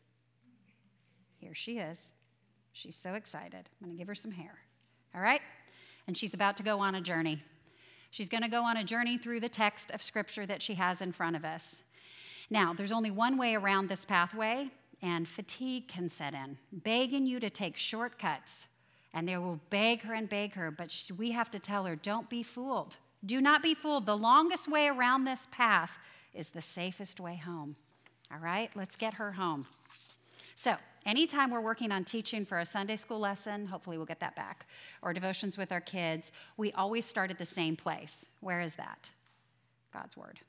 Here 1.38 1.53
she 1.53 1.80
is. 1.80 2.12
She's 2.74 2.95
so 2.95 3.14
excited. 3.14 3.70
I'm 3.82 3.88
going 3.88 3.91
to 3.91 3.98
give 3.98 4.08
her 4.08 4.16
some 4.16 4.32
hair. 4.32 4.58
All 5.14 5.22
right? 5.22 5.41
And 6.08 6.16
she's 6.16 6.34
about 6.34 6.58
to 6.58 6.64
go 6.64 6.80
on 6.80 6.95
a 6.95 7.02
journey. 7.02 7.44
She's 8.12 8.30
going 8.30 8.44
to 8.44 8.49
go 8.49 8.64
on 8.64 8.78
a 8.78 8.84
journey 8.84 9.18
through 9.18 9.40
the 9.40 9.49
text 9.49 9.91
of 9.91 10.02
Scripture 10.02 10.45
that 10.45 10.62
she 10.62 10.74
has 10.76 11.02
in 11.02 11.12
front 11.12 11.36
of 11.36 11.45
us. 11.45 11.82
Now, 12.49 12.74
there's 12.74 12.91
only 12.91 13.12
one 13.12 13.38
way 13.38 13.56
around 13.56 13.88
this 13.88 14.03
pathway, 14.03 14.70
and 15.02 15.28
fatigue 15.28 15.88
can 15.88 16.10
set 16.10 16.34
in, 16.34 16.58
begging 16.72 17.26
you 17.26 17.40
to 17.40 17.49
take 17.49 17.78
shortcuts. 17.78 18.68
And 19.14 19.28
they 19.28 19.38
will 19.38 19.60
beg 19.70 20.02
her 20.02 20.14
and 20.14 20.28
beg 20.28 20.53
her, 20.53 20.72
but 20.72 20.94
we 21.18 21.32
have 21.32 21.52
to 21.52 21.60
tell 21.60 21.86
her, 21.86 21.95
don't 21.95 22.30
be 22.30 22.44
fooled. 22.44 22.98
Do 23.26 23.39
not 23.41 23.61
be 23.61 23.73
fooled. 23.73 24.06
The 24.06 24.18
longest 24.18 24.68
way 24.68 24.88
around 24.88 25.26
this 25.26 25.48
path 25.52 25.98
is 26.34 26.49
the 26.49 26.61
safest 26.61 27.19
way 27.19 27.35
home. 27.35 27.76
All 28.31 28.39
right, 28.39 28.72
let's 28.76 28.95
get 28.95 29.15
her 29.15 29.34
home. 29.34 29.68
So, 30.56 30.76
anytime 31.06 31.52
we're 31.52 31.61
working 31.61 31.91
on 31.91 32.03
teaching 32.03 32.45
for 32.45 32.60
a 32.60 32.65
Sunday 32.65 32.95
school 32.95 33.19
lesson, 33.19 33.65
hopefully 33.65 33.98
we'll 33.98 34.06
get 34.06 34.19
that 34.22 34.35
back, 34.35 34.68
or 35.02 35.14
devotions 35.14 35.57
with 35.57 35.72
our 35.72 35.81
kids, 35.81 36.31
we 36.57 36.72
always 36.73 37.06
start 37.06 37.30
at 37.31 37.38
the 37.38 37.45
same 37.45 37.76
place. 37.76 38.26
Where 38.39 38.61
is 38.61 38.76
that? 38.76 39.10
God's 39.93 40.15
Word. 40.15 40.39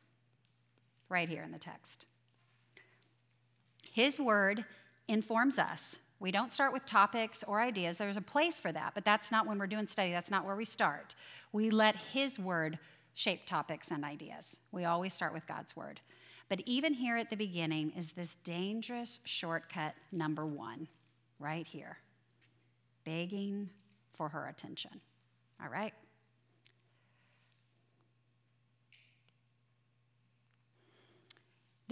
Right 1.08 1.28
here 1.28 1.42
in 1.42 1.50
the 1.50 1.58
text. 1.58 2.06
His 3.90 4.20
Word 4.20 4.64
informs 5.08 5.58
us. 5.58 5.98
We 6.22 6.30
don't 6.30 6.52
start 6.52 6.72
with 6.72 6.86
topics 6.86 7.42
or 7.48 7.60
ideas. 7.60 7.98
There's 7.98 8.16
a 8.16 8.22
place 8.22 8.60
for 8.60 8.70
that, 8.70 8.92
but 8.94 9.04
that's 9.04 9.32
not 9.32 9.44
when 9.44 9.58
we're 9.58 9.66
doing 9.66 9.88
study. 9.88 10.12
That's 10.12 10.30
not 10.30 10.46
where 10.46 10.54
we 10.54 10.64
start. 10.64 11.16
We 11.52 11.70
let 11.70 11.96
His 11.96 12.38
Word 12.38 12.78
shape 13.14 13.44
topics 13.44 13.90
and 13.90 14.04
ideas. 14.04 14.56
We 14.70 14.84
always 14.84 15.12
start 15.12 15.34
with 15.34 15.48
God's 15.48 15.76
Word. 15.76 16.00
But 16.48 16.60
even 16.64 16.94
here 16.94 17.16
at 17.16 17.28
the 17.28 17.36
beginning 17.36 17.92
is 17.96 18.12
this 18.12 18.36
dangerous 18.44 19.20
shortcut 19.24 19.94
number 20.12 20.46
one, 20.46 20.86
right 21.40 21.66
here 21.66 21.98
begging 23.04 23.68
for 24.12 24.28
her 24.28 24.46
attention. 24.46 25.00
All 25.60 25.70
right? 25.70 25.92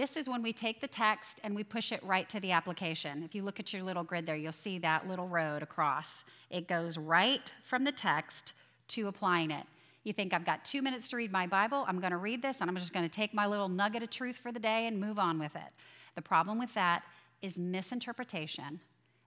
This 0.00 0.16
is 0.16 0.30
when 0.30 0.40
we 0.40 0.54
take 0.54 0.80
the 0.80 0.88
text 0.88 1.42
and 1.44 1.54
we 1.54 1.62
push 1.62 1.92
it 1.92 2.02
right 2.02 2.26
to 2.30 2.40
the 2.40 2.52
application. 2.52 3.22
If 3.22 3.34
you 3.34 3.42
look 3.42 3.60
at 3.60 3.70
your 3.70 3.82
little 3.82 4.02
grid 4.02 4.24
there, 4.24 4.34
you'll 4.34 4.50
see 4.50 4.78
that 4.78 5.06
little 5.06 5.28
road 5.28 5.62
across. 5.62 6.24
It 6.48 6.66
goes 6.66 6.96
right 6.96 7.52
from 7.64 7.84
the 7.84 7.92
text 7.92 8.54
to 8.88 9.08
applying 9.08 9.50
it. 9.50 9.66
You 10.04 10.14
think, 10.14 10.32
I've 10.32 10.46
got 10.46 10.64
two 10.64 10.80
minutes 10.80 11.06
to 11.08 11.16
read 11.16 11.30
my 11.30 11.46
Bible, 11.46 11.84
I'm 11.86 12.00
going 12.00 12.12
to 12.12 12.16
read 12.16 12.40
this, 12.40 12.62
and 12.62 12.70
I'm 12.70 12.76
just 12.78 12.94
going 12.94 13.04
to 13.06 13.14
take 13.14 13.34
my 13.34 13.46
little 13.46 13.68
nugget 13.68 14.02
of 14.02 14.08
truth 14.08 14.38
for 14.38 14.50
the 14.50 14.58
day 14.58 14.86
and 14.86 14.98
move 14.98 15.18
on 15.18 15.38
with 15.38 15.54
it. 15.54 15.70
The 16.14 16.22
problem 16.22 16.58
with 16.58 16.72
that 16.72 17.02
is 17.42 17.58
misinterpretation, 17.58 18.80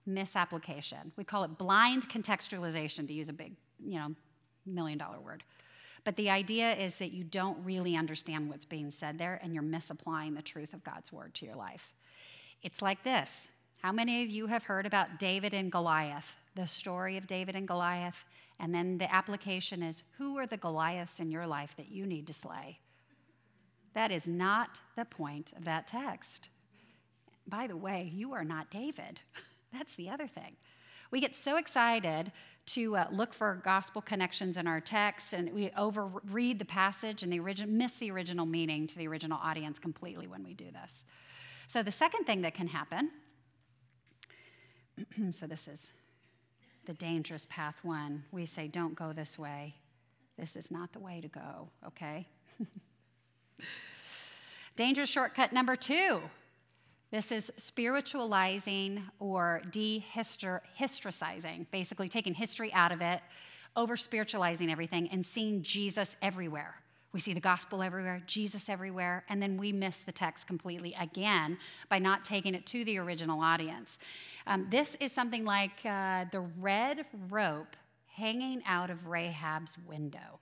misapplication. 0.06 1.12
We 1.14 1.22
call 1.22 1.44
it 1.44 1.56
blind 1.56 2.08
contextualization, 2.08 3.06
to 3.06 3.12
use 3.12 3.28
a 3.28 3.32
big, 3.32 3.52
you 3.78 4.00
know, 4.00 4.16
million 4.66 4.98
dollar 4.98 5.20
word. 5.20 5.44
But 6.04 6.16
the 6.16 6.30
idea 6.30 6.74
is 6.74 6.98
that 6.98 7.12
you 7.12 7.24
don't 7.24 7.64
really 7.64 7.96
understand 7.96 8.50
what's 8.50 8.66
being 8.66 8.90
said 8.90 9.18
there 9.18 9.40
and 9.42 9.54
you're 9.54 9.62
misapplying 9.62 10.34
the 10.34 10.42
truth 10.42 10.74
of 10.74 10.84
God's 10.84 11.10
word 11.10 11.34
to 11.34 11.46
your 11.46 11.56
life. 11.56 11.94
It's 12.62 12.82
like 12.82 13.02
this 13.02 13.48
How 13.82 13.92
many 13.92 14.22
of 14.22 14.30
you 14.30 14.46
have 14.46 14.64
heard 14.64 14.86
about 14.86 15.18
David 15.18 15.54
and 15.54 15.72
Goliath, 15.72 16.36
the 16.54 16.66
story 16.66 17.16
of 17.16 17.26
David 17.26 17.56
and 17.56 17.66
Goliath? 17.66 18.26
And 18.60 18.74
then 18.74 18.98
the 18.98 19.12
application 19.12 19.82
is 19.82 20.04
who 20.18 20.38
are 20.38 20.46
the 20.46 20.56
Goliaths 20.56 21.18
in 21.18 21.30
your 21.30 21.46
life 21.46 21.74
that 21.76 21.88
you 21.88 22.06
need 22.06 22.26
to 22.28 22.32
slay? 22.32 22.78
That 23.94 24.12
is 24.12 24.28
not 24.28 24.80
the 24.96 25.04
point 25.04 25.52
of 25.56 25.64
that 25.64 25.86
text. 25.88 26.50
By 27.46 27.66
the 27.66 27.76
way, 27.76 28.10
you 28.14 28.32
are 28.32 28.44
not 28.44 28.70
David. 28.70 29.20
That's 29.72 29.96
the 29.96 30.10
other 30.10 30.26
thing. 30.26 30.56
We 31.14 31.20
get 31.20 31.36
so 31.36 31.58
excited 31.58 32.32
to 32.66 32.96
uh, 32.96 33.06
look 33.12 33.32
for 33.32 33.62
gospel 33.64 34.02
connections 34.02 34.56
in 34.56 34.66
our 34.66 34.80
text, 34.80 35.32
and 35.32 35.52
we 35.52 35.70
overread 35.78 36.58
the 36.58 36.64
passage 36.64 37.22
and 37.22 37.32
the 37.32 37.38
origin, 37.38 37.78
miss 37.78 37.98
the 37.98 38.10
original 38.10 38.46
meaning 38.46 38.88
to 38.88 38.98
the 38.98 39.06
original 39.06 39.38
audience 39.40 39.78
completely 39.78 40.26
when 40.26 40.42
we 40.42 40.54
do 40.54 40.72
this. 40.72 41.04
So, 41.68 41.84
the 41.84 41.92
second 41.92 42.24
thing 42.24 42.42
that 42.42 42.54
can 42.54 42.66
happen 42.66 43.12
so, 45.30 45.46
this 45.46 45.68
is 45.68 45.92
the 46.84 46.94
dangerous 46.94 47.46
path 47.48 47.76
one. 47.84 48.24
We 48.32 48.44
say, 48.44 48.66
don't 48.66 48.96
go 48.96 49.12
this 49.12 49.38
way. 49.38 49.76
This 50.36 50.56
is 50.56 50.72
not 50.72 50.92
the 50.92 50.98
way 50.98 51.20
to 51.20 51.28
go, 51.28 51.68
okay? 51.86 52.26
dangerous 54.74 55.10
shortcut 55.10 55.52
number 55.52 55.76
two 55.76 56.22
this 57.14 57.30
is 57.30 57.52
spiritualizing 57.56 59.04
or 59.20 59.62
dehistoricizing, 59.70 61.64
basically 61.70 62.08
taking 62.08 62.34
history 62.34 62.72
out 62.72 62.90
of 62.90 63.00
it, 63.00 63.20
over 63.76 63.96
spiritualizing 63.96 64.68
everything, 64.68 65.08
and 65.12 65.24
seeing 65.24 65.62
Jesus 65.62 66.16
everywhere. 66.22 66.74
We 67.12 67.20
see 67.20 67.32
the 67.32 67.38
gospel 67.38 67.84
everywhere, 67.84 68.20
Jesus 68.26 68.68
everywhere, 68.68 69.22
and 69.28 69.40
then 69.40 69.56
we 69.56 69.70
miss 69.70 69.98
the 69.98 70.10
text 70.10 70.48
completely 70.48 70.92
again 70.98 71.56
by 71.88 72.00
not 72.00 72.24
taking 72.24 72.52
it 72.56 72.66
to 72.66 72.84
the 72.84 72.98
original 72.98 73.40
audience. 73.40 74.00
Um, 74.48 74.66
this 74.68 74.96
is 74.96 75.12
something 75.12 75.44
like 75.44 75.84
uh, 75.84 76.24
the 76.32 76.40
red 76.58 77.06
rope 77.28 77.76
hanging 78.08 78.60
out 78.66 78.90
of 78.90 79.06
Rahab's 79.06 79.78
window. 79.86 80.40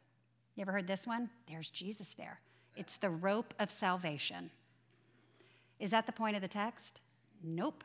You 0.57 0.63
ever 0.63 0.73
heard 0.73 0.87
this 0.87 1.07
one? 1.07 1.29
There's 1.47 1.69
Jesus 1.69 2.15
there. 2.15 2.41
It's 2.77 2.97
the 2.97 3.11
rope 3.11 3.53
of 3.59 3.71
salvation. 3.71 4.51
Is 5.83 5.91
that 5.91 6.07
the 6.07 6.13
point 6.13 6.37
of 6.37 6.43
the 6.43 6.49
text? 6.49 7.01
Nope. 7.43 7.83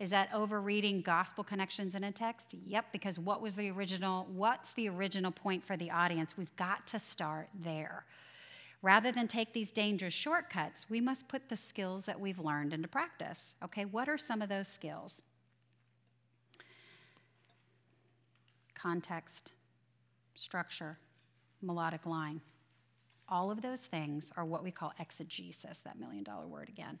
Is 0.00 0.10
that 0.10 0.30
overreading 0.34 1.00
gospel 1.00 1.44
connections 1.44 1.94
in 1.94 2.02
a 2.02 2.10
text? 2.10 2.54
Yep, 2.66 2.86
because 2.90 3.20
what 3.20 3.40
was 3.40 3.54
the 3.54 3.70
original, 3.70 4.26
what's 4.32 4.72
the 4.72 4.88
original 4.88 5.30
point 5.30 5.64
for 5.64 5.76
the 5.76 5.92
audience? 5.92 6.36
We've 6.36 6.54
got 6.56 6.88
to 6.88 6.98
start 6.98 7.48
there. 7.54 8.04
Rather 8.82 9.12
than 9.12 9.28
take 9.28 9.52
these 9.52 9.70
dangerous 9.70 10.12
shortcuts, 10.12 10.90
we 10.90 11.00
must 11.00 11.28
put 11.28 11.48
the 11.48 11.56
skills 11.56 12.04
that 12.06 12.18
we've 12.18 12.40
learned 12.40 12.72
into 12.72 12.88
practice. 12.88 13.54
Okay, 13.62 13.84
what 13.84 14.08
are 14.08 14.18
some 14.18 14.42
of 14.42 14.48
those 14.48 14.66
skills? 14.66 15.22
Context, 18.74 19.52
structure, 20.34 20.98
melodic 21.62 22.06
line. 22.06 22.40
All 23.28 23.52
of 23.52 23.62
those 23.62 23.82
things 23.82 24.32
are 24.36 24.44
what 24.44 24.64
we 24.64 24.72
call 24.72 24.92
exegesis, 24.98 25.78
that 25.80 26.00
million 26.00 26.24
dollar 26.24 26.48
word 26.48 26.68
again 26.68 26.98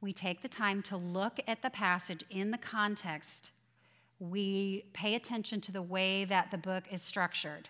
we 0.00 0.12
take 0.12 0.42
the 0.42 0.48
time 0.48 0.82
to 0.82 0.96
look 0.96 1.40
at 1.46 1.62
the 1.62 1.70
passage 1.70 2.24
in 2.30 2.50
the 2.50 2.58
context. 2.58 3.50
We 4.20 4.84
pay 4.92 5.14
attention 5.14 5.60
to 5.62 5.72
the 5.72 5.82
way 5.82 6.24
that 6.26 6.50
the 6.50 6.58
book 6.58 6.84
is 6.90 7.02
structured. 7.02 7.68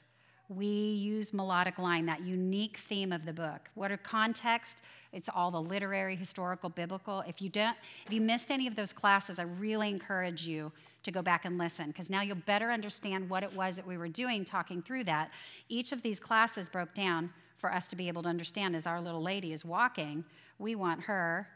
We 0.48 0.66
use 0.66 1.34
melodic 1.34 1.78
line, 1.78 2.06
that 2.06 2.22
unique 2.22 2.78
theme 2.78 3.12
of 3.12 3.26
the 3.26 3.34
book. 3.34 3.68
What 3.74 3.92
are 3.92 3.98
context? 3.98 4.82
It's 5.12 5.28
all 5.34 5.50
the 5.50 5.60
literary, 5.60 6.16
historical, 6.16 6.70
biblical. 6.70 7.22
If 7.26 7.42
you 7.42 7.50
don't, 7.50 7.76
if 8.06 8.12
you 8.12 8.20
missed 8.20 8.50
any 8.50 8.66
of 8.66 8.74
those 8.74 8.92
classes, 8.92 9.38
I 9.38 9.42
really 9.42 9.88
encourage 9.90 10.46
you 10.46 10.72
to 11.02 11.10
go 11.10 11.22
back 11.22 11.44
and 11.44 11.58
listen 11.58 11.88
because 11.88 12.08
now 12.10 12.22
you'll 12.22 12.36
better 12.36 12.70
understand 12.70 13.28
what 13.28 13.42
it 13.42 13.54
was 13.54 13.76
that 13.76 13.86
we 13.86 13.98
were 13.98 14.08
doing 14.08 14.44
talking 14.44 14.82
through 14.82 15.04
that. 15.04 15.30
Each 15.68 15.92
of 15.92 16.02
these 16.02 16.18
classes 16.18 16.68
broke 16.68 16.94
down 16.94 17.30
for 17.56 17.72
us 17.72 17.88
to 17.88 17.96
be 17.96 18.08
able 18.08 18.22
to 18.22 18.28
understand 18.28 18.74
as 18.74 18.86
our 18.86 19.00
little 19.00 19.22
lady 19.22 19.52
is 19.52 19.64
walking, 19.64 20.24
we 20.58 20.74
want 20.74 21.02
her 21.02 21.48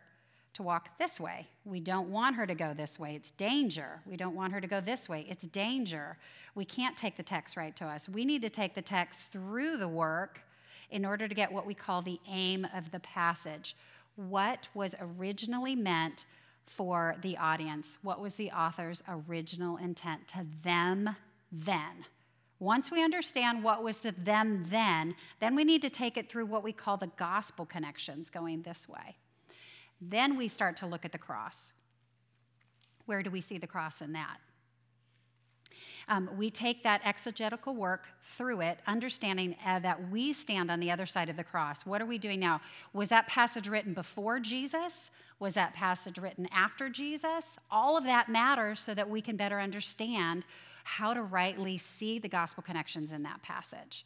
to 0.54 0.62
walk 0.62 0.98
this 0.98 1.18
way. 1.18 1.48
We 1.64 1.80
don't 1.80 2.10
want 2.10 2.36
her 2.36 2.46
to 2.46 2.54
go 2.54 2.74
this 2.74 2.98
way. 2.98 3.14
It's 3.14 3.30
danger. 3.30 4.00
We 4.06 4.16
don't 4.16 4.34
want 4.34 4.52
her 4.52 4.60
to 4.60 4.66
go 4.66 4.80
this 4.80 5.08
way. 5.08 5.26
It's 5.28 5.46
danger. 5.46 6.18
We 6.54 6.64
can't 6.64 6.96
take 6.96 7.16
the 7.16 7.22
text 7.22 7.56
right 7.56 7.74
to 7.76 7.86
us. 7.86 8.08
We 8.08 8.24
need 8.24 8.42
to 8.42 8.50
take 8.50 8.74
the 8.74 8.82
text 8.82 9.32
through 9.32 9.78
the 9.78 9.88
work 9.88 10.40
in 10.90 11.04
order 11.06 11.26
to 11.26 11.34
get 11.34 11.50
what 11.50 11.66
we 11.66 11.74
call 11.74 12.02
the 12.02 12.20
aim 12.28 12.66
of 12.74 12.90
the 12.90 13.00
passage. 13.00 13.74
What 14.16 14.68
was 14.74 14.94
originally 15.00 15.74
meant 15.74 16.26
for 16.64 17.16
the 17.22 17.38
audience? 17.38 17.98
What 18.02 18.20
was 18.20 18.36
the 18.36 18.50
author's 18.50 19.02
original 19.08 19.78
intent 19.78 20.28
to 20.28 20.46
them 20.62 21.16
then? 21.50 22.04
Once 22.58 22.92
we 22.92 23.02
understand 23.02 23.64
what 23.64 23.82
was 23.82 23.98
to 24.00 24.12
them 24.12 24.64
then, 24.68 25.16
then 25.40 25.56
we 25.56 25.64
need 25.64 25.82
to 25.82 25.90
take 25.90 26.16
it 26.16 26.28
through 26.28 26.46
what 26.46 26.62
we 26.62 26.72
call 26.72 26.96
the 26.96 27.10
gospel 27.16 27.66
connections 27.66 28.30
going 28.30 28.62
this 28.62 28.88
way. 28.88 29.16
Then 30.08 30.36
we 30.36 30.48
start 30.48 30.76
to 30.78 30.86
look 30.86 31.04
at 31.04 31.12
the 31.12 31.18
cross. 31.18 31.72
Where 33.06 33.22
do 33.22 33.30
we 33.30 33.40
see 33.40 33.58
the 33.58 33.66
cross 33.66 34.02
in 34.02 34.12
that? 34.12 34.38
Um, 36.08 36.28
we 36.36 36.50
take 36.50 36.82
that 36.82 37.00
exegetical 37.04 37.76
work 37.76 38.08
through 38.22 38.60
it, 38.62 38.78
understanding 38.88 39.54
uh, 39.64 39.78
that 39.80 40.10
we 40.10 40.32
stand 40.32 40.70
on 40.70 40.80
the 40.80 40.90
other 40.90 41.06
side 41.06 41.28
of 41.28 41.36
the 41.36 41.44
cross. 41.44 41.86
What 41.86 42.02
are 42.02 42.06
we 42.06 42.18
doing 42.18 42.40
now? 42.40 42.60
Was 42.92 43.08
that 43.10 43.28
passage 43.28 43.68
written 43.68 43.94
before 43.94 44.40
Jesus? 44.40 45.12
Was 45.38 45.54
that 45.54 45.74
passage 45.74 46.18
written 46.18 46.48
after 46.52 46.88
Jesus? 46.88 47.58
All 47.70 47.96
of 47.96 48.04
that 48.04 48.28
matters 48.28 48.80
so 48.80 48.94
that 48.94 49.08
we 49.08 49.20
can 49.20 49.36
better 49.36 49.60
understand 49.60 50.44
how 50.84 51.14
to 51.14 51.22
rightly 51.22 51.78
see 51.78 52.18
the 52.18 52.28
gospel 52.28 52.62
connections 52.62 53.12
in 53.12 53.22
that 53.22 53.40
passage. 53.42 54.04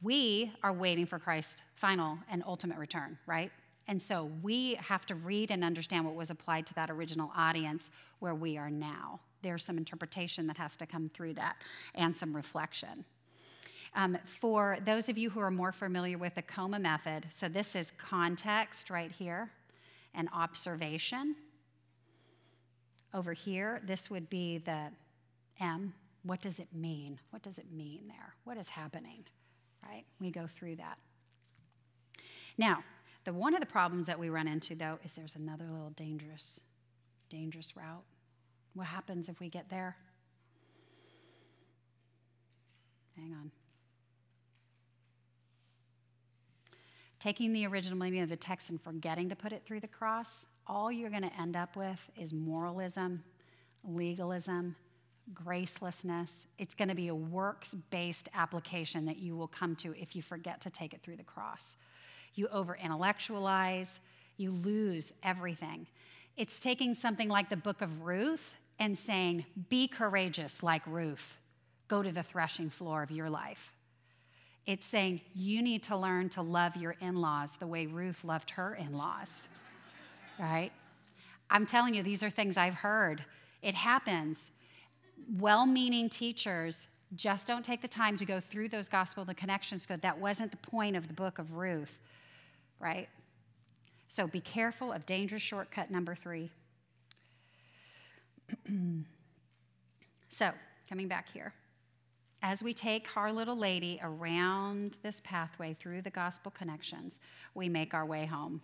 We 0.00 0.52
are 0.62 0.72
waiting 0.72 1.06
for 1.06 1.18
Christ's 1.18 1.62
final 1.74 2.18
and 2.30 2.42
ultimate 2.46 2.78
return, 2.78 3.18
right? 3.26 3.52
And 3.88 4.00
so 4.00 4.30
we 4.42 4.74
have 4.74 5.06
to 5.06 5.14
read 5.14 5.50
and 5.50 5.64
understand 5.64 6.04
what 6.04 6.14
was 6.14 6.30
applied 6.30 6.66
to 6.66 6.74
that 6.74 6.90
original 6.90 7.32
audience 7.36 7.90
where 8.20 8.34
we 8.34 8.56
are 8.56 8.70
now. 8.70 9.20
There's 9.42 9.64
some 9.64 9.76
interpretation 9.76 10.46
that 10.46 10.56
has 10.56 10.76
to 10.76 10.86
come 10.86 11.08
through 11.08 11.34
that 11.34 11.56
and 11.94 12.16
some 12.16 12.34
reflection. 12.34 13.04
Um, 13.94 14.16
for 14.24 14.78
those 14.84 15.08
of 15.08 15.18
you 15.18 15.28
who 15.30 15.40
are 15.40 15.50
more 15.50 15.72
familiar 15.72 16.16
with 16.16 16.34
the 16.34 16.42
COMA 16.42 16.78
method, 16.78 17.26
so 17.30 17.48
this 17.48 17.76
is 17.76 17.92
context 17.98 18.88
right 18.88 19.12
here 19.12 19.50
and 20.14 20.28
observation. 20.32 21.36
Over 23.12 23.34
here, 23.34 23.82
this 23.84 24.08
would 24.08 24.30
be 24.30 24.58
the 24.58 24.90
M, 25.60 25.92
What 26.22 26.40
does 26.40 26.58
it 26.58 26.68
mean? 26.72 27.18
What 27.30 27.42
does 27.42 27.58
it 27.58 27.70
mean 27.70 28.04
there? 28.08 28.34
What 28.44 28.56
is 28.56 28.68
happening? 28.68 29.24
Right? 29.86 30.04
We 30.20 30.30
go 30.30 30.46
through 30.46 30.76
that. 30.76 30.96
Now, 32.56 32.82
the 33.24 33.32
one 33.32 33.54
of 33.54 33.60
the 33.60 33.66
problems 33.66 34.06
that 34.06 34.18
we 34.18 34.28
run 34.28 34.48
into 34.48 34.74
though 34.74 34.98
is 35.04 35.12
there's 35.12 35.36
another 35.36 35.64
little 35.70 35.90
dangerous 35.90 36.60
dangerous 37.28 37.74
route. 37.76 38.04
What 38.74 38.86
happens 38.86 39.28
if 39.28 39.40
we 39.40 39.48
get 39.48 39.70
there? 39.70 39.96
Hang 43.16 43.32
on. 43.32 43.50
Taking 47.18 47.52
the 47.52 47.66
original 47.66 47.98
meaning 47.98 48.20
of 48.20 48.28
the 48.28 48.36
text 48.36 48.68
and 48.70 48.80
forgetting 48.80 49.28
to 49.28 49.36
put 49.36 49.52
it 49.52 49.62
through 49.64 49.80
the 49.80 49.88
cross, 49.88 50.44
all 50.66 50.90
you're 50.90 51.10
going 51.10 51.22
to 51.22 51.40
end 51.40 51.56
up 51.56 51.76
with 51.76 52.10
is 52.16 52.34
moralism, 52.34 53.22
legalism, 53.84 54.74
gracelessness. 55.32 56.46
It's 56.58 56.74
going 56.74 56.88
to 56.88 56.94
be 56.94 57.08
a 57.08 57.14
works 57.14 57.74
based 57.90 58.28
application 58.34 59.06
that 59.06 59.18
you 59.18 59.36
will 59.36 59.46
come 59.46 59.76
to 59.76 59.94
if 59.96 60.16
you 60.16 60.22
forget 60.22 60.60
to 60.62 60.70
take 60.70 60.92
it 60.92 61.02
through 61.02 61.16
the 61.16 61.22
cross. 61.22 61.76
You 62.34 62.48
over 62.48 62.76
intellectualize, 62.76 64.00
you 64.36 64.50
lose 64.50 65.12
everything. 65.22 65.86
It's 66.36 66.58
taking 66.58 66.94
something 66.94 67.28
like 67.28 67.50
the 67.50 67.56
book 67.56 67.82
of 67.82 68.02
Ruth 68.02 68.56
and 68.78 68.96
saying, 68.96 69.44
Be 69.68 69.86
courageous 69.86 70.62
like 70.62 70.82
Ruth. 70.86 71.38
Go 71.88 72.02
to 72.02 72.10
the 72.10 72.22
threshing 72.22 72.70
floor 72.70 73.02
of 73.02 73.10
your 73.10 73.28
life. 73.28 73.74
It's 74.66 74.86
saying, 74.86 75.20
You 75.34 75.62
need 75.62 75.82
to 75.84 75.96
learn 75.96 76.28
to 76.30 76.42
love 76.42 76.76
your 76.76 76.96
in 77.00 77.16
laws 77.16 77.56
the 77.56 77.66
way 77.66 77.86
Ruth 77.86 78.24
loved 78.24 78.50
her 78.50 78.74
in 78.74 78.96
laws, 78.96 79.48
right? 80.38 80.70
I'm 81.50 81.66
telling 81.66 81.94
you, 81.94 82.02
these 82.02 82.22
are 82.22 82.30
things 82.30 82.56
I've 82.56 82.74
heard. 82.74 83.24
It 83.60 83.74
happens. 83.74 84.50
Well 85.38 85.66
meaning 85.66 86.08
teachers 86.08 86.88
just 87.14 87.46
don't 87.46 87.64
take 87.64 87.82
the 87.82 87.88
time 87.88 88.16
to 88.16 88.24
go 88.24 88.40
through 88.40 88.70
those 88.70 88.88
gospel 88.88 89.24
connections 89.36 89.86
because 89.86 90.00
that 90.00 90.18
wasn't 90.18 90.50
the 90.50 90.56
point 90.56 90.96
of 90.96 91.08
the 91.08 91.14
book 91.14 91.38
of 91.38 91.52
Ruth, 91.52 91.98
right? 92.82 93.08
So 94.08 94.26
be 94.26 94.40
careful 94.40 94.92
of 94.92 95.06
dangerous 95.06 95.40
shortcut 95.40 95.90
number 95.90 96.14
three. 96.14 96.50
so, 100.28 100.50
coming 100.88 101.08
back 101.08 101.32
here. 101.32 101.54
As 102.42 102.62
we 102.62 102.74
take 102.74 103.06
our 103.16 103.32
little 103.32 103.56
lady 103.56 104.00
around 104.02 104.98
this 105.02 105.22
pathway 105.24 105.74
through 105.74 106.02
the 106.02 106.10
gospel 106.10 106.50
connections, 106.50 107.20
we 107.54 107.68
make 107.68 107.94
our 107.94 108.04
way 108.04 108.26
home. 108.26 108.60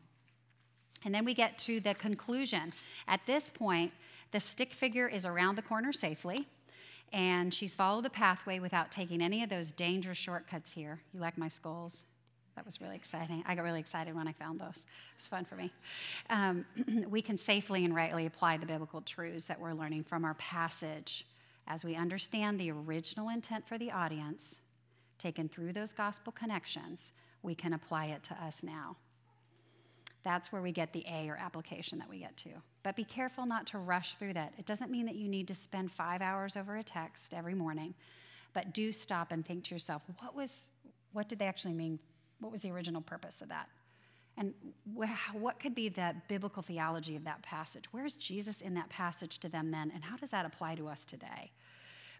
And 1.04 1.14
then 1.14 1.24
we 1.24 1.32
get 1.32 1.58
to 1.60 1.78
the 1.78 1.94
conclusion. 1.94 2.72
At 3.06 3.20
this 3.26 3.50
point, 3.50 3.92
the 4.32 4.40
stick 4.40 4.74
figure 4.74 5.08
is 5.08 5.24
around 5.24 5.54
the 5.54 5.62
corner 5.62 5.92
safely, 5.92 6.48
and 7.12 7.54
she's 7.54 7.74
followed 7.74 8.04
the 8.04 8.10
pathway 8.10 8.58
without 8.58 8.90
taking 8.90 9.22
any 9.22 9.42
of 9.42 9.48
those 9.48 9.70
dangerous 9.70 10.18
shortcuts 10.18 10.72
here. 10.72 11.00
You 11.14 11.20
like 11.20 11.38
my 11.38 11.48
skulls? 11.48 12.04
That 12.58 12.66
was 12.66 12.80
really 12.80 12.96
exciting. 12.96 13.44
I 13.46 13.54
got 13.54 13.62
really 13.62 13.78
excited 13.78 14.16
when 14.16 14.26
I 14.26 14.32
found 14.32 14.58
those. 14.58 14.78
It 14.78 15.16
was 15.16 15.28
fun 15.28 15.44
for 15.44 15.54
me. 15.54 15.70
Um, 16.28 16.66
we 17.08 17.22
can 17.22 17.38
safely 17.38 17.84
and 17.84 17.94
rightly 17.94 18.26
apply 18.26 18.56
the 18.56 18.66
biblical 18.66 19.00
truths 19.00 19.46
that 19.46 19.60
we're 19.60 19.74
learning 19.74 20.02
from 20.02 20.24
our 20.24 20.34
passage 20.34 21.24
as 21.68 21.84
we 21.84 21.94
understand 21.94 22.58
the 22.58 22.72
original 22.72 23.28
intent 23.28 23.64
for 23.68 23.78
the 23.78 23.92
audience, 23.92 24.58
taken 25.20 25.48
through 25.48 25.72
those 25.72 25.92
gospel 25.92 26.32
connections, 26.32 27.12
we 27.44 27.54
can 27.54 27.74
apply 27.74 28.06
it 28.06 28.24
to 28.24 28.34
us 28.42 28.64
now. 28.64 28.96
That's 30.24 30.50
where 30.50 30.60
we 30.60 30.72
get 30.72 30.92
the 30.92 31.04
A 31.08 31.28
or 31.28 31.36
application 31.36 31.96
that 32.00 32.08
we 32.08 32.18
get 32.18 32.36
to. 32.38 32.50
But 32.82 32.96
be 32.96 33.04
careful 33.04 33.46
not 33.46 33.68
to 33.68 33.78
rush 33.78 34.16
through 34.16 34.32
that. 34.32 34.52
It 34.58 34.66
doesn't 34.66 34.90
mean 34.90 35.06
that 35.06 35.14
you 35.14 35.28
need 35.28 35.46
to 35.46 35.54
spend 35.54 35.92
five 35.92 36.22
hours 36.22 36.56
over 36.56 36.76
a 36.76 36.82
text 36.82 37.34
every 37.34 37.54
morning, 37.54 37.94
but 38.52 38.74
do 38.74 38.90
stop 38.90 39.30
and 39.30 39.46
think 39.46 39.62
to 39.66 39.76
yourself, 39.76 40.02
what 40.18 40.34
was, 40.34 40.70
what 41.12 41.28
did 41.28 41.38
they 41.38 41.46
actually 41.46 41.74
mean 41.74 42.00
what 42.40 42.52
was 42.52 42.62
the 42.62 42.70
original 42.70 43.00
purpose 43.00 43.40
of 43.40 43.48
that? 43.48 43.68
And 44.36 44.54
what 44.94 45.58
could 45.58 45.74
be 45.74 45.88
the 45.88 46.14
biblical 46.28 46.62
theology 46.62 47.16
of 47.16 47.24
that 47.24 47.42
passage? 47.42 47.84
Where's 47.90 48.14
Jesus 48.14 48.60
in 48.60 48.74
that 48.74 48.88
passage 48.88 49.38
to 49.40 49.48
them 49.48 49.72
then? 49.72 49.90
And 49.92 50.04
how 50.04 50.16
does 50.16 50.30
that 50.30 50.46
apply 50.46 50.76
to 50.76 50.86
us 50.86 51.04
today? 51.04 51.50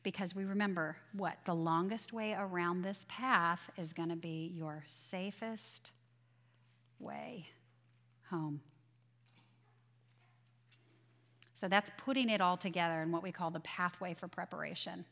Because 0.03 0.35
we 0.35 0.45
remember 0.45 0.97
what? 1.12 1.39
The 1.45 1.55
longest 1.55 2.12
way 2.12 2.35
around 2.36 2.82
this 2.82 3.07
path 3.09 3.70
is 3.77 3.93
going 3.93 4.09
to 4.09 4.16
be 4.16 4.53
your 4.57 4.82
safest 4.86 5.93
way 6.99 7.47
home. 8.31 8.61
So 11.55 11.69
that's 11.69 11.90
putting 11.99 12.31
it 12.31 12.40
all 12.40 12.57
together 12.57 13.03
in 13.03 13.12
what 13.12 13.23
we 13.23 13.31
call 13.32 13.51
the 13.51 13.61
pathway 13.61 14.15
for 14.15 14.27
preparation. 14.28 15.05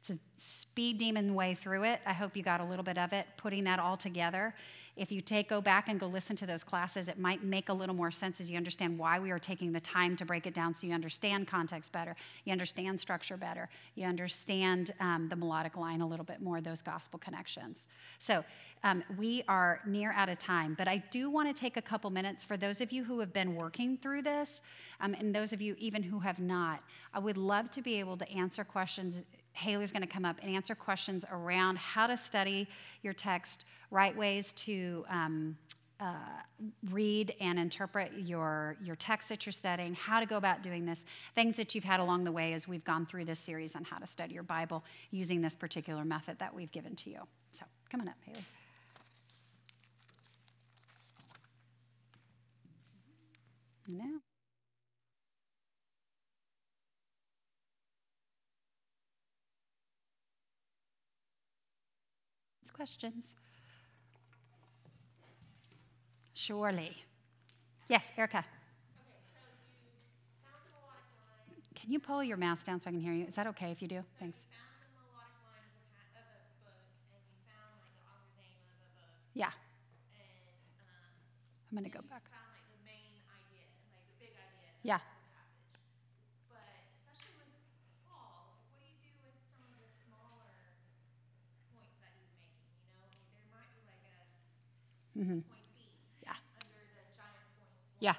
It's 0.00 0.10
a 0.10 0.18
speed 0.36 0.98
demon 0.98 1.34
way 1.34 1.54
through 1.54 1.84
it. 1.84 2.00
I 2.06 2.12
hope 2.12 2.36
you 2.36 2.42
got 2.42 2.60
a 2.60 2.64
little 2.64 2.84
bit 2.84 2.98
of 2.98 3.12
it, 3.12 3.26
putting 3.36 3.64
that 3.64 3.80
all 3.80 3.96
together. 3.96 4.54
If 4.96 5.12
you 5.12 5.20
take, 5.20 5.48
go 5.48 5.60
back 5.60 5.88
and 5.88 5.98
go 5.98 6.06
listen 6.06 6.34
to 6.36 6.46
those 6.46 6.64
classes, 6.64 7.08
it 7.08 7.18
might 7.18 7.44
make 7.44 7.68
a 7.68 7.72
little 7.72 7.94
more 7.94 8.10
sense 8.10 8.40
as 8.40 8.50
you 8.50 8.56
understand 8.56 8.98
why 8.98 9.20
we 9.20 9.30
are 9.30 9.38
taking 9.38 9.72
the 9.72 9.80
time 9.80 10.16
to 10.16 10.24
break 10.24 10.46
it 10.46 10.54
down 10.54 10.74
so 10.74 10.86
you 10.88 10.92
understand 10.92 11.46
context 11.46 11.92
better, 11.92 12.16
you 12.44 12.52
understand 12.52 13.00
structure 13.00 13.36
better, 13.36 13.68
you 13.94 14.06
understand 14.06 14.92
um, 14.98 15.28
the 15.28 15.36
melodic 15.36 15.76
line 15.76 16.00
a 16.00 16.06
little 16.06 16.24
bit 16.24 16.40
more, 16.40 16.60
those 16.60 16.82
gospel 16.82 17.18
connections. 17.18 17.86
So 18.18 18.44
um, 18.82 19.04
we 19.16 19.44
are 19.46 19.80
near 19.86 20.12
out 20.12 20.28
of 20.28 20.38
time, 20.38 20.74
but 20.76 20.88
I 20.88 20.98
do 21.10 21.30
want 21.30 21.54
to 21.54 21.58
take 21.58 21.76
a 21.76 21.82
couple 21.82 22.10
minutes 22.10 22.44
for 22.44 22.56
those 22.56 22.80
of 22.80 22.90
you 22.90 23.04
who 23.04 23.20
have 23.20 23.32
been 23.32 23.54
working 23.54 23.96
through 23.96 24.22
this, 24.22 24.62
um, 25.00 25.14
and 25.14 25.32
those 25.32 25.52
of 25.52 25.60
you 25.60 25.76
even 25.78 26.02
who 26.02 26.18
have 26.20 26.40
not. 26.40 26.82
I 27.14 27.20
would 27.20 27.36
love 27.36 27.70
to 27.72 27.82
be 27.82 28.00
able 28.00 28.16
to 28.16 28.28
answer 28.32 28.64
questions 28.64 29.22
Haley's 29.58 29.92
going 29.92 30.02
to 30.02 30.08
come 30.08 30.24
up 30.24 30.38
and 30.42 30.54
answer 30.54 30.74
questions 30.74 31.24
around 31.30 31.78
how 31.78 32.06
to 32.06 32.16
study 32.16 32.68
your 33.02 33.12
text, 33.12 33.64
right 33.90 34.16
ways 34.16 34.52
to 34.52 35.04
um, 35.10 35.56
uh, 36.00 36.14
read 36.90 37.34
and 37.40 37.58
interpret 37.58 38.12
your, 38.16 38.76
your 38.82 38.94
text 38.96 39.28
that 39.28 39.44
you're 39.44 39.52
studying, 39.52 39.94
how 39.94 40.20
to 40.20 40.26
go 40.26 40.36
about 40.36 40.62
doing 40.62 40.86
this, 40.86 41.04
things 41.34 41.56
that 41.56 41.74
you've 41.74 41.84
had 41.84 41.98
along 41.98 42.24
the 42.24 42.32
way 42.32 42.52
as 42.52 42.68
we've 42.68 42.84
gone 42.84 43.04
through 43.04 43.24
this 43.24 43.38
series 43.38 43.74
on 43.74 43.82
how 43.84 43.98
to 43.98 44.06
study 44.06 44.34
your 44.34 44.44
Bible 44.44 44.84
using 45.10 45.40
this 45.40 45.56
particular 45.56 46.04
method 46.04 46.38
that 46.38 46.54
we've 46.54 46.70
given 46.70 46.94
to 46.94 47.10
you. 47.10 47.20
So 47.50 47.64
come 47.90 48.00
on 48.00 48.08
up, 48.08 48.16
Haley. 48.24 48.44
Now. 53.88 54.27
Questions? 62.78 63.34
Surely. 66.32 66.96
Yes, 67.88 68.12
Erica. 68.16 68.44
Can 71.74 71.90
you 71.92 71.98
pull 71.98 72.22
your 72.22 72.36
mask 72.36 72.66
down 72.66 72.80
so 72.80 72.88
I 72.88 72.92
can 72.92 73.00
hear 73.00 73.12
you? 73.12 73.24
Is 73.24 73.34
that 73.34 73.48
okay 73.48 73.72
if 73.72 73.82
you 73.82 73.88
do? 73.88 74.04
Thanks. 74.20 74.46
Yeah. 79.34 79.50
I'm 81.70 81.78
going 81.78 81.90
to 81.90 81.90
go 81.90 82.04
back. 82.08 82.22
Yeah. 84.84 84.98
Mm-hmm. 95.18 95.38
Yeah. 96.22 96.32
Yeah. 98.00 98.14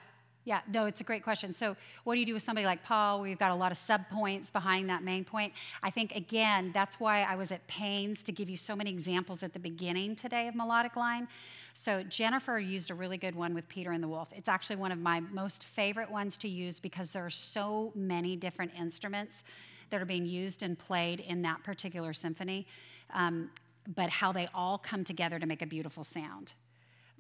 Yeah, 0.46 0.62
no, 0.72 0.86
it's 0.86 1.00
a 1.00 1.04
great 1.04 1.22
question. 1.22 1.54
So, 1.54 1.76
what 2.06 2.16
do 2.16 2.20
you 2.20 2.26
do 2.26 2.34
with 2.34 2.42
somebody 2.42 2.66
like 2.66 2.82
Paul? 2.84 3.22
We've 3.22 3.38
got 3.38 3.52
a 3.52 3.56
lot 3.56 3.72
of 3.72 3.78
subpoints 3.78 4.52
behind 4.52 4.90
that 4.90 5.04
main 5.04 5.24
point. 5.24 5.54
I 5.84 5.92
think, 5.92 6.16
again, 6.16 6.72
that's 6.74 7.00
why 7.00 7.22
I 7.22 7.36
was 7.36 7.52
at 7.52 7.68
pains 7.68 8.24
to 8.24 8.32
give 8.32 8.50
you 8.50 8.58
so 8.58 8.76
many 8.76 8.90
examples 8.90 9.44
at 9.44 9.54
the 9.54 9.60
beginning 9.60 10.16
today 10.16 10.48
of 10.48 10.56
melodic 10.56 10.96
line. 10.96 11.28
So, 11.74 12.02
Jennifer 12.04 12.58
used 12.58 12.90
a 12.90 12.96
really 12.96 13.18
good 13.18 13.36
one 13.36 13.54
with 13.54 13.68
Peter 13.70 13.92
and 13.92 14.02
the 14.02 14.08
Wolf. 14.08 14.30
It's 14.34 14.50
actually 14.50 14.78
one 14.78 14.92
of 14.92 14.98
my 14.98 15.20
most 15.20 15.66
favorite 15.66 16.10
ones 16.10 16.36
to 16.38 16.48
use 16.48 16.80
because 16.80 17.12
there 17.12 17.26
are 17.26 17.30
so 17.30 17.92
many 17.94 18.36
different 18.36 18.72
instruments 18.76 19.44
that 19.92 20.02
are 20.02 20.06
being 20.06 20.26
used 20.26 20.64
and 20.64 20.80
played 20.80 21.20
in 21.20 21.44
that 21.44 21.64
particular 21.64 22.12
symphony, 22.12 22.66
um, 23.14 23.52
but 23.96 24.10
how 24.10 24.32
they 24.32 24.48
all 24.56 24.78
come 24.80 25.04
together 25.04 25.38
to 25.38 25.46
make 25.46 25.62
a 25.62 25.68
beautiful 25.68 26.04
sound 26.04 26.54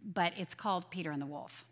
but 0.03 0.33
it's 0.37 0.53
called 0.53 0.89
Peter 0.89 1.11
and 1.11 1.21
the 1.21 1.25
Wolf. 1.25 1.65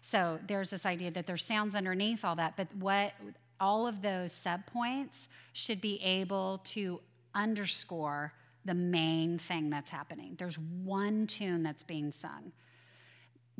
So 0.00 0.38
there's 0.46 0.70
this 0.70 0.86
idea 0.86 1.10
that 1.12 1.26
there's 1.26 1.44
sounds 1.44 1.74
underneath 1.74 2.24
all 2.24 2.36
that, 2.36 2.56
but 2.56 2.68
what 2.76 3.12
all 3.58 3.86
of 3.86 4.02
those 4.02 4.32
subpoints 4.32 5.28
should 5.52 5.80
be 5.80 6.00
able 6.02 6.58
to 6.64 7.00
underscore 7.34 8.32
the 8.64 8.74
main 8.74 9.38
thing 9.38 9.70
that's 9.70 9.90
happening. 9.90 10.34
There's 10.38 10.58
one 10.58 11.26
tune 11.26 11.62
that's 11.62 11.82
being 11.82 12.10
sung. 12.10 12.52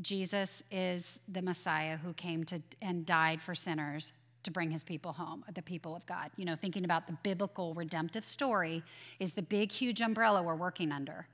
Jesus 0.01 0.63
is 0.71 1.21
the 1.29 1.41
Messiah 1.41 1.97
who 1.97 2.13
came 2.13 2.45
to 2.45 2.61
and 2.83 3.07
died 3.07 3.41
for 3.41 3.55
sinners 3.55 4.13
to 4.43 4.51
bring 4.51 4.71
his 4.71 4.85
people 4.85 5.13
home, 5.13 5.45
the 5.55 5.63
people 5.63 5.97
of 5.97 6.05
God. 6.07 6.31
You 6.37 6.45
know, 6.45 6.55
thinking 6.55 6.85
about 6.85 7.07
the 7.07 7.15
biblical 7.23 7.75
redemptive 7.75 8.25
story 8.25 8.83
is 9.19 9.33
the 9.33 9.43
big, 9.43 9.73
huge 9.73 10.01
umbrella 10.01 10.43
we're 10.43 10.55
working 10.55 10.93
under. 10.93 11.27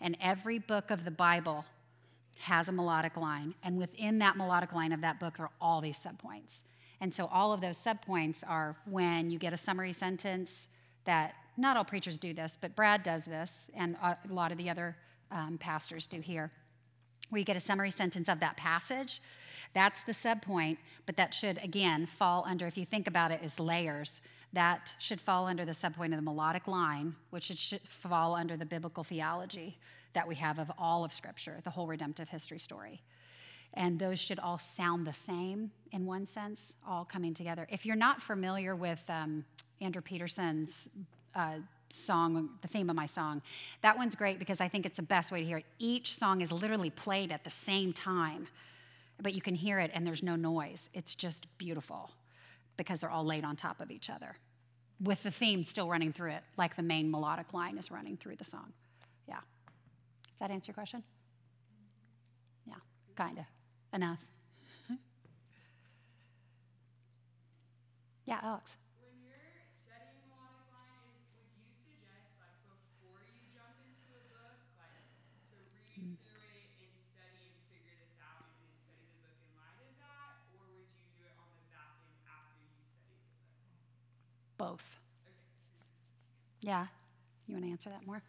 And 0.00 0.16
every 0.20 0.58
book 0.58 0.90
of 0.90 1.04
the 1.04 1.10
Bible 1.10 1.64
has 2.40 2.68
a 2.68 2.72
melodic 2.72 3.16
line. 3.16 3.54
And 3.62 3.76
within 3.76 4.18
that 4.20 4.36
melodic 4.36 4.72
line 4.72 4.92
of 4.92 5.00
that 5.02 5.20
book 5.20 5.38
are 5.38 5.50
all 5.60 5.80
these 5.80 5.98
subpoints. 5.98 6.62
And 7.00 7.12
so 7.12 7.26
all 7.32 7.52
of 7.52 7.60
those 7.60 7.78
subpoints 7.78 8.42
are 8.46 8.76
when 8.86 9.30
you 9.30 9.38
get 9.38 9.52
a 9.52 9.56
summary 9.56 9.92
sentence 9.92 10.68
that 11.04 11.34
not 11.56 11.76
all 11.76 11.84
preachers 11.84 12.16
do 12.16 12.32
this, 12.32 12.56
but 12.60 12.76
Brad 12.76 13.02
does 13.02 13.24
this, 13.24 13.68
and 13.74 13.96
a 14.02 14.16
lot 14.28 14.52
of 14.52 14.58
the 14.58 14.70
other 14.70 14.96
um, 15.30 15.58
pastors 15.58 16.06
do 16.06 16.20
here, 16.20 16.50
where 17.28 17.38
you 17.38 17.44
get 17.44 17.56
a 17.56 17.60
summary 17.60 17.90
sentence 17.90 18.28
of 18.28 18.40
that 18.40 18.56
passage. 18.56 19.20
That's 19.74 20.02
the 20.02 20.12
subpoint, 20.12 20.78
but 21.06 21.16
that 21.16 21.32
should, 21.32 21.58
again, 21.62 22.06
fall 22.06 22.44
under, 22.46 22.66
if 22.66 22.76
you 22.76 22.84
think 22.84 23.06
about 23.06 23.30
it 23.30 23.40
as 23.42 23.60
layers, 23.60 24.20
that 24.52 24.94
should 24.98 25.20
fall 25.20 25.46
under 25.46 25.64
the 25.64 25.72
subpoint 25.72 26.06
of 26.06 26.16
the 26.16 26.22
melodic 26.22 26.66
line, 26.66 27.14
which 27.30 27.44
should 27.44 27.86
fall 27.86 28.34
under 28.34 28.56
the 28.56 28.66
biblical 28.66 29.04
theology 29.04 29.78
that 30.12 30.26
we 30.26 30.34
have 30.34 30.58
of 30.58 30.70
all 30.76 31.04
of 31.04 31.12
Scripture, 31.12 31.60
the 31.62 31.70
whole 31.70 31.86
redemptive 31.86 32.28
history 32.28 32.58
story. 32.58 33.00
And 33.74 33.98
those 34.00 34.18
should 34.18 34.40
all 34.40 34.58
sound 34.58 35.06
the 35.06 35.12
same 35.12 35.70
in 35.92 36.04
one 36.04 36.26
sense, 36.26 36.74
all 36.86 37.04
coming 37.04 37.32
together. 37.32 37.68
If 37.70 37.86
you're 37.86 37.94
not 37.94 38.20
familiar 38.20 38.74
with 38.74 39.04
um, 39.08 39.44
Andrew 39.80 40.02
Peterson's 40.02 40.90
uh, 41.36 41.58
song, 41.92 42.50
the 42.62 42.68
theme 42.68 42.90
of 42.90 42.96
my 42.96 43.06
song, 43.06 43.42
that 43.82 43.96
one's 43.96 44.16
great 44.16 44.40
because 44.40 44.60
I 44.60 44.66
think 44.66 44.86
it's 44.86 44.96
the 44.96 45.04
best 45.04 45.30
way 45.30 45.40
to 45.40 45.46
hear 45.46 45.58
it. 45.58 45.66
Each 45.78 46.12
song 46.12 46.40
is 46.40 46.50
literally 46.50 46.90
played 46.90 47.30
at 47.30 47.44
the 47.44 47.50
same 47.50 47.92
time, 47.92 48.48
but 49.22 49.34
you 49.34 49.40
can 49.40 49.54
hear 49.54 49.78
it 49.78 49.92
and 49.94 50.04
there's 50.04 50.24
no 50.24 50.34
noise. 50.34 50.90
It's 50.92 51.14
just 51.14 51.46
beautiful 51.56 52.10
because 52.80 53.00
they're 53.00 53.10
all 53.10 53.26
laid 53.26 53.44
on 53.44 53.56
top 53.56 53.82
of 53.82 53.90
each 53.90 54.08
other 54.08 54.38
with 55.00 55.22
the 55.22 55.30
theme 55.30 55.62
still 55.62 55.86
running 55.86 56.12
through 56.14 56.30
it, 56.30 56.42
like 56.56 56.76
the 56.76 56.82
main 56.82 57.10
melodic 57.10 57.52
line 57.52 57.76
is 57.76 57.90
running 57.90 58.16
through 58.16 58.36
the 58.36 58.44
song. 58.44 58.72
Yeah. 59.28 59.36
Does 59.36 60.38
that 60.40 60.50
answer 60.50 60.70
your 60.70 60.74
question? 60.74 61.02
Yeah, 62.66 62.80
kind 63.16 63.38
of. 63.38 63.44
Enough. 63.92 64.24
yeah, 68.24 68.40
Alex. 68.42 68.78
When 68.96 69.12
you're 69.20 69.34
studying 69.84 70.24
melodic 70.32 70.72
line, 70.72 71.20
would 71.36 71.52
you 71.52 71.68
suggest, 71.84 72.32
like, 72.40 72.56
before 72.64 73.20
you 73.28 73.44
jump 73.52 73.76
into 73.84 74.16
a 74.16 74.24
book, 74.32 74.60
like, 74.80 75.04
to 75.52 75.56
read 75.84 76.00
mm. 76.00 76.16
through 76.24 76.44
it 76.56 76.72
and 76.80 76.96
study 77.04 77.44
and 77.52 77.60
figure 77.68 77.96
this 78.00 78.16
out 78.24 78.48
and 78.48 78.56
then 78.64 78.72
study 78.80 79.04
the 79.10 79.20
book 79.20 79.36
in 79.42 79.52
light 79.58 79.76
of 79.80 79.92
that? 80.00 80.48
Or 80.56 80.64
would 80.72 80.88
you 80.92 81.04
do 81.18 81.24
it 81.28 81.36
on 81.36 81.50
the 81.56 81.66
back 81.72 81.98
end 82.06 82.24
after 82.30 82.62
you 82.62 82.70
study 82.78 83.18
the 83.20 83.36
book? 83.36 83.60
Both. 84.60 85.00
Yeah. 86.60 86.86
You 87.46 87.54
want 87.54 87.64
to 87.64 87.70
answer 87.70 87.88
that 87.90 88.06
more? 88.06 88.22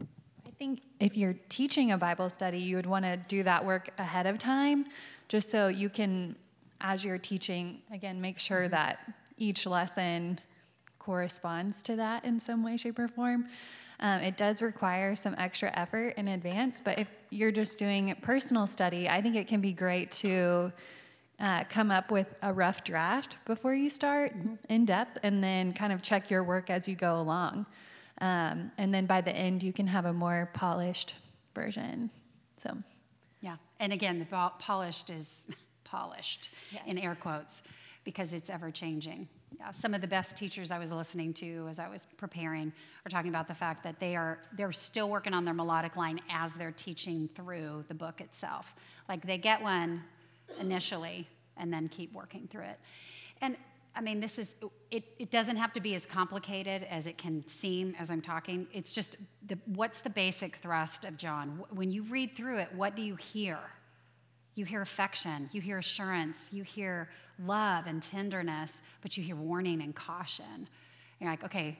I 0.00 0.50
think 0.58 0.82
if 0.98 1.16
you're 1.16 1.36
teaching 1.48 1.92
a 1.92 1.96
Bible 1.96 2.28
study, 2.28 2.58
you 2.58 2.74
would 2.74 2.86
want 2.86 3.04
to 3.04 3.16
do 3.16 3.44
that 3.44 3.64
work 3.64 3.90
ahead 3.98 4.26
of 4.26 4.38
time, 4.38 4.86
just 5.28 5.48
so 5.48 5.68
you 5.68 5.88
can, 5.88 6.34
as 6.80 7.04
you're 7.04 7.18
teaching, 7.18 7.82
again, 7.92 8.20
make 8.20 8.40
sure 8.40 8.62
mm-hmm. 8.62 8.72
that 8.72 8.98
each 9.36 9.64
lesson 9.64 10.40
corresponds 10.98 11.82
to 11.84 11.94
that 11.94 12.24
in 12.24 12.40
some 12.40 12.64
way, 12.64 12.76
shape, 12.76 12.98
or 12.98 13.06
form. 13.06 13.46
Um, 14.00 14.20
it 14.20 14.36
does 14.36 14.60
require 14.60 15.14
some 15.14 15.34
extra 15.38 15.70
effort 15.78 16.14
in 16.16 16.28
advance, 16.28 16.80
but 16.80 16.98
if 16.98 17.10
you're 17.30 17.52
just 17.52 17.78
doing 17.78 18.14
personal 18.22 18.66
study, 18.66 19.08
I 19.08 19.22
think 19.22 19.36
it 19.36 19.46
can 19.48 19.60
be 19.60 19.72
great 19.72 20.10
to 20.12 20.72
uh, 21.40 21.64
come 21.64 21.90
up 21.90 22.10
with 22.10 22.34
a 22.42 22.52
rough 22.52 22.84
draft 22.84 23.36
before 23.44 23.74
you 23.74 23.88
start 23.90 24.36
mm-hmm. 24.36 24.54
in 24.68 24.84
depth 24.84 25.18
and 25.22 25.42
then 25.42 25.72
kind 25.72 25.92
of 25.92 26.02
check 26.02 26.30
your 26.30 26.42
work 26.42 26.70
as 26.70 26.88
you 26.88 26.96
go 26.96 27.20
along. 27.20 27.66
Um, 28.20 28.72
and 28.78 28.92
then 28.92 29.06
by 29.06 29.20
the 29.20 29.34
end, 29.34 29.62
you 29.62 29.72
can 29.72 29.86
have 29.86 30.04
a 30.04 30.12
more 30.12 30.50
polished 30.52 31.14
version. 31.54 32.10
So, 32.56 32.76
yeah. 33.40 33.56
And 33.78 33.92
again, 33.92 34.18
the 34.18 34.50
polished 34.58 35.10
is 35.10 35.46
polished 35.84 36.50
yes. 36.72 36.82
in 36.86 36.98
air 36.98 37.14
quotes 37.14 37.62
because 38.04 38.32
it's 38.32 38.50
ever 38.50 38.70
changing. 38.70 39.28
Yeah, 39.58 39.70
some 39.70 39.94
of 39.94 40.00
the 40.00 40.06
best 40.06 40.36
teachers 40.36 40.70
I 40.70 40.78
was 40.78 40.90
listening 40.92 41.32
to 41.34 41.66
as 41.70 41.78
I 41.78 41.88
was 41.88 42.06
preparing 42.16 42.72
are 43.06 43.08
talking 43.08 43.30
about 43.30 43.48
the 43.48 43.54
fact 43.54 43.82
that 43.84 43.98
they 43.98 44.14
are 44.14 44.40
they're 44.56 44.72
still 44.72 45.08
working 45.08 45.32
on 45.34 45.44
their 45.44 45.54
melodic 45.54 45.96
line 45.96 46.20
as 46.28 46.54
they're 46.54 46.72
teaching 46.72 47.28
through 47.34 47.84
the 47.88 47.94
book 47.94 48.20
itself. 48.20 48.74
Like 49.08 49.26
they 49.26 49.38
get 49.38 49.62
one 49.62 50.02
initially 50.60 51.28
and 51.56 51.72
then 51.72 51.88
keep 51.88 52.12
working 52.12 52.48
through 52.50 52.64
it. 52.64 52.78
And 53.40 53.56
I 53.94 54.00
mean, 54.00 54.20
this 54.20 54.38
is, 54.38 54.54
it, 54.90 55.04
it 55.18 55.30
doesn't 55.30 55.56
have 55.56 55.72
to 55.72 55.80
be 55.80 55.94
as 55.94 56.06
complicated 56.06 56.86
as 56.88 57.06
it 57.06 57.18
can 57.18 57.46
seem 57.48 57.96
as 57.98 58.10
I'm 58.10 58.20
talking. 58.20 58.68
It's 58.72 58.92
just, 58.92 59.16
the, 59.46 59.58
what's 59.66 60.00
the 60.00 60.10
basic 60.10 60.56
thrust 60.56 61.04
of 61.04 61.16
John? 61.16 61.64
When 61.70 61.90
you 61.90 62.04
read 62.04 62.32
through 62.32 62.58
it, 62.58 62.68
what 62.74 62.94
do 62.94 63.02
you 63.02 63.16
hear? 63.16 63.58
You 64.54 64.64
hear 64.64 64.82
affection, 64.82 65.48
you 65.52 65.60
hear 65.60 65.78
assurance, 65.78 66.48
you 66.52 66.62
hear 66.62 67.10
love 67.44 67.86
and 67.86 68.02
tenderness, 68.02 68.82
but 69.02 69.16
you 69.16 69.22
hear 69.22 69.36
warning 69.36 69.82
and 69.82 69.94
caution. 69.94 70.68
You're 71.20 71.30
like, 71.30 71.44
okay, 71.44 71.78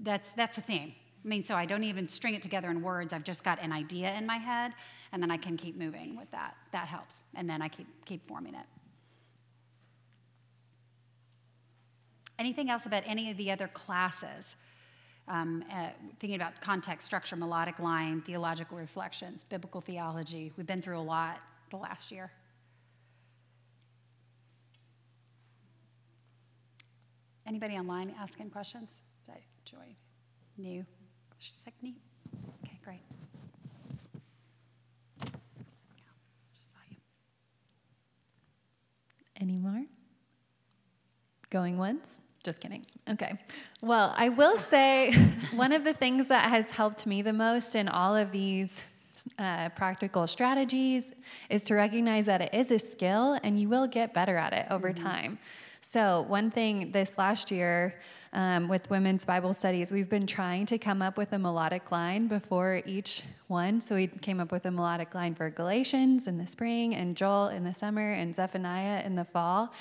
that's, 0.00 0.32
that's 0.32 0.58
a 0.58 0.60
theme. 0.60 0.94
I 1.24 1.28
mean, 1.28 1.44
so 1.44 1.54
I 1.54 1.66
don't 1.66 1.84
even 1.84 2.08
string 2.08 2.34
it 2.34 2.42
together 2.42 2.70
in 2.70 2.82
words. 2.82 3.12
I've 3.12 3.22
just 3.22 3.44
got 3.44 3.60
an 3.62 3.72
idea 3.72 4.12
in 4.14 4.26
my 4.26 4.38
head, 4.38 4.72
and 5.12 5.22
then 5.22 5.30
I 5.30 5.36
can 5.36 5.56
keep 5.56 5.76
moving 5.76 6.16
with 6.16 6.30
that. 6.32 6.56
That 6.72 6.88
helps. 6.88 7.22
And 7.34 7.48
then 7.48 7.62
I 7.62 7.68
keep, 7.68 7.86
keep 8.04 8.26
forming 8.26 8.54
it. 8.54 8.66
Anything 12.38 12.70
else 12.70 12.86
about 12.86 13.04
any 13.06 13.30
of 13.30 13.36
the 13.36 13.52
other 13.52 13.68
classes? 13.68 14.56
Um, 15.28 15.64
uh, 15.72 15.90
thinking 16.18 16.34
about 16.34 16.60
context, 16.60 17.06
structure, 17.06 17.36
melodic 17.36 17.78
line, 17.78 18.20
theological 18.22 18.76
reflections, 18.76 19.44
biblical 19.44 19.80
theology. 19.80 20.52
We've 20.56 20.66
been 20.66 20.82
through 20.82 20.98
a 20.98 21.00
lot 21.00 21.44
the 21.70 21.76
last 21.76 22.10
year. 22.10 22.32
Anybody 27.46 27.74
online 27.74 28.12
asking 28.18 28.50
questions? 28.50 28.98
Joy, 29.64 29.94
new. 30.58 30.84
Like, 31.66 31.74
neat. 31.82 31.96
Okay, 32.64 32.78
great. 32.84 33.00
Any 39.42 39.56
more? 39.56 39.82
Going 41.50 41.76
once? 41.76 42.20
Just 42.44 42.60
kidding. 42.60 42.86
Okay. 43.10 43.34
Well, 43.82 44.14
I 44.16 44.28
will 44.28 44.56
say 44.56 45.12
one 45.54 45.72
of 45.72 45.82
the 45.82 45.92
things 45.92 46.28
that 46.28 46.48
has 46.48 46.70
helped 46.70 47.06
me 47.06 47.22
the 47.22 47.32
most 47.32 47.74
in 47.74 47.88
all 47.88 48.14
of 48.14 48.30
these 48.30 48.84
uh, 49.40 49.70
practical 49.70 50.28
strategies 50.28 51.12
is 51.50 51.64
to 51.64 51.74
recognize 51.74 52.26
that 52.26 52.40
it 52.40 52.54
is 52.54 52.70
a 52.70 52.78
skill 52.78 53.36
and 53.42 53.58
you 53.58 53.68
will 53.68 53.88
get 53.88 54.14
better 54.14 54.36
at 54.36 54.52
it 54.52 54.66
over 54.70 54.92
mm-hmm. 54.92 55.04
time. 55.04 55.38
So, 55.80 56.24
one 56.28 56.52
thing 56.52 56.92
this 56.92 57.18
last 57.18 57.50
year 57.50 58.00
um, 58.32 58.68
with 58.68 58.88
women's 58.90 59.24
Bible 59.24 59.52
studies, 59.54 59.92
we've 59.92 60.08
been 60.08 60.26
trying 60.26 60.66
to 60.66 60.78
come 60.78 61.02
up 61.02 61.16
with 61.16 61.32
a 61.32 61.38
melodic 61.38 61.90
line 61.90 62.28
before 62.28 62.82
each 62.86 63.22
one. 63.46 63.80
So, 63.80 63.94
we 63.96 64.06
came 64.06 64.40
up 64.40 64.50
with 64.50 64.64
a 64.66 64.70
melodic 64.70 65.14
line 65.14 65.34
for 65.34 65.50
Galatians 65.50 66.26
in 66.26 66.38
the 66.38 66.46
spring, 66.46 66.94
and 66.94 67.16
Joel 67.16 67.48
in 67.48 67.64
the 67.64 67.74
summer, 67.74 68.12
and 68.12 68.34
Zephaniah 68.34 69.02
in 69.04 69.16
the 69.16 69.24
fall. 69.24 69.72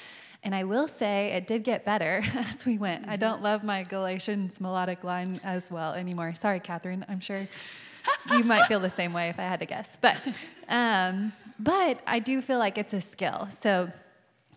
And 0.43 0.55
I 0.55 0.63
will 0.63 0.87
say 0.87 1.33
it 1.33 1.47
did 1.47 1.63
get 1.63 1.85
better 1.85 2.23
as 2.35 2.65
we 2.65 2.77
went. 2.77 3.07
I 3.07 3.15
don't 3.15 3.41
love 3.43 3.63
my 3.63 3.83
Galatians 3.83 4.59
melodic 4.59 5.03
line 5.03 5.39
as 5.43 5.71
well 5.71 5.93
anymore. 5.93 6.33
Sorry, 6.33 6.59
Catherine. 6.59 7.05
I'm 7.07 7.19
sure 7.19 7.47
you 8.31 8.43
might 8.43 8.65
feel 8.65 8.79
the 8.79 8.89
same 8.89 9.13
way 9.13 9.29
if 9.29 9.39
I 9.39 9.43
had 9.43 9.59
to 9.59 9.65
guess. 9.65 9.97
But, 10.01 10.17
um, 10.67 11.33
but 11.59 12.01
I 12.07 12.19
do 12.19 12.41
feel 12.41 12.57
like 12.57 12.77
it's 12.77 12.93
a 12.93 13.01
skill. 13.01 13.47
So 13.51 13.91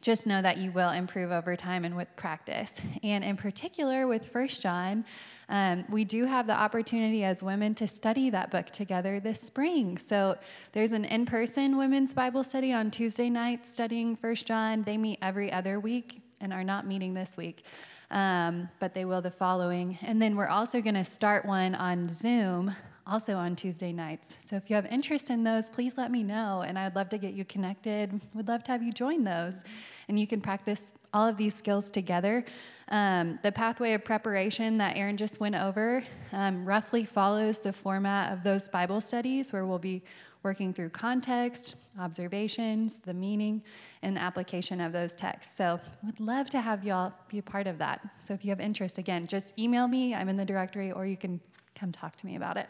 just 0.05 0.27
know 0.27 0.43
that 0.43 0.59
you 0.59 0.71
will 0.71 0.91
improve 0.91 1.33
over 1.33 1.57
time 1.57 1.83
and 1.83 1.97
with 1.97 2.15
practice. 2.15 2.79
And 3.03 3.25
in 3.25 3.39
particular, 3.39 4.07
with 4.07 4.29
First 4.29 4.63
John, 4.63 5.07
um, 5.49 5.87
we 5.89 6.05
do 6.05 6.27
have 6.27 6.47
the 6.47 6.53
opportunity 6.53 7.25
as 7.25 7.43
women 7.43 7.75
to 7.77 7.89
study 7.89 8.29
that 8.29 8.51
book 8.51 8.67
together 8.67 9.19
this 9.19 9.41
spring. 9.41 9.97
So 9.97 10.37
there's 10.73 10.93
an 10.93 11.07
in 11.07 11.25
person 11.25 11.79
women's 11.79 12.13
Bible 12.13 12.45
study 12.45 12.71
on 12.71 12.91
Tuesday 12.91 13.31
night 13.31 13.65
studying 13.65 14.15
First 14.15 14.47
John. 14.47 14.83
They 14.83 14.99
meet 14.99 15.21
every 15.23 15.51
other 15.51 15.81
week 15.81 16.21
and 16.39 16.53
are 16.53 16.65
not 16.65 16.87
meeting 16.87 17.15
this 17.15 17.39
week. 17.39 17.65
Um, 18.11 18.69
but 18.81 18.93
they 18.93 19.07
will 19.07 19.23
the 19.23 19.31
following. 19.31 19.99
And 20.03 20.21
then 20.21 20.37
we're 20.37 20.49
also 20.49 20.83
going 20.83 20.95
to 20.97 21.05
start 21.05 21.47
one 21.47 21.75
on 21.75 22.09
Zoom 22.09 22.77
also 23.07 23.37
on 23.37 23.55
Tuesday 23.55 23.93
nights. 23.93 24.39
So 24.41 24.57
if 24.57 24.71
you 24.71 24.77
have 24.77 24.87
interest 24.87 25.31
in 25.31 25.45
those, 25.45 25.69
please 25.69 25.99
let 25.99 26.11
me 26.11 26.23
know, 26.23 26.63
and 26.67 26.79
I'd 26.79 26.97
love 26.97 27.09
to 27.11 27.19
get 27.19 27.35
you 27.35 27.45
connected. 27.45 28.21
Would 28.35 28.49
love 28.49 28.65
to 28.65 28.73
have 28.73 28.83
you 28.83 28.93
join 28.93 29.25
those, 29.25 29.63
and 30.09 30.19
you 30.19 30.27
can 30.27 30.41
practice 30.41 30.95
all 31.13 31.29
of 31.29 31.37
these 31.37 31.55
skills 31.55 31.91
together. 31.91 32.45
Um, 32.89 33.39
the 33.43 33.53
pathway 33.53 33.95
of 33.95 34.05
preparation 34.05 34.79
that 34.79 34.97
Aaron 34.97 35.17
just 35.17 35.41
went 35.41 35.55
over 35.55 36.05
um, 36.33 36.65
roughly 36.65 37.05
follows 37.05 37.61
the 37.61 37.73
format 37.73 38.33
of 38.33 38.43
those 38.43 38.69
Bible 38.69 39.01
studies, 39.01 39.53
where 39.53 39.67
we'll 39.67 39.79
be 39.79 40.03
working 40.43 40.75
through 40.75 40.91
context, 40.91 41.77
observations, 41.99 42.99
the 42.99 43.15
meaning, 43.15 43.63
and 44.03 44.19
application 44.19 44.81
of 44.81 44.93
those 44.93 45.15
texts. 45.15 45.57
So, 45.57 45.81
would 46.05 46.21
love 46.21 46.51
to 46.51 46.61
have 46.61 46.85
y'all 46.85 47.15
be 47.29 47.39
a 47.39 47.43
part 47.43 47.67
of 47.67 47.79
that. 47.79 48.01
So, 48.23 48.35
if 48.35 48.45
you 48.45 48.51
have 48.51 48.61
interest, 48.61 48.99
again, 48.99 49.27
just 49.27 49.59
email 49.59 49.89
me. 49.89 50.15
I'm 50.15 50.29
in 50.29 50.37
the 50.37 50.45
directory, 50.45 50.93
or 50.93 51.07
you 51.07 51.17
can 51.17 51.41
come 51.75 51.93
talk 51.93 52.17
to 52.17 52.27
me 52.27 52.37
about 52.37 52.57
it. 52.57 52.69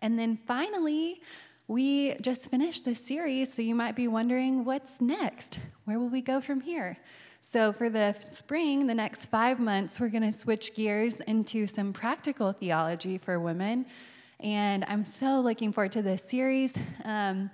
And 0.00 0.18
then 0.18 0.38
finally, 0.46 1.20
we 1.66 2.14
just 2.22 2.50
finished 2.50 2.84
this 2.84 3.04
series, 3.04 3.52
so 3.52 3.60
you 3.60 3.74
might 3.74 3.94
be 3.94 4.08
wondering 4.08 4.64
what's 4.64 5.00
next? 5.00 5.58
Where 5.84 5.98
will 5.98 6.08
we 6.08 6.22
go 6.22 6.40
from 6.40 6.60
here? 6.60 6.96
So, 7.40 7.72
for 7.72 7.88
the 7.90 8.14
spring, 8.20 8.86
the 8.86 8.94
next 8.94 9.26
five 9.26 9.60
months, 9.60 10.00
we're 10.00 10.08
going 10.08 10.22
to 10.22 10.32
switch 10.32 10.74
gears 10.74 11.20
into 11.20 11.66
some 11.66 11.92
practical 11.92 12.52
theology 12.52 13.18
for 13.18 13.38
women. 13.38 13.86
And 14.40 14.84
I'm 14.88 15.04
so 15.04 15.40
looking 15.40 15.72
forward 15.72 15.92
to 15.92 16.02
this 16.02 16.22
series. 16.22 16.74
Um, 17.04 17.50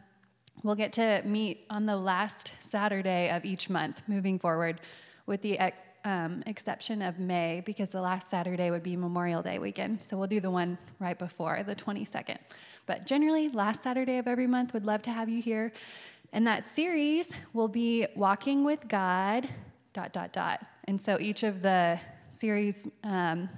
we'll 0.63 0.75
get 0.75 0.93
to 0.95 1.23
meet 1.25 1.67
on 1.69 1.87
the 1.87 1.97
last 1.97 2.53
Saturday 2.61 3.31
of 3.31 3.45
each 3.45 3.69
month 3.69 4.03
moving 4.07 4.39
forward, 4.39 4.81
with 5.27 5.43
the 5.43 5.59
um, 6.05 6.43
exception 6.47 7.03
of 7.03 7.19
May, 7.19 7.63
because 7.65 7.91
the 7.91 8.01
last 8.01 8.29
Saturday 8.29 8.71
would 8.71 8.83
be 8.83 8.97
Memorial 8.97 9.43
Day 9.43 9.59
weekend. 9.59 10.03
So 10.03 10.17
we'll 10.17 10.29
do 10.29 10.41
the 10.41 10.51
one 10.51 10.79
right 10.99 11.19
before, 11.19 11.63
the 11.67 11.75
22nd. 11.75 12.39
But 12.87 13.07
generally, 13.07 13.49
last 13.49 13.83
Saturday 13.83 14.19
of 14.19 14.29
every 14.29 14.47
month, 14.47 14.75
would 14.75 14.85
love 14.85 15.03
to 15.03 15.11
have 15.11 15.29
you 15.29 15.41
here. 15.41 15.73
And 16.33 16.47
that 16.47 16.69
series 16.69 17.35
will 17.53 17.69
be 17.69 18.07
Walking 18.15 18.65
with 18.65 18.89
God, 18.89 19.49
dot, 19.93 20.13
dot, 20.13 20.33
dot. 20.33 20.65
And 20.85 21.01
so 21.01 21.19
each 21.19 21.43
of 21.43 21.63
the 21.63 21.99
series 22.29 22.89
um, 23.05 23.49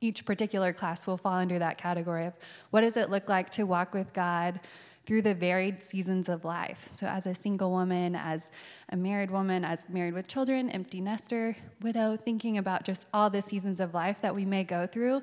each 0.00 0.24
particular 0.24 0.72
class 0.72 1.06
will 1.06 1.16
fall 1.16 1.34
under 1.34 1.58
that 1.58 1.78
category 1.78 2.26
of 2.26 2.34
what 2.70 2.82
does 2.82 2.96
it 2.96 3.10
look 3.10 3.28
like 3.28 3.50
to 3.50 3.64
walk 3.64 3.94
with 3.94 4.12
God 4.12 4.60
through 5.06 5.22
the 5.22 5.34
varied 5.34 5.82
seasons 5.82 6.28
of 6.28 6.44
life. 6.44 6.88
So, 6.90 7.06
as 7.06 7.26
a 7.26 7.34
single 7.34 7.70
woman, 7.70 8.16
as 8.16 8.50
a 8.90 8.96
married 8.96 9.30
woman, 9.30 9.64
as 9.64 9.88
married 9.88 10.14
with 10.14 10.26
children, 10.26 10.68
empty 10.70 11.00
nester, 11.00 11.56
widow, 11.80 12.16
thinking 12.16 12.58
about 12.58 12.84
just 12.84 13.06
all 13.14 13.30
the 13.30 13.40
seasons 13.40 13.80
of 13.80 13.94
life 13.94 14.20
that 14.20 14.34
we 14.34 14.44
may 14.44 14.64
go 14.64 14.86
through, 14.86 15.22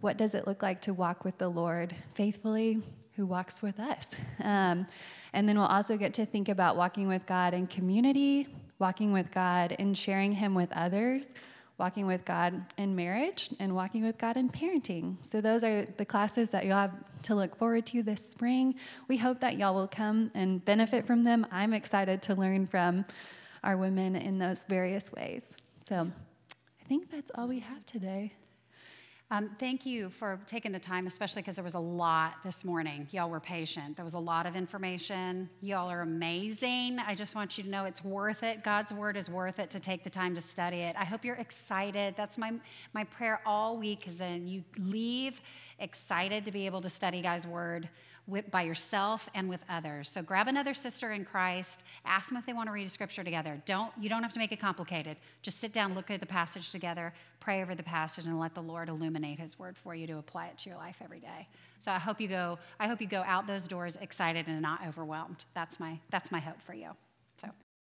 what 0.00 0.18
does 0.18 0.34
it 0.34 0.46
look 0.46 0.62
like 0.62 0.82
to 0.82 0.92
walk 0.92 1.24
with 1.24 1.38
the 1.38 1.48
Lord 1.48 1.96
faithfully, 2.14 2.82
who 3.16 3.24
walks 3.24 3.62
with 3.62 3.80
us? 3.80 4.10
Um, 4.42 4.86
and 5.32 5.48
then 5.48 5.56
we'll 5.56 5.66
also 5.66 5.96
get 5.96 6.12
to 6.14 6.26
think 6.26 6.48
about 6.50 6.76
walking 6.76 7.08
with 7.08 7.24
God 7.24 7.54
in 7.54 7.66
community, 7.66 8.46
walking 8.78 9.12
with 9.12 9.30
God 9.30 9.74
and 9.78 9.96
sharing 9.96 10.32
Him 10.32 10.54
with 10.54 10.70
others 10.72 11.34
walking 11.78 12.06
with 12.06 12.24
God 12.24 12.64
in 12.76 12.94
marriage 12.94 13.50
and 13.58 13.74
walking 13.74 14.04
with 14.04 14.18
God 14.18 14.36
in 14.36 14.48
parenting. 14.48 15.16
So, 15.24 15.40
those 15.40 15.64
are 15.64 15.86
the 15.96 16.04
classes 16.04 16.50
that 16.50 16.64
you'll 16.64 16.76
have 16.76 16.92
to 17.22 17.34
look 17.34 17.56
forward 17.56 17.86
to 17.86 18.02
this 18.02 18.30
spring. 18.30 18.76
We 19.08 19.16
hope 19.16 19.40
that 19.40 19.56
y'all 19.56 19.74
will 19.74 19.88
come 19.88 20.30
and 20.34 20.64
benefit 20.64 21.06
from 21.06 21.24
them. 21.24 21.46
I'm 21.50 21.72
excited 21.72 22.22
to 22.22 22.34
learn 22.34 22.66
from 22.66 23.04
our 23.62 23.76
women 23.76 24.14
in 24.14 24.38
those 24.38 24.64
various 24.64 25.12
ways. 25.12 25.56
So, 25.80 26.10
I 26.80 26.84
think 26.86 27.10
that's 27.10 27.30
all 27.34 27.48
we 27.48 27.60
have 27.60 27.84
today. 27.86 28.34
Um, 29.34 29.50
thank 29.58 29.84
you 29.84 30.10
for 30.10 30.38
taking 30.46 30.70
the 30.70 30.78
time, 30.78 31.08
especially 31.08 31.42
because 31.42 31.56
there 31.56 31.64
was 31.64 31.74
a 31.74 31.78
lot 31.80 32.36
this 32.44 32.64
morning. 32.64 33.08
Y'all 33.10 33.28
were 33.28 33.40
patient. 33.40 33.96
There 33.96 34.04
was 34.04 34.14
a 34.14 34.18
lot 34.20 34.46
of 34.46 34.54
information. 34.54 35.50
Y'all 35.60 35.90
are 35.90 36.02
amazing. 36.02 37.00
I 37.00 37.16
just 37.16 37.34
want 37.34 37.58
you 37.58 37.64
to 37.64 37.68
know 37.68 37.84
it's 37.84 38.04
worth 38.04 38.44
it. 38.44 38.62
God's 38.62 38.92
word 38.92 39.16
is 39.16 39.28
worth 39.28 39.58
it 39.58 39.70
to 39.70 39.80
take 39.80 40.04
the 40.04 40.10
time 40.10 40.36
to 40.36 40.40
study 40.40 40.82
it. 40.82 40.94
I 40.96 41.04
hope 41.04 41.24
you're 41.24 41.34
excited. 41.34 42.14
That's 42.16 42.38
my, 42.38 42.52
my 42.92 43.02
prayer 43.02 43.40
all 43.44 43.76
week 43.76 44.06
is 44.06 44.18
that 44.18 44.38
you 44.38 44.62
leave 44.78 45.40
excited 45.80 46.44
to 46.44 46.52
be 46.52 46.64
able 46.66 46.80
to 46.82 46.88
study 46.88 47.20
God's 47.20 47.44
word 47.44 47.88
with, 48.26 48.50
by 48.50 48.62
yourself 48.62 49.28
and 49.34 49.48
with 49.48 49.64
others. 49.68 50.08
So 50.08 50.22
grab 50.22 50.48
another 50.48 50.74
sister 50.74 51.12
in 51.12 51.24
Christ, 51.24 51.82
ask 52.04 52.28
them 52.28 52.38
if 52.38 52.46
they 52.46 52.52
want 52.52 52.68
to 52.68 52.72
read 52.72 52.86
a 52.86 52.90
scripture 52.90 53.22
together. 53.22 53.60
Don't 53.66 53.92
you 54.00 54.08
don't 54.08 54.22
have 54.22 54.32
to 54.32 54.38
make 54.38 54.52
it 54.52 54.60
complicated. 54.60 55.16
Just 55.42 55.60
sit 55.60 55.72
down, 55.72 55.94
look 55.94 56.10
at 56.10 56.20
the 56.20 56.26
passage 56.26 56.70
together, 56.70 57.12
pray 57.40 57.62
over 57.62 57.74
the 57.74 57.82
passage 57.82 58.26
and 58.26 58.40
let 58.40 58.54
the 58.54 58.62
Lord 58.62 58.88
illuminate 58.88 59.38
his 59.38 59.58
word 59.58 59.76
for 59.76 59.94
you 59.94 60.06
to 60.06 60.18
apply 60.18 60.46
it 60.46 60.58
to 60.58 60.70
your 60.70 60.78
life 60.78 61.00
every 61.02 61.20
day. 61.20 61.48
So 61.78 61.92
I 61.92 61.98
hope 61.98 62.20
you 62.20 62.28
go 62.28 62.58
I 62.80 62.88
hope 62.88 63.00
you 63.00 63.06
go 63.06 63.22
out 63.26 63.46
those 63.46 63.66
doors 63.66 63.96
excited 64.00 64.46
and 64.48 64.62
not 64.62 64.80
overwhelmed. 64.86 65.44
That's 65.54 65.78
my 65.78 65.98
that's 66.10 66.32
my 66.32 66.40
hope 66.40 66.62
for 66.62 66.74
you. 66.74 66.90